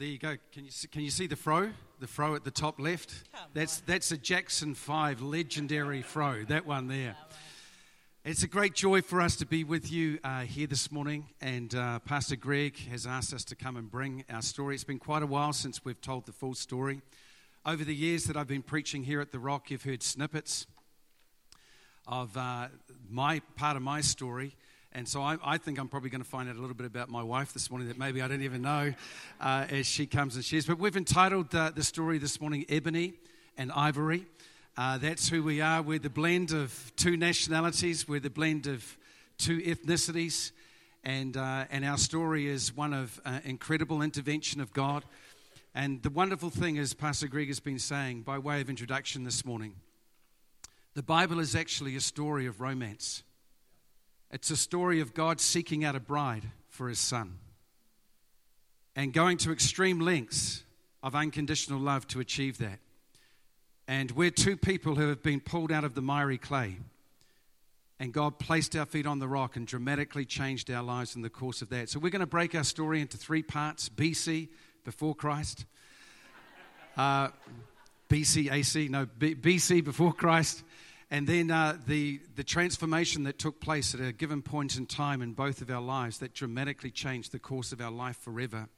there 0.00 0.08
you 0.08 0.18
go. 0.18 0.34
Can 0.50 0.64
you 0.64 0.70
see, 0.70 0.88
can 0.88 1.02
you 1.02 1.10
see 1.10 1.26
the 1.26 1.36
fro? 1.36 1.68
The 1.98 2.06
fro 2.06 2.34
at 2.34 2.42
the 2.42 2.50
top 2.50 2.80
left. 2.80 3.30
Come 3.34 3.50
that's 3.52 3.80
on. 3.80 3.84
that's 3.84 4.10
a 4.10 4.16
Jackson 4.16 4.74
Five 4.74 5.20
legendary 5.20 6.00
fro. 6.00 6.42
That 6.48 6.64
one 6.64 6.88
there. 6.88 7.16
It's 8.24 8.42
a 8.42 8.48
great 8.48 8.74
joy 8.74 9.02
for 9.02 9.20
us 9.20 9.36
to 9.36 9.46
be 9.46 9.62
with 9.62 9.92
you 9.92 10.18
uh, 10.24 10.40
here 10.40 10.66
this 10.66 10.90
morning, 10.90 11.26
and 11.42 11.74
uh, 11.74 11.98
Pastor 11.98 12.36
Greg 12.36 12.78
has 12.88 13.06
asked 13.06 13.34
us 13.34 13.44
to 13.44 13.54
come 13.54 13.76
and 13.76 13.90
bring 13.90 14.24
our 14.30 14.40
story. 14.40 14.74
It's 14.74 14.84
been 14.84 14.98
quite 14.98 15.22
a 15.22 15.26
while 15.26 15.52
since 15.52 15.84
we've 15.84 16.00
told 16.00 16.24
the 16.24 16.32
full 16.32 16.54
story. 16.54 17.02
Over 17.66 17.84
the 17.84 17.94
years 17.94 18.24
that 18.24 18.38
I've 18.38 18.48
been 18.48 18.62
preaching 18.62 19.02
here 19.02 19.20
at 19.20 19.32
the 19.32 19.38
Rock, 19.38 19.70
you've 19.70 19.82
heard 19.82 20.02
snippets 20.02 20.66
of 22.06 22.34
uh, 22.38 22.68
my 23.10 23.42
part 23.54 23.76
of 23.76 23.82
my 23.82 24.00
story. 24.00 24.56
And 24.92 25.06
so 25.06 25.22
I, 25.22 25.36
I, 25.44 25.56
think 25.56 25.78
I'm 25.78 25.86
probably 25.86 26.10
going 26.10 26.22
to 26.22 26.28
find 26.28 26.48
out 26.48 26.56
a 26.56 26.60
little 26.60 26.74
bit 26.74 26.86
about 26.86 27.08
my 27.08 27.22
wife 27.22 27.52
this 27.52 27.70
morning 27.70 27.86
that 27.86 27.96
maybe 27.96 28.22
I 28.22 28.26
don't 28.26 28.42
even 28.42 28.62
know 28.62 28.92
uh, 29.40 29.66
as 29.70 29.86
she 29.86 30.04
comes 30.04 30.34
and 30.34 30.44
shares. 30.44 30.66
But 30.66 30.80
we've 30.80 30.96
entitled 30.96 31.54
uh, 31.54 31.70
the 31.70 31.84
story 31.84 32.18
this 32.18 32.40
morning 32.40 32.66
Ebony 32.68 33.14
and 33.56 33.70
Ivory. 33.70 34.26
Uh, 34.76 34.98
that's 34.98 35.28
who 35.28 35.44
we 35.44 35.60
are. 35.60 35.80
We're 35.80 36.00
the 36.00 36.10
blend 36.10 36.52
of 36.52 36.92
two 36.96 37.16
nationalities, 37.16 38.08
we're 38.08 38.18
the 38.18 38.30
blend 38.30 38.66
of 38.66 38.98
two 39.38 39.58
ethnicities, 39.58 40.50
and, 41.04 41.36
uh, 41.36 41.66
and 41.70 41.84
our 41.84 41.96
story 41.96 42.48
is 42.48 42.76
one 42.76 42.92
of 42.92 43.20
uh, 43.24 43.38
incredible 43.44 44.02
intervention 44.02 44.60
of 44.60 44.72
God. 44.72 45.04
And 45.72 46.02
the 46.02 46.10
wonderful 46.10 46.50
thing 46.50 46.76
is, 46.76 46.94
Pastor 46.94 47.28
Greg 47.28 47.46
has 47.46 47.60
been 47.60 47.78
saying 47.78 48.22
by 48.22 48.38
way 48.38 48.60
of 48.60 48.68
introduction 48.68 49.22
this 49.22 49.44
morning, 49.44 49.74
the 50.94 51.02
Bible 51.04 51.38
is 51.38 51.54
actually 51.54 51.94
a 51.94 52.00
story 52.00 52.46
of 52.46 52.60
romance. 52.60 53.22
It's 54.30 54.50
a 54.50 54.56
story 54.56 55.00
of 55.00 55.14
God 55.14 55.40
seeking 55.40 55.84
out 55.84 55.96
a 55.96 56.00
bride 56.00 56.44
for 56.68 56.88
his 56.88 56.98
son 56.98 57.38
and 58.94 59.12
going 59.12 59.38
to 59.38 59.52
extreme 59.52 60.00
lengths 60.00 60.62
of 61.02 61.14
unconditional 61.14 61.80
love 61.80 62.06
to 62.08 62.20
achieve 62.20 62.58
that. 62.58 62.78
And 63.88 64.10
we're 64.12 64.30
two 64.30 64.56
people 64.56 64.94
who 64.94 65.08
have 65.08 65.22
been 65.22 65.40
pulled 65.40 65.72
out 65.72 65.84
of 65.84 65.94
the 65.94 66.02
miry 66.02 66.38
clay. 66.38 66.76
And 67.98 68.12
God 68.12 68.38
placed 68.38 68.76
our 68.76 68.86
feet 68.86 69.06
on 69.06 69.18
the 69.18 69.28
rock 69.28 69.56
and 69.56 69.66
dramatically 69.66 70.24
changed 70.24 70.70
our 70.70 70.82
lives 70.82 71.16
in 71.16 71.22
the 71.22 71.30
course 71.30 71.60
of 71.60 71.68
that. 71.70 71.88
So 71.88 71.98
we're 71.98 72.10
going 72.10 72.20
to 72.20 72.26
break 72.26 72.54
our 72.54 72.64
story 72.64 73.00
into 73.00 73.16
three 73.16 73.42
parts 73.42 73.88
BC, 73.88 74.48
before 74.84 75.14
Christ, 75.14 75.66
uh, 76.96 77.28
BC, 78.08 78.52
AC, 78.52 78.88
no, 78.88 79.06
B- 79.06 79.34
BC, 79.34 79.84
before 79.84 80.12
Christ, 80.12 80.62
and 81.10 81.26
then 81.26 81.50
uh, 81.50 81.76
the, 81.88 82.20
the 82.36 82.44
transformation 82.44 83.24
that 83.24 83.36
took 83.38 83.60
place 83.60 83.94
at 83.94 84.00
a 84.00 84.12
given 84.12 84.42
point 84.42 84.76
in 84.76 84.86
time 84.86 85.22
in 85.22 85.32
both 85.32 85.60
of 85.60 85.68
our 85.68 85.80
lives 85.80 86.18
that 86.18 86.34
dramatically 86.34 86.92
changed 86.92 87.32
the 87.32 87.40
course 87.40 87.72
of 87.72 87.80
our 87.80 87.90
life 87.90 88.16
forever 88.16 88.68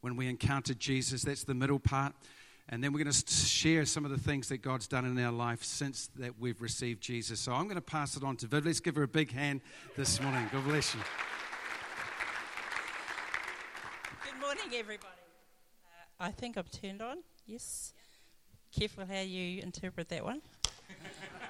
when 0.00 0.16
we 0.16 0.28
encountered 0.28 0.78
Jesus. 0.78 1.22
That's 1.22 1.42
the 1.42 1.54
middle 1.54 1.80
part. 1.80 2.14
And 2.68 2.84
then 2.84 2.92
we're 2.92 3.02
going 3.02 3.12
to 3.12 3.32
share 3.32 3.84
some 3.84 4.04
of 4.04 4.12
the 4.12 4.18
things 4.18 4.48
that 4.48 4.58
God's 4.58 4.86
done 4.86 5.04
in 5.04 5.18
our 5.18 5.32
life 5.32 5.64
since 5.64 6.08
that 6.18 6.38
we've 6.38 6.62
received 6.62 7.02
Jesus. 7.02 7.40
So 7.40 7.52
I'm 7.52 7.64
going 7.64 7.74
to 7.74 7.80
pass 7.80 8.16
it 8.16 8.22
on 8.22 8.36
to 8.36 8.46
Viv. 8.46 8.64
Let's 8.64 8.78
give 8.78 8.94
her 8.94 9.02
a 9.02 9.08
big 9.08 9.32
hand 9.32 9.60
this 9.96 10.20
morning. 10.20 10.48
God 10.52 10.64
bless 10.64 10.94
you. 10.94 11.00
Good 14.24 14.40
morning, 14.40 14.78
everybody. 14.78 15.08
Uh, 15.84 16.24
I 16.26 16.30
think 16.30 16.56
I'm 16.56 16.64
turned 16.64 17.02
on. 17.02 17.18
Yes. 17.44 17.92
Careful 18.70 19.04
how 19.04 19.20
you 19.20 19.60
interpret 19.60 20.08
that 20.10 20.24
one. 20.24 20.40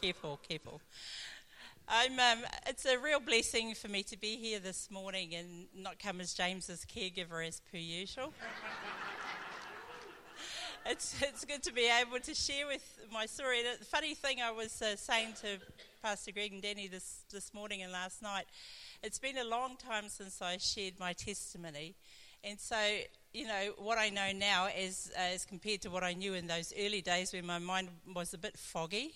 careful, 0.00 0.38
careful. 0.48 0.80
I'm, 1.88 2.18
um, 2.18 2.44
it's 2.66 2.84
a 2.84 2.98
real 2.98 3.20
blessing 3.20 3.74
for 3.74 3.88
me 3.88 4.02
to 4.04 4.18
be 4.18 4.36
here 4.36 4.58
this 4.58 4.90
morning 4.90 5.34
and 5.34 5.66
not 5.74 5.98
come 5.98 6.20
as 6.20 6.34
James's 6.34 6.84
caregiver 6.84 7.46
as 7.46 7.60
per 7.60 7.78
usual 7.78 8.32
it's, 10.90 11.20
it's 11.22 11.44
good 11.44 11.62
to 11.62 11.72
be 11.72 11.88
able 11.88 12.18
to 12.18 12.34
share 12.34 12.66
with 12.66 12.98
my 13.12 13.26
story. 13.26 13.62
The 13.62 13.84
funny 13.84 14.14
thing 14.14 14.38
I 14.42 14.50
was 14.50 14.82
uh, 14.82 14.96
saying 14.96 15.34
to 15.42 15.58
Pastor 16.02 16.32
Greg 16.32 16.52
and 16.52 16.62
Danny 16.62 16.88
this, 16.88 17.24
this 17.32 17.54
morning 17.54 17.82
and 17.82 17.92
last 17.92 18.20
night, 18.20 18.46
it's 19.02 19.18
been 19.18 19.38
a 19.38 19.44
long 19.44 19.76
time 19.76 20.08
since 20.08 20.42
I 20.42 20.56
shared 20.58 20.94
my 20.98 21.12
testimony. 21.12 21.94
And 22.44 22.60
so, 22.60 22.76
you 23.32 23.46
know, 23.46 23.72
what 23.78 23.98
I 23.98 24.10
know 24.10 24.32
now 24.34 24.66
is 24.66 25.10
uh, 25.16 25.34
as 25.34 25.44
compared 25.44 25.82
to 25.82 25.90
what 25.90 26.02
I 26.02 26.12
knew 26.12 26.34
in 26.34 26.48
those 26.48 26.72
early 26.78 27.00
days 27.00 27.32
when 27.32 27.46
my 27.46 27.58
mind 27.58 27.88
was 28.14 28.34
a 28.34 28.38
bit 28.38 28.58
foggy 28.58 29.14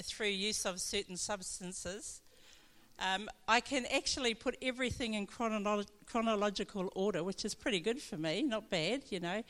through 0.00 0.28
use 0.28 0.64
of 0.64 0.80
certain 0.80 1.16
substances. 1.16 2.20
Um, 2.98 3.28
I 3.48 3.60
can 3.60 3.86
actually 3.86 4.34
put 4.34 4.56
everything 4.62 5.14
in 5.14 5.26
chronolo- 5.26 5.88
chronological 6.06 6.92
order, 6.94 7.24
which 7.24 7.44
is 7.44 7.54
pretty 7.54 7.80
good 7.80 8.00
for 8.00 8.16
me, 8.16 8.42
not 8.42 8.70
bad, 8.70 9.02
you 9.10 9.18
know. 9.18 9.42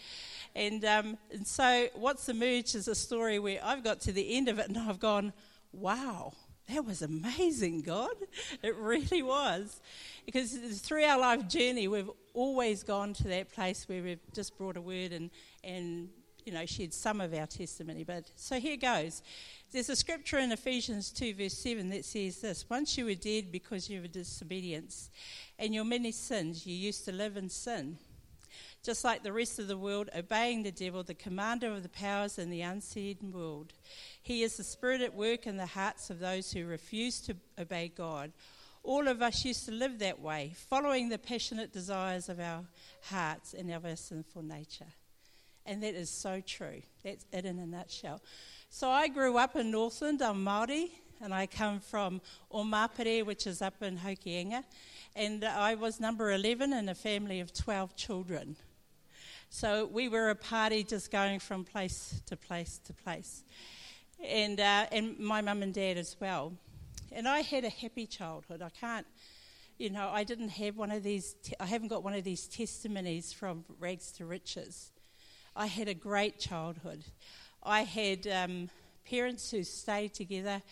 And, 0.55 0.85
um, 0.85 1.19
and 1.31 1.47
so 1.47 1.89
what's 1.95 2.29
emerged 2.29 2.75
is 2.75 2.89
a 2.89 2.95
story 2.95 3.39
where 3.39 3.61
I've 3.63 3.85
got 3.85 4.01
to 4.03 4.13
the 4.13 4.37
end 4.37 4.49
of 4.49 4.59
it 4.59 4.69
and 4.69 4.79
I've 4.79 5.01
gone, 5.01 5.33
wow, 5.73 6.33
that 6.69 6.85
was 6.85 7.03
amazing, 7.03 7.83
God. 7.83 8.15
It 8.63 8.75
really 8.77 9.23
was. 9.23 9.81
Because 10.25 10.53
through 10.81 11.05
our 11.05 11.19
life 11.19 11.49
journey, 11.49 11.89
we've 11.89 12.11
always 12.33 12.83
gone 12.83 13.13
to 13.15 13.25
that 13.25 13.53
place 13.53 13.89
where 13.89 14.03
we've 14.03 14.33
just 14.33 14.57
brought 14.57 14.77
a 14.77 14.81
word 14.81 15.13
and, 15.13 15.31
and 15.65 16.09
you 16.45 16.53
know, 16.53 16.67
shared 16.67 16.93
some 16.93 17.21
of 17.21 17.33
our 17.35 17.47
testimony. 17.47 18.05
But 18.05 18.31
so 18.37 18.59
here 18.59 18.77
goes. 18.77 19.23
There's 19.71 19.89
a 19.89 19.97
scripture 19.97 20.39
in 20.39 20.53
Ephesians 20.53 21.11
2, 21.11 21.35
verse 21.35 21.57
7 21.57 21.89
that 21.91 22.05
says 22.05 22.41
this 22.41 22.69
Once 22.69 22.99
you 22.99 23.07
were 23.07 23.15
dead 23.15 23.51
because 23.51 23.87
of 23.87 23.93
your 23.93 24.07
disobedience 24.07 25.11
and 25.59 25.75
your 25.75 25.85
many 25.85 26.13
sins, 26.13 26.67
you 26.67 26.75
used 26.75 27.05
to 27.07 27.13
live 27.13 27.37
in 27.37 27.49
sin. 27.49 27.97
Just 28.83 29.05
like 29.05 29.23
the 29.23 29.33
rest 29.33 29.59
of 29.59 29.69
the 29.69 29.79
world, 29.79 30.11
obeying 30.15 30.63
the 30.63 30.73
devil, 30.73 31.03
the 31.03 31.15
commander 31.15 31.69
of 31.73 31.83
the 31.83 31.89
powers 31.89 32.39
in 32.39 32.51
the 32.51 32.63
unseen 32.63 33.31
world. 33.33 33.73
He 34.23 34.43
is 34.43 34.57
the 34.57 34.65
spirit 34.65 35.01
at 35.01 35.15
work 35.15 35.47
in 35.47 35.57
the 35.57 35.67
hearts 35.67 36.11
of 36.11 36.19
those 36.19 36.53
who 36.53 36.67
refuse 36.67 37.21
to 37.23 37.37
obey 37.59 37.93
God. 37.97 38.33
All 38.83 39.07
of 39.07 39.23
us 39.23 39.45
used 39.45 39.67
to 39.67 39.73
live 39.73 40.01
that 40.01 40.21
way, 40.21 40.53
following 40.69 41.09
the 41.09 41.19
passionate 41.19 41.73
desires 41.73 42.29
of 42.29 42.41
our 42.41 42.65
hearts 43.03 43.55
and 43.55 43.71
our 43.71 43.95
sinful 43.95 44.43
nature. 44.43 44.93
And 45.65 45.83
that 45.83 45.95
is 45.95 46.11
so 46.11 46.41
true. 46.41 46.83
That's 47.05 47.25
it 47.33 47.45
in 47.45 47.59
a 47.59 47.67
nutshell. 47.67 48.21
So 48.69 48.91
I 48.91 49.09
grew 49.09 49.39
up 49.39 49.55
in 49.55 49.71
Northland. 49.71 50.23
I'm 50.23 50.45
Māori, 50.45 50.91
and 51.21 51.33
I 51.33 51.47
come 51.47 51.79
from 51.79 52.21
Omapere, 52.53 53.25
which 53.25 53.47
is 53.47 53.63
up 53.63 53.83
in 53.83 53.99
Hokianga. 53.99 54.65
And 55.15 55.45
I 55.45 55.75
was 55.75 56.01
number 56.01 56.33
11 56.33 56.73
in 56.73 56.89
a 56.89 56.95
family 56.95 57.41
of 57.41 57.53
12 57.53 57.95
children. 57.95 58.57
So 59.51 59.87
we 59.93 60.09
were 60.09 60.31
a 60.31 60.35
party 60.35 60.83
just 60.83 61.11
going 61.11 61.39
from 61.39 61.65
place 61.65 62.23
to 62.27 62.37
place 62.37 62.81
to 62.85 62.95
place. 62.95 63.45
And, 64.25 64.59
uh, 64.59 64.87
and 64.91 65.19
my 65.19 65.43
mum 65.43 65.63
and 65.63 65.75
dad 65.75 65.99
as 65.99 66.17
well. 66.19 66.55
And 67.13 67.29
I 67.29 67.41
had 67.41 67.65
a 67.65 67.69
happy 67.69 68.07
childhood. 68.07 68.63
I 68.63 68.71
can't, 68.71 69.07
you 69.77 69.91
know, 69.91 70.09
I 70.11 70.25
didn't 70.25 70.49
have 70.49 70.79
one 70.79 70.91
of 70.91 71.03
these, 71.03 71.35
te- 71.43 71.55
I 71.61 71.67
haven't 71.67 71.89
got 71.89 72.03
one 72.03 72.15
of 72.15 72.25
these 72.25 72.49
testimonies 72.49 73.33
from 73.33 73.67
rags 73.79 74.11
to 74.13 74.25
riches. 74.25 74.91
I 75.55 75.67
had 75.67 75.89
a 75.89 75.95
great 75.95 76.39
childhood. 76.39 77.05
I 77.63 77.83
had 77.83 78.27
um, 78.27 78.71
parents 79.05 79.51
who 79.51 79.63
stayed 79.65 80.15
together 80.15 80.63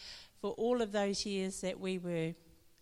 for 0.40 0.52
all 0.52 0.80
of 0.80 0.92
those 0.92 1.26
years 1.26 1.60
that 1.60 1.78
we 1.78 1.98
were 1.98 2.34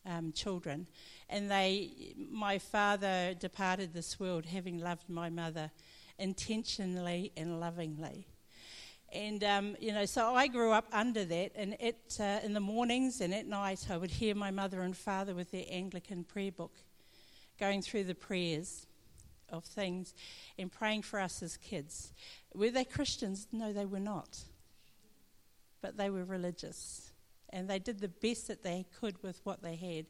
um, 0.06 0.32
children. 0.32 0.86
And 1.28 1.50
they, 1.50 2.14
my 2.30 2.58
father 2.58 3.34
departed 3.38 3.92
this 3.92 4.20
world 4.20 4.46
having 4.46 4.78
loved 4.78 5.08
my 5.08 5.28
mother 5.28 5.72
intentionally 6.18 7.32
and 7.36 7.58
lovingly. 7.58 8.26
And, 9.12 9.42
um, 9.42 9.76
you 9.80 9.92
know, 9.92 10.04
so 10.04 10.34
I 10.34 10.46
grew 10.46 10.70
up 10.70 10.86
under 10.92 11.24
that. 11.24 11.52
And 11.56 11.76
it, 11.80 12.16
uh, 12.20 12.38
in 12.44 12.52
the 12.52 12.60
mornings 12.60 13.20
and 13.20 13.34
at 13.34 13.46
night, 13.46 13.86
I 13.90 13.96
would 13.96 14.10
hear 14.10 14.36
my 14.36 14.52
mother 14.52 14.82
and 14.82 14.96
father 14.96 15.34
with 15.34 15.50
their 15.50 15.64
Anglican 15.68 16.24
prayer 16.24 16.52
book 16.52 16.76
going 17.58 17.82
through 17.82 18.04
the 18.04 18.14
prayers 18.14 18.86
of 19.50 19.64
things 19.64 20.14
and 20.58 20.70
praying 20.70 21.02
for 21.02 21.20
us 21.20 21.42
as 21.42 21.56
kids. 21.56 22.12
Were 22.54 22.70
they 22.70 22.84
Christians? 22.84 23.46
No, 23.52 23.72
they 23.72 23.86
were 23.86 24.00
not. 24.00 24.38
But 25.80 25.96
they 25.96 26.10
were 26.10 26.24
religious. 26.24 27.10
And 27.50 27.68
they 27.68 27.78
did 27.78 28.00
the 28.00 28.08
best 28.08 28.48
that 28.48 28.62
they 28.62 28.86
could 29.00 29.22
with 29.22 29.40
what 29.44 29.62
they 29.62 29.76
had. 29.76 30.06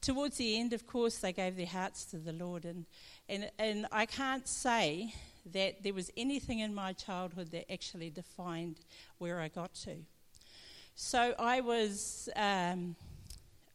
Towards 0.00 0.36
the 0.36 0.58
end, 0.58 0.72
of 0.72 0.86
course, 0.86 1.18
they 1.18 1.32
gave 1.32 1.56
their 1.56 1.66
hearts 1.66 2.04
to 2.06 2.18
the 2.18 2.32
Lord. 2.32 2.64
And, 2.64 2.86
and, 3.28 3.50
and 3.58 3.86
I 3.92 4.06
can't 4.06 4.46
say 4.46 5.12
that 5.52 5.82
there 5.82 5.94
was 5.94 6.10
anything 6.16 6.60
in 6.60 6.74
my 6.74 6.92
childhood 6.92 7.50
that 7.50 7.70
actually 7.72 8.10
defined 8.10 8.80
where 9.18 9.40
I 9.40 9.48
got 9.48 9.74
to. 9.74 9.96
So 10.94 11.34
I 11.38 11.60
was, 11.60 12.28
um, 12.36 12.94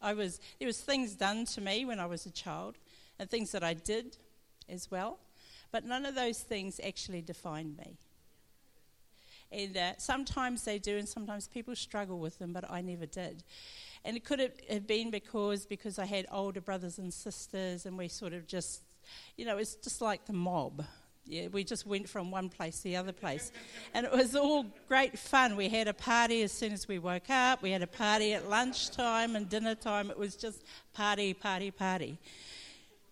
I 0.02 0.14
was, 0.14 0.40
there 0.60 0.68
was 0.68 0.80
things 0.80 1.16
done 1.16 1.46
to 1.46 1.62
me 1.62 1.86
when 1.86 2.00
I 2.00 2.06
was 2.06 2.26
a 2.26 2.32
child, 2.32 2.78
and 3.18 3.30
things 3.30 3.52
that 3.52 3.64
I 3.64 3.74
did 3.74 4.18
as 4.70 4.90
well. 4.90 5.20
But 5.72 5.86
none 5.86 6.06
of 6.06 6.16
those 6.16 6.40
things 6.40 6.80
actually 6.86 7.22
defined 7.22 7.78
me. 7.78 7.98
And 9.52 9.78
uh, 9.78 9.94
sometimes 9.98 10.64
they 10.64 10.80
do, 10.80 10.98
and 10.98 11.08
sometimes 11.08 11.48
people 11.48 11.76
struggle 11.76 12.20
with 12.20 12.40
them, 12.40 12.52
but 12.52 12.70
I 12.70 12.82
never 12.82 13.06
did. 13.06 13.44
And 14.04 14.18
it 14.18 14.24
could 14.24 14.40
have 14.40 14.88
been 14.88 15.12
because 15.12 15.66
because 15.66 15.98
I 15.98 16.06
had 16.06 16.26
older 16.32 16.62
brothers 16.62 16.98
and 16.98 17.14
sisters, 17.14 17.86
and 17.86 17.98
we 17.98 18.08
sort 18.08 18.34
of 18.34 18.48
just 18.48 18.82
you 19.38 19.46
know, 19.46 19.58
it's 19.58 19.76
just 19.76 20.02
like 20.02 20.26
the 20.26 20.34
mob. 20.34 20.84
Yeah, 21.28 21.48
we 21.48 21.64
just 21.64 21.88
went 21.88 22.08
from 22.08 22.30
one 22.30 22.50
place 22.50 22.78
to 22.78 22.84
the 22.84 22.98
other 22.98 23.12
place. 23.12 23.52
And 23.96 24.06
it 24.06 24.12
was 24.12 24.36
all 24.36 24.66
great 24.88 25.18
fun. 25.18 25.56
We 25.56 25.70
had 25.70 25.88
a 25.88 25.94
party 25.94 26.44
as 26.44 26.52
soon 26.52 26.72
as 26.72 26.88
we 26.88 27.00
woke 27.00 27.32
up. 27.32 27.64
We 27.64 27.72
had 27.72 27.82
a 27.82 27.88
party 27.88 28.34
at 28.34 28.48
lunchtime 28.48 29.36
and 29.36 29.50
dinner 29.50 29.74
time. 29.74 30.12
It 30.12 30.20
was 30.20 30.36
just 30.36 30.64
party, 30.94 31.34
party, 31.34 31.72
party. 31.72 32.20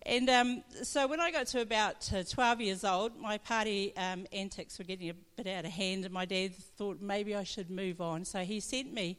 And 0.06 0.28
um, 0.28 0.64
so 0.82 1.06
when 1.06 1.18
I 1.18 1.30
got 1.30 1.46
to 1.48 1.62
about 1.62 2.12
uh, 2.12 2.22
12 2.28 2.60
years 2.60 2.84
old, 2.84 3.18
my 3.18 3.38
party 3.38 3.96
um, 3.96 4.26
antics 4.32 4.78
were 4.78 4.84
getting 4.84 5.08
a 5.08 5.14
bit 5.36 5.46
out 5.46 5.64
of 5.64 5.70
hand, 5.70 6.04
and 6.04 6.12
my 6.12 6.26
dad 6.26 6.54
thought 6.54 7.00
maybe 7.00 7.34
I 7.34 7.42
should 7.42 7.70
move 7.70 8.02
on. 8.02 8.26
So 8.26 8.40
he 8.40 8.60
sent 8.60 8.92
me 8.92 9.18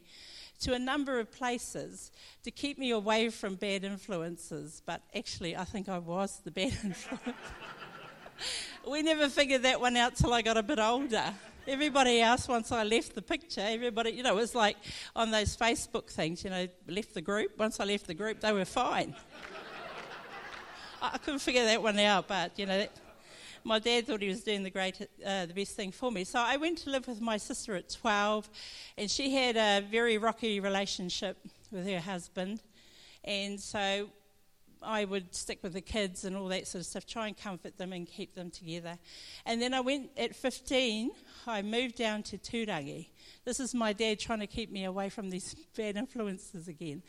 to 0.60 0.74
a 0.74 0.78
number 0.78 1.18
of 1.18 1.32
places 1.32 2.12
to 2.44 2.52
keep 2.52 2.78
me 2.78 2.90
away 2.90 3.30
from 3.30 3.56
bad 3.56 3.82
influences. 3.82 4.80
But 4.86 5.02
actually, 5.14 5.56
I 5.56 5.64
think 5.64 5.88
I 5.88 5.98
was 5.98 6.40
the 6.44 6.52
bad 6.52 6.72
influence. 6.84 7.36
we 8.88 9.02
never 9.02 9.28
figured 9.28 9.62
that 9.62 9.80
one 9.80 9.96
out 9.96 10.14
till 10.14 10.32
I 10.32 10.40
got 10.40 10.56
a 10.56 10.62
bit 10.62 10.78
older. 10.78 11.34
Everybody 11.66 12.20
else, 12.20 12.46
once 12.46 12.70
I 12.70 12.84
left 12.84 13.16
the 13.16 13.22
picture, 13.22 13.60
everybody, 13.60 14.10
you 14.12 14.22
know, 14.22 14.36
it 14.36 14.40
was 14.40 14.54
like 14.54 14.76
on 15.16 15.32
those 15.32 15.56
Facebook 15.56 16.08
things, 16.08 16.44
you 16.44 16.50
know, 16.50 16.68
left 16.86 17.12
the 17.12 17.20
group. 17.20 17.58
Once 17.58 17.80
I 17.80 17.84
left 17.84 18.06
the 18.06 18.14
group, 18.14 18.38
they 18.38 18.52
were 18.52 18.64
fine. 18.64 19.16
I 21.02 21.18
couldn't 21.18 21.40
figure 21.40 21.64
that 21.64 21.82
one 21.82 21.98
out, 21.98 22.28
but 22.28 22.58
you 22.58 22.66
know, 22.66 22.78
that, 22.78 22.92
my 23.64 23.78
dad 23.78 24.06
thought 24.06 24.22
he 24.22 24.28
was 24.28 24.42
doing 24.42 24.62
the 24.62 24.70
great, 24.70 25.00
uh, 25.24 25.46
the 25.46 25.54
best 25.54 25.72
thing 25.72 25.90
for 25.90 26.12
me. 26.12 26.24
So 26.24 26.38
I 26.38 26.56
went 26.56 26.78
to 26.78 26.90
live 26.90 27.08
with 27.08 27.20
my 27.20 27.36
sister 27.36 27.74
at 27.74 27.88
12, 27.90 28.48
and 28.96 29.10
she 29.10 29.32
had 29.34 29.56
a 29.56 29.84
very 29.84 30.18
rocky 30.18 30.60
relationship 30.60 31.36
with 31.72 31.86
her 31.86 32.00
husband, 32.00 32.60
and 33.24 33.58
so 33.58 34.08
I 34.82 35.04
would 35.04 35.34
stick 35.34 35.60
with 35.62 35.72
the 35.72 35.80
kids 35.80 36.24
and 36.24 36.36
all 36.36 36.48
that 36.48 36.66
sort 36.66 36.80
of 36.80 36.86
stuff, 36.86 37.06
try 37.06 37.26
and 37.26 37.36
comfort 37.36 37.76
them 37.78 37.92
and 37.92 38.06
keep 38.06 38.34
them 38.34 38.50
together. 38.50 38.98
And 39.44 39.60
then 39.60 39.74
I 39.74 39.80
went 39.80 40.10
at 40.16 40.34
15, 40.34 41.10
I 41.46 41.62
moved 41.62 41.96
down 41.96 42.22
to 42.24 42.38
Turangi. 42.38 43.08
This 43.44 43.60
is 43.60 43.74
my 43.74 43.92
dad 43.92 44.18
trying 44.18 44.40
to 44.40 44.46
keep 44.46 44.70
me 44.70 44.84
away 44.84 45.08
from 45.08 45.30
these 45.30 45.54
bad 45.76 45.96
influences 45.96 46.68
again. 46.68 47.02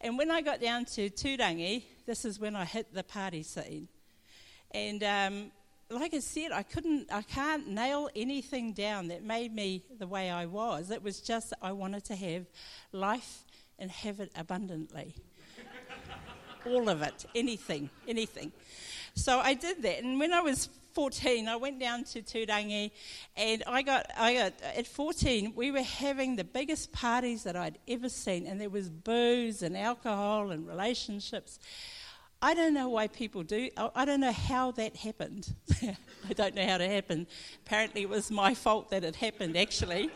And 0.00 0.18
when 0.18 0.30
I 0.30 0.42
got 0.42 0.60
down 0.60 0.84
to 0.86 1.10
Turangi, 1.10 1.84
this 2.06 2.24
is 2.24 2.38
when 2.38 2.56
I 2.56 2.64
hit 2.64 2.92
the 2.92 3.04
party 3.04 3.42
scene. 3.42 3.88
And 4.70 5.02
um, 5.04 5.50
like 5.90 6.14
I 6.14 6.18
said, 6.18 6.52
I 6.52 6.62
couldn't, 6.62 7.12
I 7.12 7.22
can't 7.22 7.68
nail 7.68 8.08
anything 8.16 8.72
down 8.72 9.08
that 9.08 9.22
made 9.22 9.54
me 9.54 9.84
the 9.98 10.06
way 10.06 10.30
I 10.30 10.46
was. 10.46 10.90
It 10.90 11.02
was 11.02 11.20
just 11.20 11.52
I 11.62 11.72
wanted 11.72 12.04
to 12.06 12.16
have 12.16 12.46
life 12.92 13.44
and 13.78 13.90
have 13.90 14.20
it 14.20 14.32
abundantly. 14.36 15.14
All 16.66 16.88
of 16.88 17.02
it, 17.02 17.26
anything, 17.34 17.90
anything. 18.08 18.52
So 19.14 19.38
I 19.38 19.54
did 19.54 19.82
that. 19.82 20.02
And 20.02 20.18
when 20.18 20.32
I 20.32 20.40
was 20.40 20.68
14, 20.94 21.48
I 21.48 21.56
went 21.56 21.80
down 21.80 22.04
to 22.04 22.22
Turangi, 22.22 22.92
and 23.36 23.62
I 23.66 23.82
got, 23.82 24.06
I 24.16 24.34
got, 24.34 24.52
at 24.62 24.86
14, 24.86 25.52
we 25.56 25.72
were 25.72 25.82
having 25.82 26.36
the 26.36 26.44
biggest 26.44 26.92
parties 26.92 27.42
that 27.42 27.56
I'd 27.56 27.78
ever 27.88 28.08
seen, 28.08 28.46
and 28.46 28.60
there 28.60 28.70
was 28.70 28.88
booze 28.88 29.62
and 29.62 29.76
alcohol 29.76 30.52
and 30.52 30.66
relationships. 30.66 31.58
I 32.40 32.54
don't 32.54 32.74
know 32.74 32.88
why 32.90 33.08
people 33.08 33.42
do. 33.42 33.70
I 33.76 34.04
don't 34.04 34.20
know 34.20 34.32
how 34.32 34.70
that 34.72 34.96
happened. 34.96 35.52
I 35.82 36.32
don't 36.34 36.54
know 36.54 36.66
how 36.66 36.76
it 36.76 36.90
happened. 36.90 37.26
Apparently, 37.66 38.02
it 38.02 38.08
was 38.08 38.30
my 38.30 38.54
fault 38.54 38.90
that 38.90 39.02
it 39.02 39.16
happened, 39.16 39.56
actually. 39.56 40.10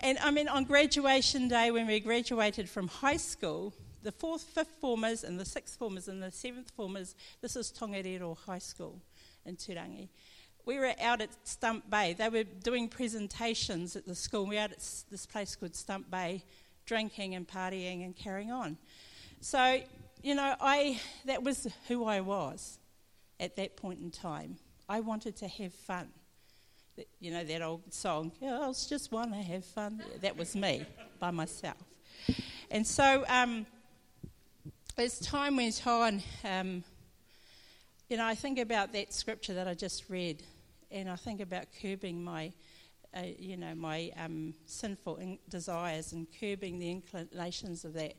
And 0.00 0.18
I 0.18 0.30
mean, 0.30 0.48
on 0.48 0.64
graduation 0.64 1.48
day, 1.48 1.70
when 1.70 1.86
we 1.86 2.00
graduated 2.00 2.68
from 2.68 2.88
high 2.88 3.18
school, 3.18 3.74
the 4.02 4.12
fourth, 4.12 4.42
fifth 4.42 4.76
formers, 4.80 5.24
and 5.24 5.38
the 5.38 5.44
sixth 5.44 5.78
formers, 5.78 6.08
and 6.08 6.22
the 6.22 6.30
seventh 6.30 6.70
formers, 6.70 7.14
this 7.40 7.56
is 7.56 7.72
Tongariro 7.72 8.36
High 8.46 8.58
School 8.58 9.00
in 9.44 9.56
Turangi. 9.56 10.08
We 10.66 10.78
were 10.78 10.92
out 11.00 11.20
at 11.20 11.30
Stump 11.44 11.90
Bay. 11.90 12.14
They 12.16 12.28
were 12.28 12.44
doing 12.44 12.88
presentations 12.88 13.96
at 13.96 14.06
the 14.06 14.14
school. 14.14 14.46
We 14.46 14.56
were 14.56 14.62
out 14.62 14.72
at 14.72 14.78
this 15.10 15.26
place 15.26 15.56
called 15.56 15.74
Stump 15.74 16.10
Bay, 16.10 16.44
drinking 16.86 17.34
and 17.34 17.46
partying 17.46 18.04
and 18.04 18.14
carrying 18.14 18.50
on. 18.50 18.76
So, 19.40 19.80
you 20.22 20.34
know, 20.34 20.54
I 20.60 21.00
that 21.24 21.42
was 21.42 21.66
who 21.88 22.04
I 22.04 22.20
was 22.20 22.78
at 23.38 23.56
that 23.56 23.76
point 23.76 24.00
in 24.00 24.10
time. 24.10 24.56
I 24.88 25.00
wanted 25.00 25.36
to 25.36 25.48
have 25.48 25.72
fun. 25.72 26.08
You 27.20 27.30
know 27.30 27.44
that 27.44 27.62
old 27.62 27.94
song, 27.94 28.32
girls 28.40 28.86
just 28.86 29.10
want 29.10 29.32
to 29.32 29.38
have 29.38 29.64
fun. 29.64 30.02
That 30.20 30.36
was 30.36 30.54
me 30.54 30.84
by 31.18 31.30
myself. 31.30 31.78
And 32.70 32.86
so, 32.86 33.24
um, 33.28 33.66
as 35.00 35.18
time 35.18 35.56
went 35.56 35.86
on, 35.86 36.22
um, 36.44 36.84
you 38.08 38.18
know, 38.18 38.26
I 38.26 38.34
think 38.34 38.58
about 38.58 38.92
that 38.92 39.14
scripture 39.14 39.54
that 39.54 39.66
I 39.66 39.72
just 39.72 40.10
read, 40.10 40.42
and 40.90 41.08
I 41.08 41.16
think 41.16 41.40
about 41.40 41.66
curbing 41.80 42.22
my, 42.22 42.52
uh, 43.16 43.22
you 43.38 43.56
know, 43.56 43.74
my 43.74 44.12
um, 44.22 44.52
sinful 44.66 45.16
in- 45.16 45.38
desires 45.48 46.12
and 46.12 46.26
curbing 46.38 46.78
the 46.78 46.90
inclinations 46.90 47.86
of 47.86 47.94
that. 47.94 48.14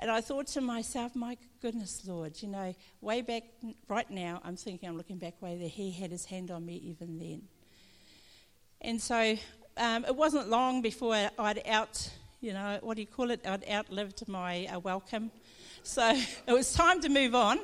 And 0.00 0.10
I 0.10 0.20
thought 0.20 0.48
to 0.48 0.60
myself, 0.60 1.14
my 1.14 1.36
goodness, 1.62 2.02
Lord, 2.06 2.42
you 2.42 2.48
know, 2.48 2.74
way 3.00 3.22
back 3.22 3.44
right 3.86 4.10
now, 4.10 4.40
I'm 4.44 4.56
thinking, 4.56 4.88
I'm 4.88 4.96
looking 4.96 5.18
back 5.18 5.40
way 5.40 5.58
there, 5.58 5.68
He 5.68 5.92
had 5.92 6.10
His 6.10 6.24
hand 6.24 6.50
on 6.50 6.66
me 6.66 6.74
even 6.76 7.18
then. 7.18 7.42
And 8.80 9.00
so 9.00 9.36
um, 9.76 10.04
it 10.06 10.16
wasn't 10.16 10.48
long 10.48 10.82
before 10.82 11.30
I'd 11.38 11.62
out, 11.68 12.10
you 12.40 12.52
know, 12.52 12.78
what 12.80 12.96
do 12.96 13.02
you 13.02 13.06
call 13.06 13.30
it? 13.30 13.46
I'd 13.46 13.68
outlived 13.70 14.26
my 14.26 14.66
uh, 14.66 14.80
welcome. 14.80 15.30
So 15.82 16.14
it 16.46 16.52
was 16.52 16.72
time 16.72 17.00
to 17.02 17.08
move 17.08 17.34
on. 17.34 17.58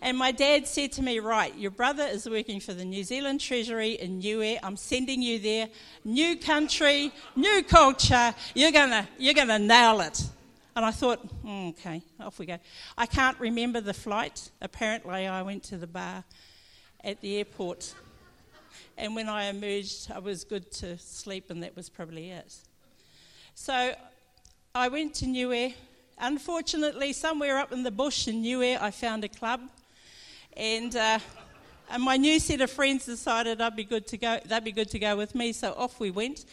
And 0.00 0.18
my 0.18 0.32
dad 0.32 0.66
said 0.66 0.92
to 0.92 1.02
me, 1.02 1.20
Right, 1.20 1.56
your 1.56 1.70
brother 1.70 2.04
is 2.04 2.28
working 2.28 2.60
for 2.60 2.74
the 2.74 2.84
New 2.84 3.04
Zealand 3.04 3.40
Treasury 3.40 3.92
in 3.92 4.18
Niue. 4.18 4.58
I'm 4.62 4.76
sending 4.76 5.22
you 5.22 5.38
there. 5.38 5.68
New 6.04 6.36
country, 6.36 7.12
new 7.36 7.62
culture. 7.62 8.34
You're 8.54 8.72
going 8.72 9.06
you're 9.18 9.34
gonna 9.34 9.58
nail 9.58 10.00
it. 10.00 10.22
And 10.74 10.86
I 10.86 10.90
thought, 10.90 11.44
mm, 11.44 11.68
okay, 11.70 12.02
off 12.18 12.38
we 12.38 12.46
go. 12.46 12.58
I 12.96 13.04
can't 13.04 13.38
remember 13.38 13.80
the 13.80 13.92
flight. 13.92 14.50
Apparently, 14.62 15.26
I 15.26 15.42
went 15.42 15.62
to 15.64 15.76
the 15.76 15.86
bar 15.86 16.24
at 17.04 17.20
the 17.20 17.36
airport. 17.36 17.94
And 18.96 19.14
when 19.14 19.28
I 19.28 19.44
emerged, 19.44 20.10
I 20.10 20.18
was 20.18 20.44
good 20.44 20.70
to 20.72 20.96
sleep, 20.96 21.50
and 21.50 21.62
that 21.62 21.76
was 21.76 21.90
probably 21.90 22.30
it. 22.30 22.54
So 23.54 23.94
I 24.74 24.88
went 24.88 25.14
to 25.16 25.26
Niue 25.26 25.74
Unfortunately, 26.24 27.12
somewhere 27.12 27.58
up 27.58 27.72
in 27.72 27.82
the 27.82 27.90
bush 27.90 28.28
in 28.28 28.42
Niue, 28.42 28.78
I 28.80 28.92
found 28.92 29.24
a 29.24 29.28
club, 29.28 29.60
and 30.56 30.94
uh, 30.94 31.18
and 31.90 32.00
my 32.00 32.16
new 32.16 32.38
set 32.38 32.60
of 32.60 32.70
friends 32.70 33.06
decided 33.06 33.60
I'd 33.60 33.74
be 33.74 33.82
good 33.82 34.06
to 34.06 34.16
go. 34.16 34.38
They'd 34.44 34.62
be 34.62 34.70
good 34.70 34.88
to 34.90 35.00
go 35.00 35.16
with 35.16 35.34
me, 35.34 35.52
so 35.52 35.72
off 35.72 35.98
we 35.98 36.12
went. 36.12 36.44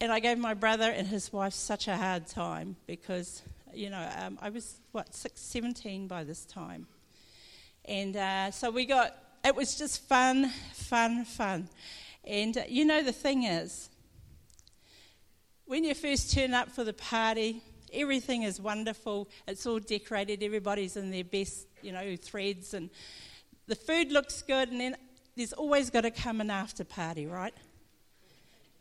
And 0.00 0.10
I 0.10 0.18
gave 0.18 0.36
my 0.36 0.54
brother 0.54 0.90
and 0.90 1.06
his 1.06 1.32
wife 1.32 1.52
such 1.52 1.86
a 1.86 1.96
hard 1.96 2.26
time 2.26 2.74
because 2.88 3.42
you 3.72 3.88
know 3.88 4.04
um, 4.18 4.36
I 4.42 4.50
was 4.50 4.80
what 4.90 5.14
six, 5.14 5.40
17 5.40 6.08
by 6.08 6.24
this 6.24 6.44
time, 6.44 6.88
and 7.84 8.16
uh, 8.16 8.50
so 8.50 8.72
we 8.72 8.84
got. 8.84 9.16
It 9.44 9.54
was 9.54 9.76
just 9.76 10.08
fun, 10.08 10.48
fun, 10.72 11.24
fun, 11.24 11.68
and 12.24 12.58
uh, 12.58 12.62
you 12.66 12.84
know 12.84 13.04
the 13.04 13.12
thing 13.12 13.44
is, 13.44 13.90
when 15.66 15.84
you 15.84 15.94
first 15.94 16.34
turn 16.34 16.52
up 16.52 16.68
for 16.68 16.82
the 16.82 16.92
party 16.92 17.62
Everything 17.92 18.42
is 18.42 18.60
wonderful. 18.60 19.28
It's 19.46 19.66
all 19.66 19.78
decorated. 19.78 20.42
Everybody's 20.42 20.96
in 20.96 21.10
their 21.10 21.24
best, 21.24 21.66
you 21.82 21.92
know, 21.92 22.16
threads, 22.16 22.74
and 22.74 22.90
the 23.66 23.76
food 23.76 24.10
looks 24.10 24.42
good. 24.42 24.70
And 24.70 24.80
then 24.80 24.96
there's 25.36 25.52
always 25.52 25.90
got 25.90 26.02
to 26.02 26.10
come 26.10 26.40
an 26.40 26.50
after 26.50 26.84
party, 26.84 27.26
right? 27.26 27.54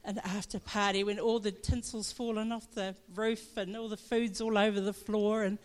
An 0.04 0.20
after 0.20 0.60
party 0.60 1.04
when 1.04 1.20
all 1.20 1.40
the 1.40 1.52
tinsel's 1.52 2.12
fallen 2.12 2.52
off 2.52 2.72
the 2.72 2.96
roof 3.16 3.58
and 3.58 3.78
all 3.78 3.90
the 3.90 3.98
food's 3.98 4.42
all 4.42 4.58
over 4.58 4.82
the 4.82 4.94
floor, 4.94 5.44
and 5.44 5.60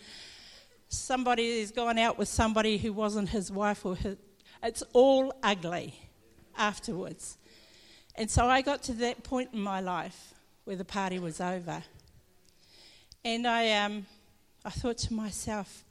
somebody 0.88 1.60
has 1.60 1.70
gone 1.70 1.98
out 1.98 2.18
with 2.18 2.28
somebody 2.28 2.78
who 2.78 2.92
wasn't 2.92 3.28
his 3.30 3.50
wife 3.50 3.86
or 3.86 3.96
his. 3.96 4.16
It's 4.62 4.82
all 4.92 5.32
ugly 5.42 5.94
afterwards. 6.56 7.38
And 8.16 8.30
so 8.30 8.46
I 8.46 8.62
got 8.62 8.82
to 8.84 8.92
that 8.94 9.22
point 9.24 9.50
in 9.52 9.60
my 9.60 9.80
life 9.80 10.34
where 10.64 10.76
the 10.76 10.84
party 10.84 11.18
was 11.18 11.40
over. 11.40 11.82
And 13.26 13.45
I, 13.45 13.73
um, 13.73 14.06
I 14.64 14.71
thought 14.71 14.99
to 14.99 15.12
myself, 15.12 15.85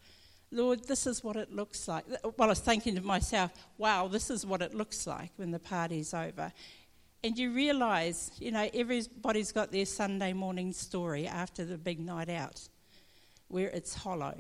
Lord, 0.52 0.88
this 0.88 1.06
is 1.06 1.22
what 1.22 1.36
it 1.36 1.52
looks 1.52 1.86
like. 1.86 2.06
Well, 2.24 2.34
I 2.40 2.46
was 2.46 2.62
thinking 2.62 2.96
to 2.96 3.02
myself, 3.02 3.52
wow, 3.78 4.08
this 4.08 4.30
is 4.30 4.46
what 4.46 4.62
it 4.62 4.74
looks 4.74 5.06
like 5.06 5.32
when 5.36 5.52
the 5.52 5.60
party's 5.60 6.14
over. 6.14 6.54
And 7.26 7.38
you 7.38 7.52
realise, 7.52 8.32
you 8.40 8.52
know, 8.52 8.70
everybody's 8.74 9.52
got 9.52 9.70
their 9.70 9.86
Sunday 9.86 10.32
morning 10.32 10.72
story 10.72 11.28
after 11.28 11.66
the 11.66 11.78
big 11.78 12.00
night 12.00 12.30
out 12.30 12.70
where 13.50 13.68
it's 13.68 13.96
hollow. 13.96 14.38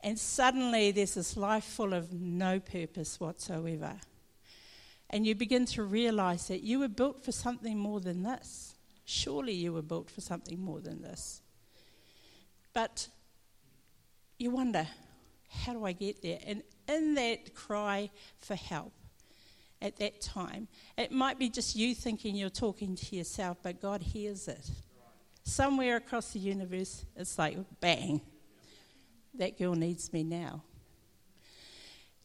And 0.00 0.18
suddenly 0.18 0.90
there's 0.90 1.14
this 1.14 1.36
life 1.36 1.62
full 1.62 1.94
of 1.94 2.12
no 2.12 2.58
purpose 2.58 3.20
whatsoever. 3.20 3.92
And 5.08 5.24
you 5.24 5.36
begin 5.36 5.64
to 5.66 5.84
realise 5.84 6.48
that 6.48 6.64
you 6.64 6.80
were 6.80 6.88
built 6.88 7.24
for 7.24 7.30
something 7.30 7.78
more 7.78 8.00
than 8.00 8.24
this. 8.24 8.69
Surely 9.10 9.52
you 9.52 9.72
were 9.72 9.82
built 9.82 10.08
for 10.08 10.20
something 10.20 10.60
more 10.60 10.80
than 10.80 11.02
this. 11.02 11.42
But 12.72 13.08
you 14.38 14.52
wonder, 14.52 14.86
how 15.48 15.72
do 15.72 15.84
I 15.84 15.90
get 15.90 16.22
there? 16.22 16.38
And 16.46 16.62
in 16.88 17.14
that 17.14 17.52
cry 17.52 18.10
for 18.38 18.54
help 18.54 18.92
at 19.82 19.96
that 19.96 20.20
time, 20.20 20.68
it 20.96 21.10
might 21.10 21.40
be 21.40 21.48
just 21.48 21.74
you 21.74 21.92
thinking 21.92 22.36
you're 22.36 22.50
talking 22.50 22.94
to 22.94 23.16
yourself, 23.16 23.58
but 23.64 23.80
God 23.80 24.00
hears 24.00 24.46
it. 24.46 24.70
Somewhere 25.42 25.96
across 25.96 26.32
the 26.32 26.38
universe, 26.38 27.04
it's 27.16 27.36
like 27.36 27.58
bang, 27.80 28.20
that 29.34 29.58
girl 29.58 29.74
needs 29.74 30.12
me 30.12 30.22
now. 30.22 30.62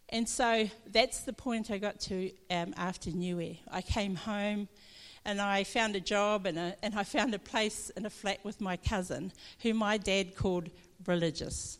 And 0.10 0.30
so 0.30 0.70
that's 0.86 1.22
the 1.22 1.34
point 1.34 1.72
I 1.72 1.80
got 1.80 2.00
to 2.02 2.32
um, 2.52 2.76
after 2.78 3.10
New 3.10 3.40
Year. 3.40 3.56
I 3.72 3.82
came 3.82 4.14
home 4.14 4.68
and 5.26 5.42
I 5.42 5.64
found 5.64 5.96
a 5.96 6.00
job 6.00 6.46
and, 6.46 6.58
a, 6.58 6.76
and 6.84 6.98
I 6.98 7.04
found 7.04 7.34
a 7.34 7.40
place 7.40 7.90
in 7.98 8.06
a 8.06 8.10
flat 8.10 8.44
with 8.46 8.62
my 8.62 8.78
cousin, 8.78 9.32
who 9.62 9.74
my 9.74 9.98
dad 9.98 10.36
called 10.36 10.70
religious. 11.06 11.80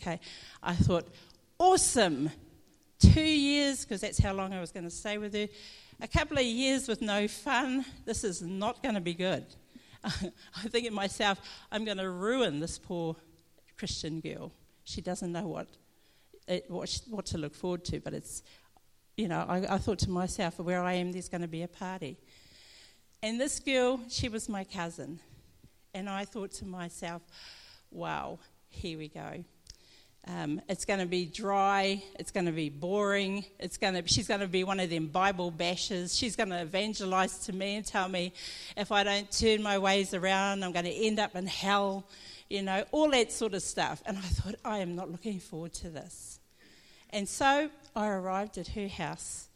Okay, 0.00 0.20
I 0.62 0.74
thought, 0.74 1.08
awesome. 1.58 2.30
Two 2.98 3.22
years, 3.22 3.84
because 3.84 4.00
that's 4.00 4.18
how 4.18 4.32
long 4.32 4.52
I 4.52 4.60
was 4.60 4.72
going 4.72 4.84
to 4.84 4.90
stay 4.90 5.18
with 5.18 5.34
her. 5.34 5.48
A 6.00 6.08
couple 6.08 6.36
of 6.36 6.44
years 6.44 6.88
with 6.88 7.00
no 7.00 7.26
fun. 7.26 7.84
This 8.04 8.22
is 8.24 8.42
not 8.42 8.82
going 8.82 8.94
to 8.94 9.00
be 9.00 9.14
good. 9.14 9.46
I 10.04 10.68
think 10.68 10.86
of 10.86 10.92
myself, 10.92 11.40
I'm 11.72 11.84
going 11.84 11.98
to 11.98 12.10
ruin 12.10 12.60
this 12.60 12.78
poor 12.78 13.16
Christian 13.76 14.20
girl. 14.20 14.52
She 14.84 15.00
doesn't 15.00 15.32
know 15.32 15.46
what, 15.46 15.68
it, 16.46 16.66
what, 16.68 17.00
what 17.08 17.26
to 17.26 17.38
look 17.38 17.54
forward 17.54 17.84
to, 17.86 18.00
but 18.00 18.14
it's, 18.14 18.42
you 19.16 19.28
know, 19.28 19.44
I, 19.48 19.74
I 19.74 19.78
thought 19.78 19.98
to 20.00 20.10
myself, 20.10 20.58
where 20.58 20.82
I 20.82 20.94
am, 20.94 21.12
there's 21.12 21.28
going 21.28 21.42
to 21.42 21.48
be 21.48 21.62
a 21.62 21.68
party. 21.68 22.16
And 23.20 23.40
this 23.40 23.58
girl, 23.58 23.98
she 24.08 24.28
was 24.28 24.48
my 24.48 24.62
cousin. 24.62 25.18
And 25.92 26.08
I 26.08 26.24
thought 26.24 26.52
to 26.52 26.64
myself, 26.64 27.22
wow, 27.90 28.38
here 28.68 28.96
we 28.96 29.08
go. 29.08 29.44
Um, 30.28 30.60
it's 30.68 30.84
going 30.84 31.00
to 31.00 31.06
be 31.06 31.24
dry. 31.26 32.02
It's 32.16 32.30
going 32.30 32.46
to 32.46 32.52
be 32.52 32.68
boring. 32.68 33.44
It's 33.58 33.76
going 33.76 33.94
to. 33.94 34.06
She's 34.06 34.28
going 34.28 34.40
to 34.40 34.46
be 34.46 34.62
one 34.62 34.78
of 34.78 34.90
them 34.90 35.06
Bible 35.06 35.50
bashers. 35.50 36.16
She's 36.16 36.36
going 36.36 36.50
to 36.50 36.60
evangelize 36.60 37.38
to 37.46 37.52
me 37.52 37.76
and 37.76 37.84
tell 37.84 38.08
me 38.08 38.32
if 38.76 38.92
I 38.92 39.02
don't 39.02 39.28
turn 39.32 39.62
my 39.62 39.78
ways 39.78 40.14
around, 40.14 40.62
I'm 40.62 40.72
going 40.72 40.84
to 40.84 40.94
end 40.94 41.18
up 41.18 41.34
in 41.34 41.46
hell. 41.46 42.04
You 42.48 42.62
know, 42.62 42.84
all 42.92 43.10
that 43.10 43.32
sort 43.32 43.54
of 43.54 43.62
stuff. 43.62 44.00
And 44.06 44.16
I 44.16 44.20
thought, 44.20 44.54
I 44.64 44.78
am 44.78 44.94
not 44.94 45.10
looking 45.10 45.40
forward 45.40 45.72
to 45.74 45.88
this. 45.88 46.38
And 47.10 47.28
so 47.28 47.70
I 47.96 48.08
arrived 48.08 48.58
at 48.58 48.68
her 48.68 48.86
house, 48.86 49.48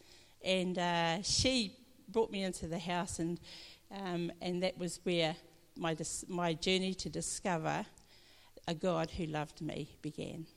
and 0.43 0.79
uh, 0.79 1.23
she 1.23 1.77
brought 2.13 2.31
me 2.31 2.45
into 2.45 2.67
the 2.67 2.79
house, 2.79 3.19
and 3.19 3.41
um, 3.91 4.31
and 4.41 4.63
that 4.63 4.79
was 4.79 5.01
where 5.03 5.35
my 5.77 5.97
my 6.29 6.53
journey 6.53 6.95
to 6.95 7.09
discover 7.09 7.87
a 8.69 8.75
God 8.75 9.11
who 9.11 9.27
loved 9.27 9.61
me 9.61 9.97
began. 10.03 10.47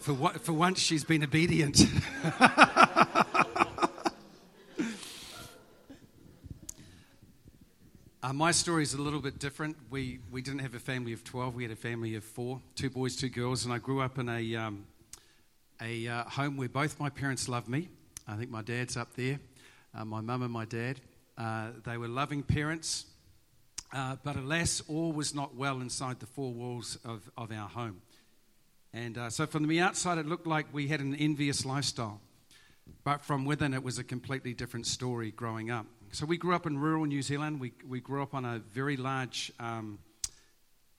For, 0.00 0.14
for 0.30 0.52
once, 0.52 0.80
she's 0.80 1.04
been 1.04 1.22
obedient. 1.22 1.86
Uh, 8.24 8.32
my 8.32 8.52
story 8.52 8.84
is 8.84 8.94
a 8.94 9.02
little 9.02 9.18
bit 9.18 9.40
different. 9.40 9.76
We, 9.90 10.20
we 10.30 10.42
didn't 10.42 10.60
have 10.60 10.76
a 10.76 10.78
family 10.78 11.12
of 11.12 11.24
12, 11.24 11.56
we 11.56 11.64
had 11.64 11.72
a 11.72 11.76
family 11.76 12.14
of 12.14 12.22
four 12.22 12.60
two 12.76 12.88
boys, 12.88 13.16
two 13.16 13.28
girls, 13.28 13.64
and 13.64 13.74
I 13.74 13.78
grew 13.78 14.00
up 14.00 14.16
in 14.16 14.28
a, 14.28 14.54
um, 14.54 14.86
a 15.80 16.06
uh, 16.06 16.22
home 16.26 16.56
where 16.56 16.68
both 16.68 17.00
my 17.00 17.10
parents 17.10 17.48
loved 17.48 17.68
me. 17.68 17.88
I 18.28 18.36
think 18.36 18.48
my 18.48 18.62
dad's 18.62 18.96
up 18.96 19.12
there, 19.16 19.40
uh, 19.92 20.04
my 20.04 20.20
mum 20.20 20.42
and 20.42 20.52
my 20.52 20.66
dad. 20.66 21.00
Uh, 21.36 21.70
they 21.84 21.96
were 21.96 22.06
loving 22.06 22.44
parents, 22.44 23.06
uh, 23.92 24.14
but 24.22 24.36
alas, 24.36 24.80
all 24.86 25.10
was 25.10 25.34
not 25.34 25.56
well 25.56 25.80
inside 25.80 26.20
the 26.20 26.26
four 26.26 26.52
walls 26.52 26.98
of, 27.04 27.28
of 27.36 27.50
our 27.50 27.68
home. 27.68 28.02
And 28.92 29.18
uh, 29.18 29.30
so 29.30 29.46
from 29.46 29.66
the 29.66 29.80
outside, 29.80 30.18
it 30.18 30.26
looked 30.26 30.46
like 30.46 30.72
we 30.72 30.86
had 30.86 31.00
an 31.00 31.16
envious 31.16 31.66
lifestyle. 31.66 32.20
But 33.02 33.24
from 33.24 33.44
within, 33.44 33.74
it 33.74 33.82
was 33.82 33.98
a 33.98 34.04
completely 34.04 34.54
different 34.54 34.86
story 34.86 35.32
growing 35.32 35.72
up. 35.72 35.86
So 36.14 36.26
we 36.26 36.36
grew 36.36 36.54
up 36.54 36.66
in 36.66 36.76
rural 36.76 37.06
New 37.06 37.22
Zealand. 37.22 37.58
We, 37.58 37.72
we 37.88 37.98
grew 37.98 38.22
up 38.22 38.34
on 38.34 38.44
a 38.44 38.58
very 38.58 38.98
large 38.98 39.50
um, 39.58 39.98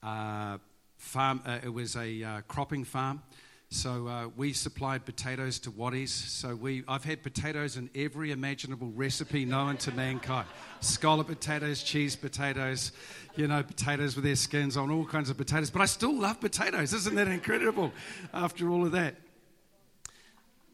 uh, 0.02 0.58
farm. 0.98 1.40
Uh, 1.46 1.60
it 1.64 1.72
was 1.72 1.96
a 1.96 2.24
uh, 2.24 2.42
cropping 2.48 2.84
farm. 2.84 3.22
So 3.70 4.08
uh, 4.08 4.30
we 4.36 4.54
supplied 4.54 5.06
potatoes 5.06 5.60
to 5.60 5.72
Wattie's. 5.72 6.12
So 6.12 6.56
we, 6.56 6.84
I've 6.88 7.04
had 7.04 7.22
potatoes 7.22 7.78
in 7.78 7.92
every 7.94 8.32
imaginable 8.32 8.90
recipe 8.96 9.46
known 9.46 9.78
to 9.78 9.92
mankind. 9.92 10.48
Scallop 10.80 11.28
potatoes, 11.28 11.84
cheese 11.84 12.16
potatoes, 12.16 12.92
you 13.36 13.48
know, 13.48 13.62
potatoes 13.62 14.16
with 14.16 14.26
their 14.26 14.36
skins 14.36 14.76
on, 14.78 14.90
all 14.90 15.06
kinds 15.06 15.30
of 15.30 15.38
potatoes. 15.38 15.70
But 15.70 15.84
I 15.84 15.86
still 15.86 16.16
love 16.16 16.42
potatoes. 16.42 16.92
Isn't 16.92 17.14
that 17.16 17.28
incredible 17.28 17.94
after 18.34 18.68
all 18.68 18.84
of 18.84 18.94
that? 18.94 19.14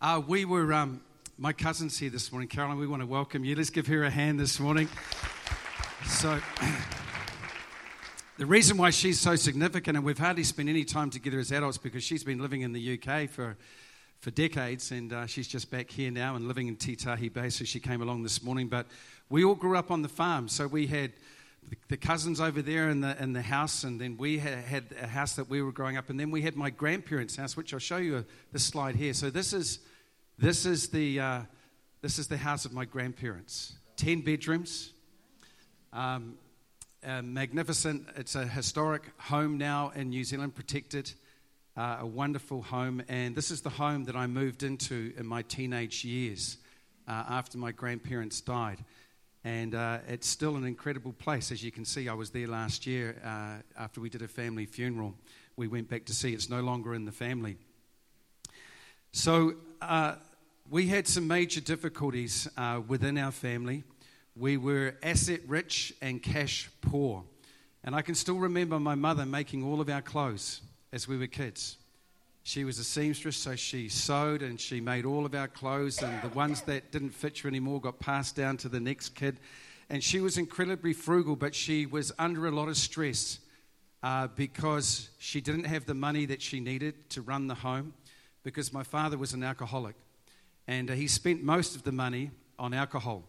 Uh, 0.01 0.22
we 0.25 0.46
were 0.46 0.72
um, 0.74 1.01
my 1.39 1.53
cousin's 1.53 1.98
here 1.98 2.10
this 2.10 2.34
morning. 2.34 2.50
Carolyn, 2.50 2.77
we 2.77 2.86
want 2.86 3.01
to 3.01 3.05
welcome 3.05 3.46
you. 3.46 3.55
Let's 3.55 3.69
give 3.69 3.88
her 3.88 4.03
a 4.03 4.10
hand 4.10 4.38
this 4.38 4.60
morning. 4.60 4.89
So, 6.05 6.38
the 8.38 8.46
reason 8.46 8.75
why 8.75 8.89
she's 8.89 9.22
so 9.22 9.38
significant, 9.38 9.96
and 9.96 10.05
we've 10.05 10.17
hardly 10.17 10.43
spent 10.43 10.67
any 10.67 10.84
time 10.84 11.10
together 11.10 11.39
as 11.39 11.53
adults 11.53 11.77
because 11.77 12.03
she's 12.03 12.25
been 12.25 12.39
living 12.39 12.60
in 12.60 12.74
the 12.74 13.00
UK 13.00 13.29
for, 13.29 13.55
for 14.19 14.31
decades, 14.31 14.91
and 14.91 15.13
uh, 15.13 15.27
she's 15.27 15.48
just 15.48 15.72
back 15.72 15.89
here 15.89 16.12
now 16.12 16.36
and 16.36 16.46
living 16.46 16.67
in 16.67 16.75
Titahi 16.75 17.31
Bay, 17.31 17.50
so 17.50 17.63
she 17.63 17.79
came 17.79 18.01
along 18.01 18.24
this 18.24 18.43
morning. 18.43 18.67
But 18.67 18.88
we 19.29 19.46
all 19.46 19.55
grew 19.55 19.77
up 19.77 19.91
on 19.91 20.01
the 20.01 20.10
farm, 20.10 20.50
so 20.50 20.67
we 20.67 20.88
had 20.88 21.13
the 21.88 21.96
cousins 21.96 22.41
over 22.41 22.62
there 22.62 22.89
in 22.89 23.00
the, 23.00 23.15
in 23.24 23.31
the 23.31 23.41
house, 23.41 23.86
and 23.86 24.01
then 24.01 24.17
we 24.17 24.39
had, 24.39 24.58
had, 24.58 24.84
a 25.01 25.08
house 25.08 25.38
that 25.38 25.50
we 25.50 25.62
were 25.62 25.72
growing 25.72 25.96
up, 25.96 26.10
and 26.10 26.19
then 26.19 26.31
we 26.31 26.41
had 26.41 26.58
my 26.58 26.69
grandparents' 26.69 27.38
house, 27.38 27.55
which 27.55 27.74
I'll 27.74 27.79
show 27.79 27.96
you 27.96 28.17
a, 28.17 28.25
this 28.51 28.65
slide 28.65 28.98
here. 28.98 29.13
So 29.13 29.29
this 29.29 29.53
is 29.53 29.79
this 30.39 30.65
is 30.65 30.88
the, 30.88 31.19
uh, 31.19 31.41
this 32.01 32.17
is 32.17 32.27
the 32.27 32.38
house 32.38 32.63
of 32.63 32.72
my 32.72 32.86
grandparents. 32.86 33.74
10 33.98 34.22
bedrooms. 34.22 34.93
Um, 35.91 36.36
magnificent. 37.03 38.08
It's 38.15 38.36
a 38.36 38.48
historic 38.48 39.03
home 39.17 39.58
now 39.58 39.91
in 39.96 40.10
New 40.10 40.24
Zealand, 40.24 40.55
protected. 40.55 41.12
Uh, 41.75 41.98
a 42.00 42.05
wonderful 42.05 42.62
home. 42.62 43.03
And 43.10 43.36
this 43.36 43.51
is 43.51 43.62
the 43.62 43.69
home 43.69 44.05
that 44.05 44.15
I 44.15 44.27
moved 44.27 44.63
into 44.63 45.13
in 45.17 45.27
my 45.27 45.41
teenage 45.41 46.05
years 46.05 46.58
uh, 47.05 47.25
after 47.29 47.58
my 47.58 47.74
grandparents 47.74 48.39
died. 48.39 48.77
And 49.43 49.75
uh, 49.75 50.00
it's 50.08 50.27
still 50.27 50.55
an 50.55 50.65
incredible 50.65 51.12
place. 51.12 51.51
As 51.51 51.62
you 51.62 51.72
can 51.72 51.84
see, 51.84 52.08
I 52.08 52.13
was 52.13 52.29
there 52.29 52.48
last 52.48 52.88
year 52.88 53.22
uh, 53.25 53.62
after 53.77 54.00
we 54.00 54.10
did 54.10 54.22
a 54.22 54.27
family 54.27 54.65
funeral. 54.65 55.15
We 55.58 55.67
went 55.67 55.89
back 55.89 56.05
to 56.05 56.13
see 56.13 56.34
it's 56.34 56.50
no 56.50 56.62
longer 56.62 56.93
in 56.96 57.03
the 57.03 57.12
family. 57.12 57.58
So, 59.12 59.55
uh, 59.81 60.15
we 60.69 60.88
had 60.88 61.07
some 61.07 61.27
major 61.27 61.61
difficulties 61.61 62.47
uh, 62.55 62.81
within 62.88 63.17
our 63.17 63.31
family. 63.31 63.83
We 64.35 64.57
were 64.57 64.95
asset 65.01 65.41
rich 65.47 65.93
and 66.01 66.21
cash 66.21 66.69
poor. 66.81 67.23
And 67.83 67.95
I 67.95 68.03
can 68.03 68.13
still 68.13 68.38
remember 68.38 68.79
my 68.79 68.93
mother 68.95 69.25
making 69.25 69.63
all 69.63 69.81
of 69.81 69.89
our 69.89 70.01
clothes 70.01 70.61
as 70.93 71.07
we 71.07 71.17
were 71.17 71.27
kids. 71.27 71.77
She 72.43 72.63
was 72.63 72.77
a 72.77 72.83
seamstress, 72.83 73.38
so 73.38 73.55
she 73.55 73.89
sewed 73.89 74.43
and 74.43 74.59
she 74.59 74.79
made 74.79 75.05
all 75.05 75.25
of 75.25 75.33
our 75.33 75.47
clothes, 75.47 76.01
and 76.01 76.21
the 76.21 76.29
ones 76.29 76.61
that 76.61 76.91
didn't 76.91 77.11
fit 77.11 77.43
you 77.43 77.47
anymore 77.47 77.81
got 77.81 77.99
passed 77.99 78.35
down 78.35 78.57
to 78.57 78.69
the 78.69 78.79
next 78.79 79.09
kid. 79.09 79.39
And 79.89 80.03
she 80.03 80.19
was 80.19 80.38
incredibly 80.38 80.93
frugal, 80.93 81.35
but 81.35 81.55
she 81.55 81.85
was 81.85 82.11
under 82.19 82.47
a 82.47 82.51
lot 82.51 82.69
of 82.69 82.77
stress 82.77 83.39
uh, 84.03 84.27
because 84.27 85.09
she 85.17 85.41
didn't 85.41 85.65
have 85.65 85.85
the 85.85 85.93
money 85.93 86.25
that 86.27 86.41
she 86.41 86.59
needed 86.59 87.09
to 87.11 87.21
run 87.21 87.47
the 87.47 87.55
home 87.55 87.93
because 88.43 88.71
my 88.71 88.83
father 88.83 89.17
was 89.17 89.33
an 89.33 89.43
alcoholic 89.43 89.95
and 90.69 90.91
uh, 90.91 90.93
he 90.93 91.07
spent 91.07 91.41
most 91.41 91.75
of 91.75 91.81
the 91.81 91.91
money 91.91 92.29
on 92.59 92.75
alcohol. 92.75 93.23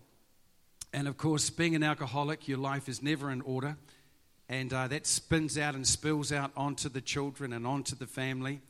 And 0.92 1.08
of 1.08 1.16
course, 1.16 1.48
being 1.48 1.74
an 1.74 1.82
alcoholic, 1.82 2.46
your 2.46 2.58
life 2.58 2.86
is 2.86 3.02
never 3.02 3.30
in 3.30 3.40
order, 3.40 3.78
and 4.50 4.70
uh, 4.70 4.88
that 4.88 5.06
spins 5.06 5.56
out 5.56 5.74
and 5.74 5.86
spills 5.86 6.32
out 6.32 6.50
onto 6.54 6.90
the 6.90 7.00
children 7.00 7.54
and 7.54 7.66
onto 7.66 7.96
the 7.96 8.06
family. 8.06 8.60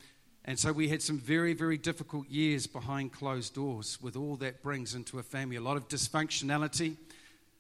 And 0.44 0.56
so 0.56 0.70
we 0.70 0.88
had 0.88 1.02
some 1.02 1.18
very, 1.18 1.52
very 1.52 1.78
difficult 1.78 2.28
years 2.28 2.68
behind 2.68 3.12
closed 3.12 3.54
doors 3.54 3.98
with 4.00 4.14
all 4.14 4.36
that 4.36 4.62
brings 4.62 4.94
into 4.94 5.18
a 5.18 5.22
family. 5.24 5.56
A 5.56 5.60
lot 5.60 5.76
of 5.76 5.88
dysfunctionality, 5.88 6.94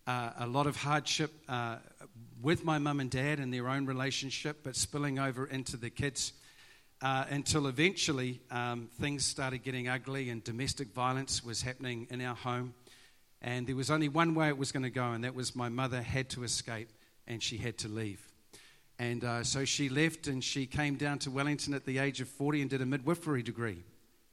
uh, 0.06 0.30
a 0.38 0.46
lot 0.46 0.68
of 0.68 0.76
hardship 0.76 1.32
uh, 1.48 1.78
with 2.40 2.64
my 2.64 2.78
mum 2.78 3.00
and 3.00 3.10
dad 3.10 3.40
and 3.40 3.52
their 3.52 3.66
own 3.66 3.84
relationship, 3.84 4.58
but 4.62 4.76
spilling 4.76 5.18
over 5.18 5.44
into 5.44 5.76
the 5.76 5.90
kids 5.90 6.34
uh, 7.02 7.24
until 7.30 7.66
eventually 7.66 8.40
um, 8.50 8.88
things 9.00 9.24
started 9.24 9.62
getting 9.62 9.88
ugly 9.88 10.30
and 10.30 10.44
domestic 10.44 10.92
violence 10.92 11.44
was 11.44 11.62
happening 11.62 12.06
in 12.10 12.20
our 12.20 12.34
home. 12.34 12.74
And 13.42 13.66
there 13.66 13.76
was 13.76 13.90
only 13.90 14.08
one 14.08 14.34
way 14.34 14.48
it 14.48 14.58
was 14.58 14.70
going 14.70 14.82
to 14.82 14.90
go, 14.90 15.12
and 15.12 15.24
that 15.24 15.34
was 15.34 15.56
my 15.56 15.70
mother 15.70 16.02
had 16.02 16.28
to 16.30 16.44
escape 16.44 16.90
and 17.26 17.42
she 17.42 17.56
had 17.56 17.78
to 17.78 17.88
leave. 17.88 18.26
And 18.98 19.24
uh, 19.24 19.44
so 19.44 19.64
she 19.64 19.88
left 19.88 20.26
and 20.26 20.44
she 20.44 20.66
came 20.66 20.96
down 20.96 21.18
to 21.20 21.30
Wellington 21.30 21.72
at 21.72 21.86
the 21.86 21.98
age 21.98 22.20
of 22.20 22.28
40 22.28 22.60
and 22.60 22.70
did 22.70 22.82
a 22.82 22.86
midwifery 22.86 23.42
degree. 23.42 23.82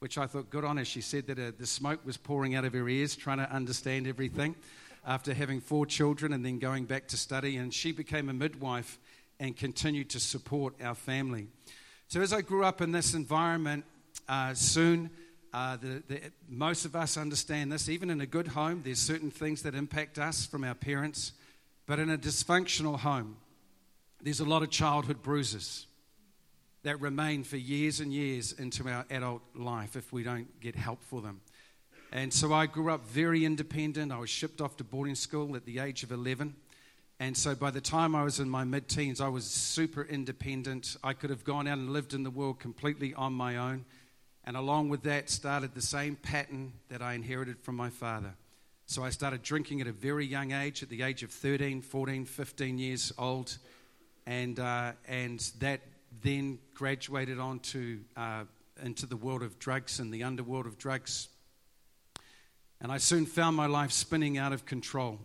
which 0.00 0.16
I 0.16 0.26
thought 0.26 0.50
good 0.50 0.64
on 0.64 0.76
her. 0.76 0.84
She 0.84 1.00
said 1.00 1.26
that 1.26 1.38
uh, 1.38 1.52
the 1.58 1.66
smoke 1.66 2.04
was 2.04 2.16
pouring 2.16 2.54
out 2.54 2.64
of 2.64 2.72
her 2.72 2.88
ears, 2.88 3.16
trying 3.16 3.38
to 3.38 3.50
understand 3.50 4.06
everything 4.06 4.54
after 5.06 5.34
having 5.34 5.60
four 5.60 5.86
children 5.86 6.32
and 6.32 6.44
then 6.44 6.58
going 6.58 6.84
back 6.84 7.08
to 7.08 7.16
study. 7.16 7.56
And 7.56 7.72
she 7.72 7.92
became 7.92 8.28
a 8.28 8.32
midwife 8.32 8.98
and 9.40 9.56
continued 9.56 10.10
to 10.10 10.20
support 10.20 10.74
our 10.82 10.94
family. 10.94 11.48
So 12.08 12.22
as 12.22 12.32
I 12.32 12.40
grew 12.40 12.64
up 12.64 12.80
in 12.80 12.90
this 12.90 13.12
environment, 13.12 13.84
uh, 14.26 14.54
soon 14.54 15.10
uh, 15.52 15.76
the, 15.76 16.02
the, 16.08 16.20
most 16.48 16.86
of 16.86 16.96
us 16.96 17.18
understand 17.18 17.70
this. 17.70 17.90
Even 17.90 18.08
in 18.08 18.22
a 18.22 18.26
good 18.26 18.48
home, 18.48 18.80
there's 18.82 18.98
certain 18.98 19.30
things 19.30 19.60
that 19.62 19.74
impact 19.74 20.18
us 20.18 20.46
from 20.46 20.64
our 20.64 20.74
parents. 20.74 21.32
But 21.86 21.98
in 21.98 22.08
a 22.08 22.16
dysfunctional 22.16 22.98
home, 22.98 23.36
there's 24.22 24.40
a 24.40 24.46
lot 24.46 24.62
of 24.62 24.70
childhood 24.70 25.22
bruises 25.22 25.86
that 26.82 26.98
remain 26.98 27.44
for 27.44 27.58
years 27.58 28.00
and 28.00 28.10
years 28.10 28.52
into 28.52 28.88
our 28.88 29.04
adult 29.10 29.42
life 29.54 29.94
if 29.94 30.10
we 30.10 30.22
don't 30.22 30.60
get 30.60 30.76
help 30.76 31.02
for 31.02 31.20
them. 31.20 31.42
And 32.10 32.32
so 32.32 32.54
I 32.54 32.64
grew 32.64 32.90
up 32.90 33.06
very 33.06 33.44
independent. 33.44 34.12
I 34.12 34.18
was 34.18 34.30
shipped 34.30 34.62
off 34.62 34.78
to 34.78 34.84
boarding 34.84 35.14
school 35.14 35.56
at 35.56 35.66
the 35.66 35.78
age 35.78 36.02
of 36.04 36.12
11. 36.12 36.54
And 37.20 37.36
so 37.36 37.54
by 37.54 37.70
the 37.70 37.80
time 37.80 38.14
I 38.14 38.22
was 38.22 38.38
in 38.38 38.48
my 38.48 38.64
mid 38.64 38.88
teens, 38.88 39.20
I 39.20 39.28
was 39.28 39.44
super 39.44 40.02
independent. 40.04 40.96
I 41.02 41.14
could 41.14 41.30
have 41.30 41.44
gone 41.44 41.66
out 41.66 41.78
and 41.78 41.90
lived 41.90 42.14
in 42.14 42.22
the 42.22 42.30
world 42.30 42.60
completely 42.60 43.12
on 43.14 43.32
my 43.32 43.56
own. 43.56 43.84
And 44.44 44.56
along 44.56 44.88
with 44.88 45.02
that, 45.02 45.28
started 45.28 45.74
the 45.74 45.82
same 45.82 46.14
pattern 46.16 46.72
that 46.88 47.02
I 47.02 47.14
inherited 47.14 47.58
from 47.60 47.76
my 47.76 47.90
father. 47.90 48.34
So 48.86 49.04
I 49.04 49.10
started 49.10 49.42
drinking 49.42 49.80
at 49.80 49.86
a 49.86 49.92
very 49.92 50.24
young 50.24 50.52
age, 50.52 50.82
at 50.82 50.88
the 50.88 51.02
age 51.02 51.22
of 51.22 51.30
13, 51.30 51.82
14, 51.82 52.24
15 52.24 52.78
years 52.78 53.12
old. 53.18 53.58
And, 54.24 54.58
uh, 54.60 54.92
and 55.06 55.40
that 55.58 55.80
then 56.22 56.58
graduated 56.72 57.38
on 57.38 57.58
to, 57.60 58.00
uh, 58.16 58.44
into 58.82 59.06
the 59.06 59.16
world 59.16 59.42
of 59.42 59.58
drugs 59.58 59.98
and 59.98 60.14
the 60.14 60.22
underworld 60.22 60.66
of 60.66 60.78
drugs. 60.78 61.28
And 62.80 62.92
I 62.92 62.98
soon 62.98 63.26
found 63.26 63.56
my 63.56 63.66
life 63.66 63.90
spinning 63.90 64.38
out 64.38 64.52
of 64.52 64.64
control. 64.64 65.18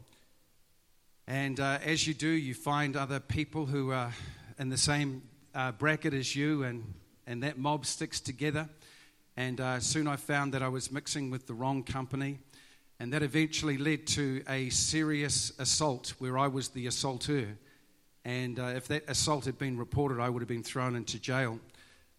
And 1.27 1.59
uh, 1.61 1.79
as 1.83 2.05
you 2.05 2.13
do, 2.13 2.27
you 2.27 2.53
find 2.53 2.97
other 2.97 3.21
people 3.21 3.65
who 3.65 3.91
are 3.91 4.11
in 4.59 4.67
the 4.67 4.77
same 4.77 5.21
uh, 5.55 5.71
bracket 5.71 6.13
as 6.13 6.35
you, 6.35 6.63
and, 6.63 6.93
and 7.25 7.43
that 7.43 7.57
mob 7.57 7.85
sticks 7.85 8.19
together. 8.19 8.67
And 9.37 9.61
uh, 9.61 9.79
soon 9.79 10.07
I 10.07 10.17
found 10.17 10.53
that 10.53 10.61
I 10.61 10.67
was 10.67 10.91
mixing 10.91 11.31
with 11.31 11.47
the 11.47 11.53
wrong 11.53 11.83
company. 11.83 12.39
And 12.99 13.13
that 13.13 13.23
eventually 13.23 13.77
led 13.77 14.05
to 14.07 14.43
a 14.47 14.69
serious 14.69 15.51
assault 15.59 16.13
where 16.19 16.37
I 16.37 16.47
was 16.47 16.69
the 16.69 16.87
assaulter. 16.87 17.57
And 18.25 18.59
uh, 18.59 18.73
if 18.75 18.87
that 18.89 19.09
assault 19.09 19.45
had 19.45 19.57
been 19.57 19.77
reported, 19.77 20.19
I 20.19 20.29
would 20.29 20.41
have 20.41 20.49
been 20.49 20.63
thrown 20.63 20.95
into 20.95 21.19
jail. 21.19 21.59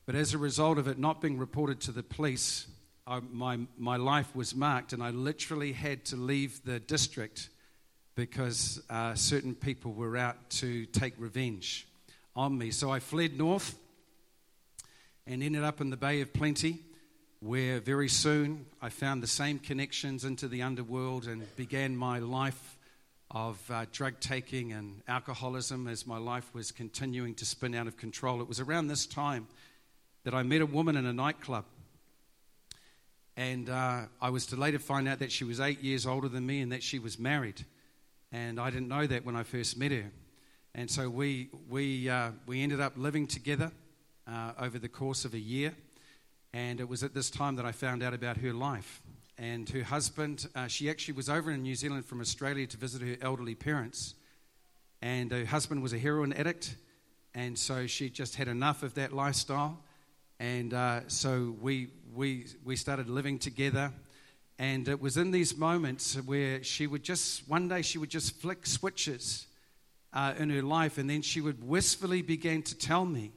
But 0.06 0.14
as 0.14 0.34
a 0.34 0.38
result 0.38 0.78
of 0.78 0.88
it 0.88 0.98
not 0.98 1.20
being 1.20 1.38
reported 1.38 1.80
to 1.82 1.92
the 1.92 2.02
police, 2.02 2.66
I, 3.06 3.20
my, 3.20 3.60
my 3.78 3.96
life 3.96 4.34
was 4.34 4.54
marked, 4.54 4.92
and 4.94 5.02
I 5.02 5.10
literally 5.10 5.72
had 5.72 6.04
to 6.06 6.16
leave 6.16 6.64
the 6.64 6.80
district 6.80 7.50
because 8.14 8.82
uh, 8.88 9.14
certain 9.14 9.54
people 9.54 9.92
were 9.92 10.16
out 10.16 10.50
to 10.50 10.86
take 10.86 11.14
revenge 11.18 11.86
on 12.36 12.56
me. 12.56 12.70
So 12.70 12.90
I 12.90 13.00
fled 13.00 13.36
north 13.36 13.76
and 15.26 15.42
ended 15.42 15.64
up 15.64 15.80
in 15.80 15.90
the 15.90 15.96
Bay 15.96 16.20
of 16.20 16.32
Plenty 16.32 16.78
where 17.40 17.78
very 17.78 18.08
soon 18.08 18.64
I 18.80 18.88
found 18.88 19.22
the 19.22 19.26
same 19.26 19.58
connections 19.58 20.24
into 20.24 20.48
the 20.48 20.62
underworld 20.62 21.26
and 21.26 21.44
began 21.56 21.94
my 21.94 22.18
life 22.18 22.78
of 23.30 23.60
uh, 23.70 23.84
drug 23.92 24.18
taking 24.20 24.72
and 24.72 25.02
alcoholism 25.08 25.86
as 25.86 26.06
my 26.06 26.16
life 26.16 26.48
was 26.54 26.72
continuing 26.72 27.34
to 27.34 27.44
spin 27.44 27.74
out 27.74 27.86
of 27.86 27.98
control. 27.98 28.40
It 28.40 28.48
was 28.48 28.60
around 28.60 28.86
this 28.86 29.04
time 29.04 29.46
that 30.22 30.32
I 30.32 30.42
met 30.42 30.62
a 30.62 30.66
woman 30.66 30.96
in 30.96 31.04
a 31.04 31.12
nightclub. 31.12 31.64
And 33.36 33.68
uh, 33.68 34.02
I 34.22 34.30
was 34.30 34.46
to 34.46 34.56
later 34.56 34.78
find 34.78 35.06
out 35.06 35.18
that 35.18 35.32
she 35.32 35.44
was 35.44 35.60
eight 35.60 35.82
years 35.82 36.06
older 36.06 36.28
than 36.28 36.46
me 36.46 36.60
and 36.60 36.72
that 36.72 36.82
she 36.82 36.98
was 36.98 37.18
married. 37.18 37.66
And 38.34 38.58
I 38.58 38.68
didn't 38.68 38.88
know 38.88 39.06
that 39.06 39.24
when 39.24 39.36
I 39.36 39.44
first 39.44 39.78
met 39.78 39.92
her. 39.92 40.10
And 40.74 40.90
so 40.90 41.08
we, 41.08 41.50
we, 41.68 42.08
uh, 42.08 42.32
we 42.46 42.64
ended 42.64 42.80
up 42.80 42.94
living 42.96 43.28
together 43.28 43.70
uh, 44.26 44.54
over 44.58 44.76
the 44.76 44.88
course 44.88 45.24
of 45.24 45.34
a 45.34 45.38
year. 45.38 45.72
And 46.52 46.80
it 46.80 46.88
was 46.88 47.04
at 47.04 47.14
this 47.14 47.30
time 47.30 47.54
that 47.54 47.64
I 47.64 47.70
found 47.70 48.02
out 48.02 48.12
about 48.12 48.38
her 48.38 48.52
life. 48.52 49.00
And 49.38 49.68
her 49.70 49.84
husband, 49.84 50.48
uh, 50.56 50.66
she 50.66 50.90
actually 50.90 51.14
was 51.14 51.28
over 51.28 51.52
in 51.52 51.62
New 51.62 51.76
Zealand 51.76 52.06
from 52.06 52.20
Australia 52.20 52.66
to 52.66 52.76
visit 52.76 53.02
her 53.02 53.16
elderly 53.22 53.54
parents. 53.54 54.14
And 55.00 55.30
her 55.30 55.44
husband 55.44 55.80
was 55.80 55.92
a 55.92 55.98
heroin 55.98 56.32
addict. 56.32 56.74
And 57.36 57.56
so 57.56 57.86
she 57.86 58.10
just 58.10 58.34
had 58.34 58.48
enough 58.48 58.82
of 58.82 58.94
that 58.94 59.12
lifestyle. 59.12 59.78
And 60.40 60.74
uh, 60.74 61.06
so 61.06 61.54
we, 61.60 61.90
we, 62.12 62.46
we 62.64 62.74
started 62.74 63.08
living 63.08 63.38
together. 63.38 63.92
And 64.58 64.88
it 64.88 65.00
was 65.00 65.16
in 65.16 65.30
these 65.30 65.56
moments 65.56 66.14
where 66.14 66.62
she 66.62 66.86
would 66.86 67.02
just, 67.02 67.48
one 67.48 67.68
day, 67.68 67.82
she 67.82 67.98
would 67.98 68.10
just 68.10 68.40
flick 68.40 68.66
switches 68.66 69.46
uh, 70.12 70.34
in 70.38 70.50
her 70.50 70.62
life. 70.62 70.96
And 70.96 71.10
then 71.10 71.22
she 71.22 71.40
would 71.40 71.66
wistfully 71.66 72.22
begin 72.22 72.62
to 72.62 72.76
tell 72.76 73.04
me 73.04 73.32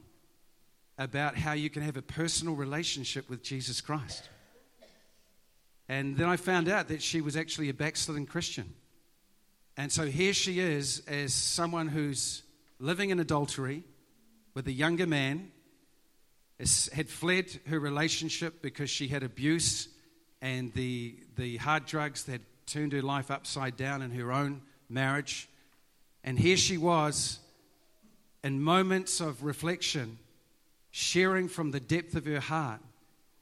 about 0.96 1.36
how 1.36 1.52
you 1.52 1.70
can 1.70 1.82
have 1.82 1.96
a 1.96 2.02
personal 2.02 2.54
relationship 2.54 3.28
with 3.28 3.42
Jesus 3.42 3.80
Christ. 3.80 4.28
And 5.88 6.16
then 6.16 6.28
I 6.28 6.36
found 6.36 6.68
out 6.68 6.88
that 6.88 7.02
she 7.02 7.20
was 7.20 7.36
actually 7.36 7.68
a 7.68 7.74
backslidden 7.74 8.26
Christian. 8.26 8.74
And 9.76 9.90
so 9.90 10.06
here 10.06 10.34
she 10.34 10.60
is 10.60 11.02
as 11.06 11.32
someone 11.32 11.88
who's 11.88 12.42
living 12.78 13.10
in 13.10 13.18
adultery 13.20 13.84
with 14.54 14.66
a 14.66 14.72
younger 14.72 15.06
man, 15.06 15.50
had 16.92 17.08
fled 17.08 17.60
her 17.68 17.78
relationship 17.78 18.60
because 18.60 18.90
she 18.90 19.06
had 19.06 19.22
abuse 19.22 19.88
and 20.40 20.72
the, 20.74 21.14
the 21.36 21.56
hard 21.56 21.86
drugs 21.86 22.24
that 22.24 22.40
turned 22.66 22.92
her 22.92 23.02
life 23.02 23.30
upside 23.30 23.76
down 23.76 24.02
in 24.02 24.10
her 24.12 24.32
own 24.32 24.62
marriage. 24.88 25.48
And 26.24 26.38
here 26.38 26.56
she 26.56 26.76
was 26.76 27.38
in 28.44 28.60
moments 28.60 29.20
of 29.20 29.42
reflection 29.42 30.18
sharing 30.90 31.48
from 31.48 31.70
the 31.70 31.80
depth 31.80 32.14
of 32.14 32.26
her 32.26 32.40
heart 32.40 32.80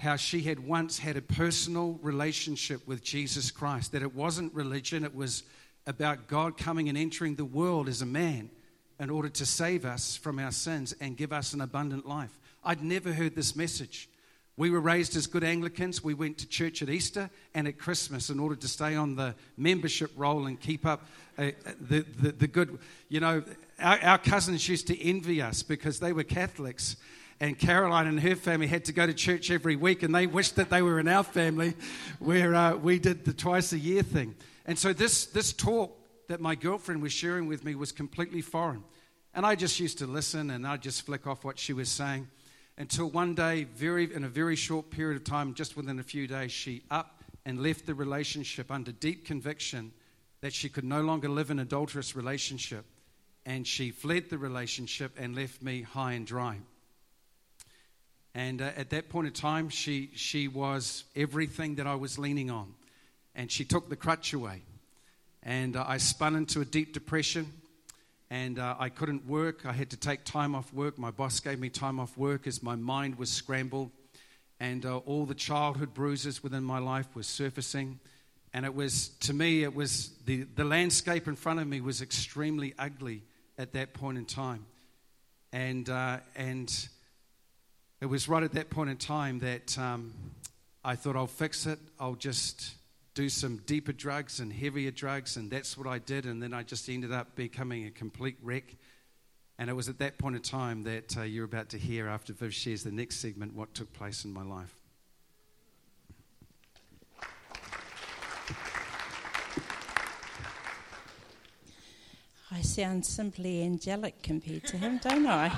how 0.01 0.17
she 0.17 0.43
had 0.43 0.61
once 0.61 0.99
had 0.99 1.17
a 1.17 1.23
personal 1.23 1.99
relationship 2.03 2.87
with 2.87 3.03
Jesus 3.03 3.51
Christ, 3.51 3.93
that 3.93 4.03
it 4.03 4.15
wasn't 4.15 4.53
religion, 4.55 5.05
it 5.05 5.15
was 5.15 5.43
about 5.87 6.27
God 6.27 6.59
coming 6.59 6.89
and 6.89 6.99
entering 6.99 7.35
the 7.35 7.45
world 7.45 7.89
as 7.89 8.03
a 8.03 8.07
man 8.07 8.51
in 8.99 9.11
order 9.11 9.29
to 9.29 9.47
save 9.47 9.85
us 9.85 10.17
from 10.17 10.39
our 10.39 10.51
sins 10.51 10.95
and 11.01 11.17
give 11.17 11.33
us 11.33 11.53
an 11.53 11.61
abundant 11.61 12.07
life. 12.07 12.39
I'd 12.65 12.83
never 12.83 13.13
heard 13.13 13.35
this 13.35 13.55
message. 13.55 14.09
We 14.59 14.71
were 14.71 14.81
raised 14.81 15.17
as 15.17 15.27
good 15.27 15.45
Anglicans. 15.45 16.03
We 16.03 16.15
went 16.15 16.39
to 16.39 16.49
church 16.49 16.81
at 16.81 16.89
Easter 16.89 17.29
and 17.55 17.69
at 17.69 17.79
Christmas 17.79 18.31
in 18.31 18.41
order 18.41 18.57
to 18.57 18.69
stay 18.69 18.95
on 18.95 19.15
the 19.15 19.35
membership 19.59 20.11
roll 20.17 20.47
and 20.47 20.59
keep 20.59 20.87
up 20.87 21.05
uh, 21.37 21.51
the, 21.79 22.07
the, 22.19 22.33
the, 22.33 22.47
good. 22.47 22.79
You 23.11 23.21
know, 23.21 23.43
our, 23.79 24.03
our 24.03 24.19
cousins 24.19 24.67
used 24.67 24.87
to 24.87 24.99
envy 24.99 25.43
us 25.43 25.63
because 25.63 26.01
they 26.01 26.15
were 26.15 26.23
Catholics 26.23 26.97
and 27.39 27.59
Caroline 27.59 28.07
and 28.07 28.19
her 28.19 28.35
family 28.35 28.67
had 28.67 28.87
to 28.87 28.95
go 28.95 29.07
to 29.07 29.13
church 29.13 29.51
every 29.51 29.77
week, 29.77 30.03
and 30.03 30.15
they 30.15 30.27
wished 30.27 30.57
that 30.57 30.71
they 30.71 30.81
were 30.81 30.99
in 30.99 31.07
our 31.07 31.23
family 31.23 31.75
where 32.19 32.55
uh, 32.55 32.75
we 32.77 32.99
did 32.99 33.27
the 33.27 33.35
twice 33.35 33.75
a 33.75 33.79
year 33.79 34.03
thing. 34.03 34.35
And 34.65 34.79
so 34.79 34.95
this, 34.95 35.27
this 35.27 35.53
talk 35.53 35.95
that 36.29 36.41
my 36.41 36.55
girlfriend 36.55 37.03
was 37.03 37.13
sharing 37.13 37.47
with 37.47 37.63
me 37.63 37.75
was 37.75 37.93
completely 37.93 38.41
foreign. 38.41 38.83
And 39.35 39.45
I 39.45 39.55
just 39.55 39.79
used 39.79 39.99
to 39.99 40.07
listen 40.07 40.49
and 40.49 40.67
I'd 40.67 40.81
just 40.81 41.03
flick 41.03 41.27
off 41.27 41.45
what 41.45 41.59
she 41.59 41.75
was 41.75 41.91
saying 41.91 42.27
until 42.79 43.07
one 43.07 43.35
day, 43.35 43.65
very, 43.65 44.13
in 44.13 44.25
a 44.25 44.29
very 44.29 44.57
short 44.57 44.91
period 44.91 45.17
of 45.17 45.25
time, 45.25 45.55
just 45.55 45.77
within 45.77 45.99
a 45.99 46.03
few 46.03 46.27
days, 46.27 46.53
she 46.53 46.83
up 46.91 47.23
and 47.45 47.63
left 47.63 47.87
the 47.87 47.95
relationship 47.95 48.71
under 48.71 48.93
deep 48.93 49.25
conviction 49.25 49.93
that 50.43 50.53
she 50.53 50.69
could 50.69 50.85
no 50.85 51.01
longer 51.01 51.29
live 51.29 51.51
in 51.51 51.59
an 51.59 51.67
adulterous 51.67 52.15
relationship. 52.15 52.85
And 53.47 53.67
she 53.67 53.91
fled 53.93 54.29
the 54.29 54.39
relationship 54.39 55.17
and 55.19 55.35
left 55.35 55.63
me 55.63 55.83
high 55.83 56.13
and 56.13 56.27
dry. 56.27 56.59
And 58.35 58.61
uh, 58.61 58.73
at 58.77 58.91
that 58.91 59.09
point 59.09 59.29
in 59.29 59.33
time, 59.33 59.71
she, 59.71 60.11
she 60.15 60.47
was 60.47 61.05
everything 61.15 61.77
that 61.77 61.87
I 61.87 61.95
was 61.95 62.19
leaning 62.19 62.51
on. 62.51 62.75
And 63.35 63.51
she 63.51 63.65
took 63.65 63.89
the 63.89 63.97
crutch 63.97 64.35
away. 64.35 64.63
And 65.43 65.77
uh, 65.77 65.85
I 65.87 65.97
spun 65.97 66.37
into 66.37 66.61
a 66.61 66.65
deep 66.65 66.93
depression. 66.93 67.53
And 68.31 68.59
uh, 68.59 68.75
I 68.79 68.89
couldn't 68.89 69.27
work. 69.27 69.65
I 69.65 69.73
had 69.73 69.91
to 69.91 69.97
take 69.97 70.25
time 70.25 70.55
off 70.55 70.73
work. 70.73 70.99
My 70.99 71.11
boss 71.11 71.39
gave 71.41 71.61
me 71.61 71.69
time 71.69 72.01
off 72.01 72.17
work 72.17 72.47
as 72.47 72.63
my 72.63 72.75
mind 72.75 73.19
was 73.19 73.31
scrambled. 73.31 73.91
And 74.59 74.85
uh, 74.85 74.99
all 74.99 75.27
the 75.27 75.35
childhood 75.35 75.95
bruises 75.95 76.43
within 76.43 76.65
my 76.65 76.79
life 76.79 77.07
were 77.15 77.23
surfacing. 77.23 78.01
And 78.53 78.65
it 78.65 78.75
was, 78.75 79.09
to 79.21 79.35
me, 79.35 79.63
it 79.63 79.75
was 79.75 80.11
the, 80.25 80.45
the 80.55 80.65
landscape 80.65 81.29
in 81.29 81.37
front 81.37 81.61
of 81.61 81.67
me 81.67 81.81
was 81.81 82.01
extremely 82.01 82.75
ugly 82.79 83.23
at 83.59 83.73
that 83.75 83.93
point 83.93 84.19
in 84.19 84.25
time. 84.25 84.67
And, 85.53 85.89
uh, 85.89 86.19
and 86.35 86.89
it 88.01 88.07
was 88.07 88.29
right 88.29 88.43
at 88.43 88.53
that 88.53 88.71
point 88.71 88.91
in 88.91 88.97
time 88.97 89.39
that 89.41 89.79
um, 89.79 90.13
I 90.85 90.97
thought, 90.97 91.17
I'll 91.17 91.27
fix 91.27 91.67
it. 91.67 91.79
I'll 92.01 92.15
just 92.15 92.76
do 93.17 93.29
some 93.31 93.57
deeper 93.65 93.93
drugs 93.93 94.41
and 94.41 94.53
heavier 94.53 94.91
drugs, 94.91 95.39
and 95.39 95.51
that's 95.51 95.77
what 95.79 95.87
I 95.87 95.99
did. 95.99 96.27
And 96.27 96.41
then 96.41 96.53
I 96.53 96.63
just 96.63 96.87
ended 96.89 97.13
up 97.13 97.35
becoming 97.35 97.87
a 97.87 97.91
complete 97.91 98.37
wreck. 98.43 98.77
And 99.59 99.71
it 99.71 99.73
was 99.73 99.89
at 99.89 99.99
that 100.01 100.19
point 100.19 100.37
in 100.37 100.43
time 100.43 100.85
that 100.85 101.17
uh, 101.17 101.23
you're 101.23 101.47
about 101.47 101.71
to 101.71 101.79
hear 101.79 102.09
after 102.09 102.35
Viv 102.35 102.53
shares 102.53 102.83
the 102.85 102.93
next 102.93 103.17
segment 103.17 103.55
what 103.55 103.73
took 103.73 103.91
place 103.95 104.27
in 104.27 104.33
my 104.35 104.43
life. 104.43 104.77
I 112.51 112.61
sound 112.61 113.07
simply 113.07 113.63
angelic 113.63 114.23
compared 114.23 114.65
to 114.67 114.77
him, 114.77 115.01
don't 115.03 115.27
I? 115.27 115.53